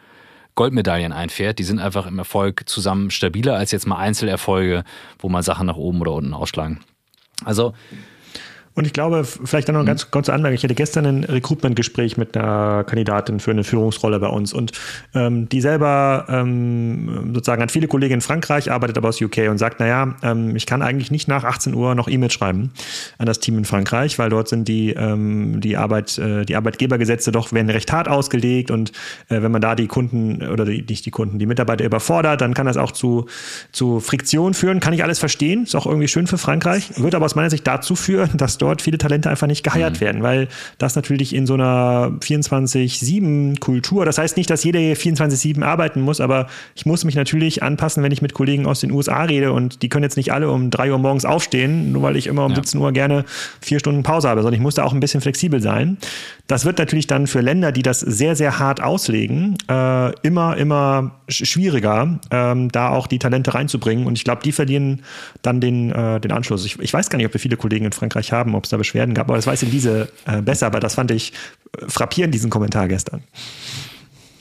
[0.54, 1.58] Goldmedaillen einfährt.
[1.58, 4.84] Die sind einfach im Erfolg zusammen stabiler als jetzt mal Einzelerfolge,
[5.18, 6.80] wo mal Sachen nach oben oder unten ausschlagen.
[7.44, 7.74] Also
[8.74, 9.90] und ich glaube, vielleicht dann noch eine mhm.
[9.90, 10.54] ganz kurze Anmerkung.
[10.54, 14.72] Ich hatte gestern ein Recruitment-Gespräch mit einer Kandidatin für eine Führungsrolle bei uns und
[15.14, 19.58] ähm, die selber ähm, sozusagen hat viele Kollegen in Frankreich, arbeitet aber aus UK und
[19.58, 22.72] sagt, naja, ähm, ich kann eigentlich nicht nach 18 Uhr noch E-Mails schreiben
[23.18, 27.30] an das Team in Frankreich, weil dort sind die, ähm, die, Arbeit, äh, die Arbeitgebergesetze
[27.30, 28.92] doch werden recht hart ausgelegt und
[29.28, 32.54] äh, wenn man da die Kunden oder die, nicht die Kunden, die Mitarbeiter überfordert, dann
[32.54, 33.26] kann das auch zu,
[33.70, 34.80] zu Friktion führen.
[34.80, 37.66] Kann ich alles verstehen, ist auch irgendwie schön für Frankreich, wird aber aus meiner Sicht
[37.66, 40.00] dazu führen, dass dort viele Talente einfach nicht geheiert mhm.
[40.00, 40.48] werden, weil
[40.78, 46.46] das natürlich in so einer 24-7-Kultur, das heißt nicht, dass jeder 24-7 arbeiten muss, aber
[46.74, 49.88] ich muss mich natürlich anpassen, wenn ich mit Kollegen aus den USA rede und die
[49.88, 52.56] können jetzt nicht alle um 3 Uhr morgens aufstehen, nur weil ich immer um ja.
[52.56, 53.24] 17 Uhr gerne
[53.60, 55.98] vier Stunden Pause habe, sondern ich muss da auch ein bisschen flexibel sein.
[56.46, 61.12] Das wird natürlich dann für Länder, die das sehr, sehr hart auslegen, äh, immer, immer
[61.28, 64.06] schwieriger, ähm, da auch die Talente reinzubringen.
[64.06, 65.02] Und ich glaube, die verlieren
[65.40, 66.64] dann den, äh, den Anschluss.
[66.66, 68.76] Ich, ich weiß gar nicht, ob wir viele Kollegen in Frankreich haben, ob es da
[68.76, 70.66] Beschwerden gab, aber das weiß in diese äh, besser.
[70.66, 71.32] Aber das fand ich
[71.88, 73.22] frappierend, diesen Kommentar gestern.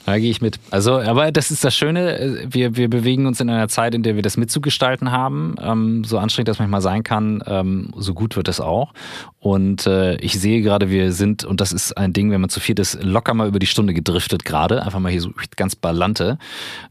[0.06, 0.60] Da gehe ich mit.
[0.72, 2.46] Also, aber das ist das Schöne.
[2.50, 5.56] Wir, wir bewegen uns in einer Zeit, in der wir das mitzugestalten haben.
[5.62, 8.94] Ähm, so anstrengend das manchmal sein kann, ähm, so gut wird es auch.
[9.40, 12.60] Und äh, ich sehe gerade, wir sind, und das ist ein Ding, wenn man zu
[12.60, 14.84] viel ist, locker mal über die Stunde gedriftet gerade.
[14.84, 16.40] Einfach mal hier so ganz ballante.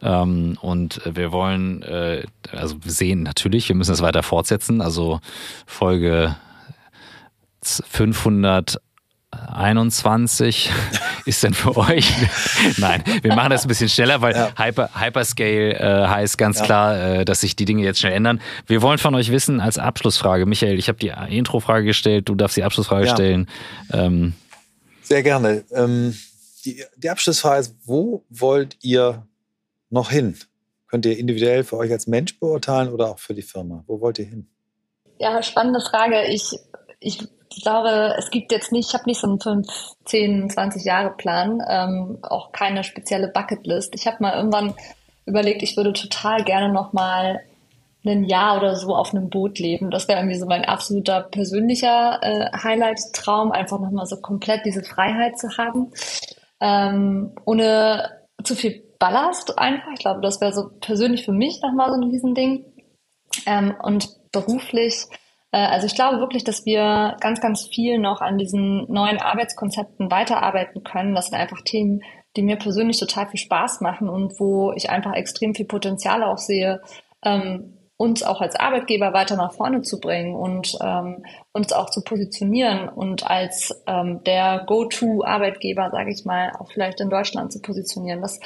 [0.03, 4.81] Ähm, und wir wollen, äh, also sehen natürlich, wir müssen das weiter fortsetzen.
[4.81, 5.21] Also
[5.67, 6.37] Folge
[7.63, 8.81] 500
[9.31, 10.71] 21
[11.25, 12.13] ist denn für euch?
[12.79, 14.53] Nein, wir machen das ein bisschen schneller, weil ja.
[14.59, 16.65] Hyper, Hyperscale äh, heißt ganz ja.
[16.65, 18.41] klar, äh, dass sich die Dinge jetzt schnell ändern.
[18.67, 22.57] Wir wollen von euch wissen als Abschlussfrage, Michael, ich habe die Introfrage gestellt, du darfst
[22.57, 23.15] die Abschlussfrage ja.
[23.15, 23.49] stellen.
[23.93, 24.35] Ähm,
[25.03, 25.65] Sehr gerne.
[25.71, 26.19] Ähm,
[26.65, 29.27] die, die Abschlussfrage ist, wo wollt ihr
[29.91, 30.37] noch hin?
[30.89, 33.85] Könnt ihr individuell für euch als Mensch beurteilen oder auch für die Firma?
[33.87, 34.49] Wo wollt ihr hin?
[35.19, 36.25] Ja, spannende Frage.
[36.27, 36.59] Ich,
[36.99, 39.67] ich ich glaube, es gibt jetzt nicht, ich habe nicht so einen 5,
[40.05, 43.95] 10, 20 Jahre Plan, ähm, auch keine spezielle Bucketlist.
[43.95, 44.75] Ich habe mal irgendwann
[45.27, 47.41] überlegt, ich würde total gerne noch mal
[48.05, 49.91] ein Jahr oder so auf einem Boot leben.
[49.91, 55.39] Das wäre irgendwie so mein absoluter persönlicher äh, Highlight-Traum, einfach nochmal so komplett diese Freiheit
[55.39, 55.93] zu haben,
[56.61, 58.11] ähm, ohne
[58.43, 59.93] zu viel Ballast einfach.
[59.93, 62.65] Ich glaube, das wäre so persönlich für mich nochmal so ein Riesending.
[63.47, 65.07] Ähm, und beruflich
[65.59, 70.85] also ich glaube wirklich, dass wir ganz, ganz viel noch an diesen neuen Arbeitskonzepten weiterarbeiten
[70.85, 71.15] können.
[71.15, 72.03] Das sind einfach Themen,
[72.37, 76.39] die mir persönlich total viel Spaß machen und wo ich einfach extrem viel Potenzial auch
[76.39, 76.81] sehe,
[77.25, 81.23] ähm, uns auch als Arbeitgeber weiter nach vorne zu bringen und ähm,
[81.53, 87.11] uns auch zu positionieren und als ähm, der Go-To-Arbeitgeber, sage ich mal, auch vielleicht in
[87.11, 88.23] Deutschland zu positionieren.
[88.23, 88.41] Das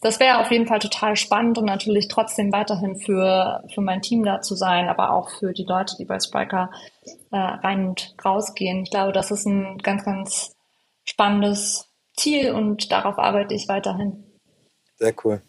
[0.00, 4.24] das wäre auf jeden Fall total spannend und natürlich trotzdem weiterhin für, für mein Team
[4.24, 6.70] da zu sein, aber auch für die Leute, die bei Spriker
[7.30, 8.82] äh, rein und rausgehen.
[8.82, 10.56] Ich glaube, das ist ein ganz, ganz
[11.04, 14.24] spannendes Ziel und darauf arbeite ich weiterhin.
[14.96, 15.42] Sehr cool.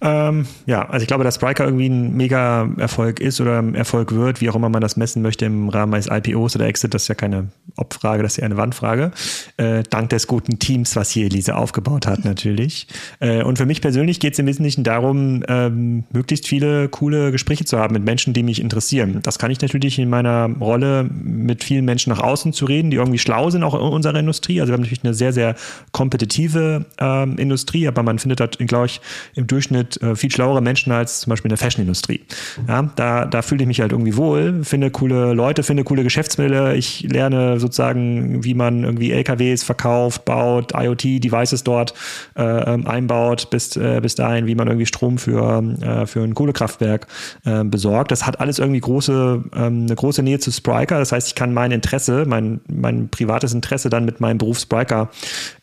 [0.00, 4.40] Ähm, ja, also ich glaube, dass Spriker irgendwie ein mega Erfolg ist oder Erfolg wird,
[4.40, 7.08] wie auch immer man das messen möchte im Rahmen eines IPOs oder Exit, das ist
[7.08, 9.12] ja keine Obfrage, das ist ja eine Wandfrage.
[9.56, 12.88] Äh, dank des guten Teams, was hier Elise aufgebaut hat, natürlich.
[13.20, 17.64] Äh, und für mich persönlich geht es im Wesentlichen darum, ähm, möglichst viele coole Gespräche
[17.64, 19.20] zu haben mit Menschen, die mich interessieren.
[19.22, 22.96] Das kann ich natürlich in meiner Rolle mit vielen Menschen nach außen zu reden, die
[22.96, 24.60] irgendwie schlau sind, auch in unserer Industrie.
[24.60, 25.54] Also wir haben natürlich eine sehr, sehr
[25.92, 29.00] kompetitive ähm, Industrie, aber man findet dort, glaube ich,
[29.34, 32.20] im Durchschnitt Durchschnitt äh, viel schlauere Menschen als zum Beispiel in der Fashion-Industrie.
[32.68, 36.76] Ja, da, da fühle ich mich halt irgendwie wohl, finde coole Leute, finde coole Geschäftsmodelle.
[36.76, 41.94] Ich lerne sozusagen, wie man irgendwie LKWs verkauft, baut, IoT-Devices dort
[42.36, 46.34] äh, ähm, einbaut, bis, äh, bis dahin, wie man irgendwie Strom für, äh, für ein
[46.34, 47.06] Kohlekraftwerk
[47.44, 48.10] äh, besorgt.
[48.10, 50.98] Das hat alles irgendwie große, ähm, eine große Nähe zu Spriker.
[50.98, 55.10] Das heißt, ich kann mein Interesse, mein, mein privates Interesse dann mit meinem Beruf Spriker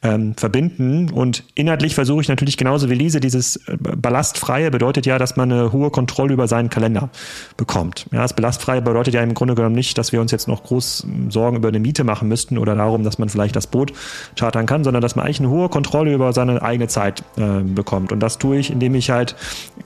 [0.02, 1.10] ähm, verbinden.
[1.12, 3.78] Und inhaltlich versuche ich natürlich genauso wie Lise dieses äh,
[4.14, 7.10] Belastfreie bedeutet ja, dass man eine hohe Kontrolle über seinen Kalender
[7.58, 8.06] bekommt.
[8.12, 11.08] Ja, das Belastfreie bedeutet ja im Grunde genommen nicht, dass wir uns jetzt noch groß
[11.30, 13.92] Sorgen über eine Miete machen müssten oder darum, dass man vielleicht das Boot
[14.38, 18.12] chartern kann, sondern dass man eigentlich eine hohe Kontrolle über seine eigene Zeit äh, bekommt.
[18.12, 19.36] Und das tue ich, indem ich halt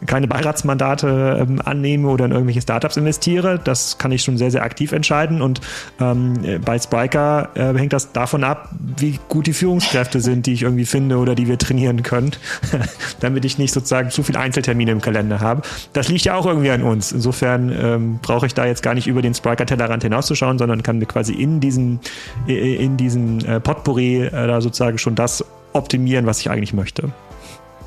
[0.07, 3.61] keine Beiratsmandate ähm, annehme oder in irgendwelche Startups investiere.
[3.63, 5.41] Das kann ich schon sehr, sehr aktiv entscheiden.
[5.41, 5.61] Und
[6.01, 6.33] ähm,
[6.65, 10.85] bei Spiker äh, hängt das davon ab, wie gut die Führungskräfte sind, die ich irgendwie
[10.85, 12.31] finde oder die wir trainieren können,
[13.21, 15.61] damit ich nicht sozusagen zu viele Einzeltermine im Kalender habe.
[15.93, 17.11] Das liegt ja auch irgendwie an uns.
[17.11, 21.05] Insofern ähm, brauche ich da jetzt gar nicht über den Spriker-Tellerrand hinauszuschauen, sondern kann mir
[21.05, 21.99] quasi in diesem,
[22.47, 27.11] in diesem äh, Potpourri äh, da sozusagen schon das optimieren, was ich eigentlich möchte.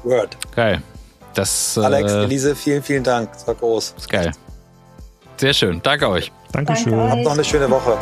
[0.05, 0.37] Word.
[0.55, 0.81] Geil.
[1.35, 3.33] Das, äh, Alex, Elise, vielen, vielen Dank.
[3.33, 3.95] Das war groß.
[3.99, 4.31] Ist geil.
[5.37, 5.81] Sehr schön.
[5.83, 6.31] Danke euch.
[6.53, 6.93] Dankeschön.
[6.93, 7.99] Danke Habt noch eine schöne Woche.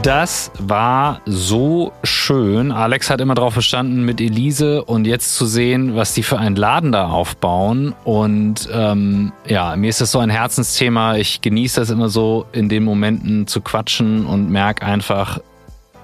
[0.00, 2.72] Das war so schön.
[2.72, 6.56] Alex hat immer darauf bestanden mit Elise und jetzt zu sehen, was die für einen
[6.56, 7.94] Laden da aufbauen.
[8.04, 11.16] Und ähm, ja, mir ist das so ein Herzensthema.
[11.16, 15.38] Ich genieße das immer so, in den Momenten zu quatschen und merke einfach,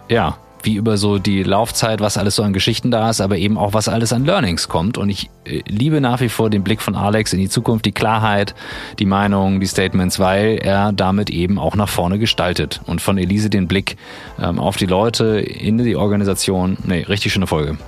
[0.09, 3.59] ja, wie über so die Laufzeit, was alles so an Geschichten da ist, aber eben
[3.59, 4.98] auch was alles an Learnings kommt.
[4.98, 7.93] Und ich äh, liebe nach wie vor den Blick von Alex in die Zukunft, die
[7.93, 8.55] Klarheit,
[8.98, 12.80] die Meinung, die Statements, weil er damit eben auch nach vorne gestaltet.
[12.86, 13.97] Und von Elise den Blick
[14.40, 16.78] ähm, auf die Leute, in die Organisation.
[16.85, 17.78] Nee, richtig schöne Folge.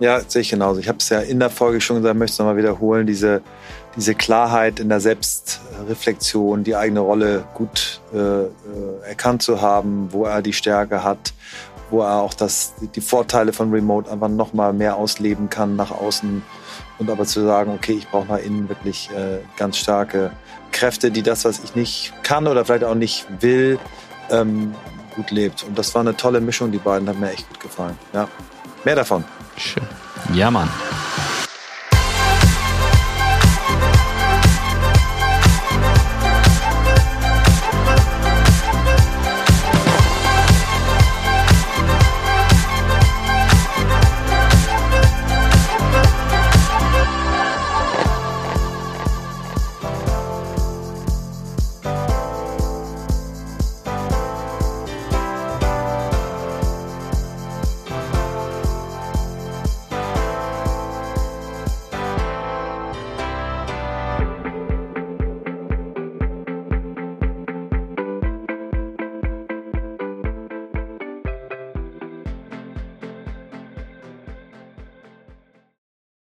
[0.00, 0.80] Ja, sehe ich genauso.
[0.80, 3.42] Ich habe es ja in der Folge schon gesagt, möchte es nochmal wiederholen, diese,
[3.96, 8.50] diese Klarheit in der Selbstreflexion, die eigene Rolle gut äh, äh
[9.08, 11.32] erkannt zu haben, wo er die Stärke hat
[11.94, 15.92] wo er auch das, die Vorteile von Remote einfach noch mal mehr ausleben kann nach
[15.92, 16.42] außen
[16.98, 20.32] und aber zu sagen, okay, ich brauche nach innen wirklich äh, ganz starke
[20.72, 23.78] Kräfte, die das, was ich nicht kann oder vielleicht auch nicht will,
[24.30, 24.74] ähm,
[25.14, 25.62] gut lebt.
[25.62, 27.96] Und das war eine tolle Mischung, die beiden, hat mir echt gut gefallen.
[28.12, 28.26] Ja,
[28.84, 29.24] mehr davon.
[29.56, 29.84] Schön.
[30.32, 30.68] Ja, Mann.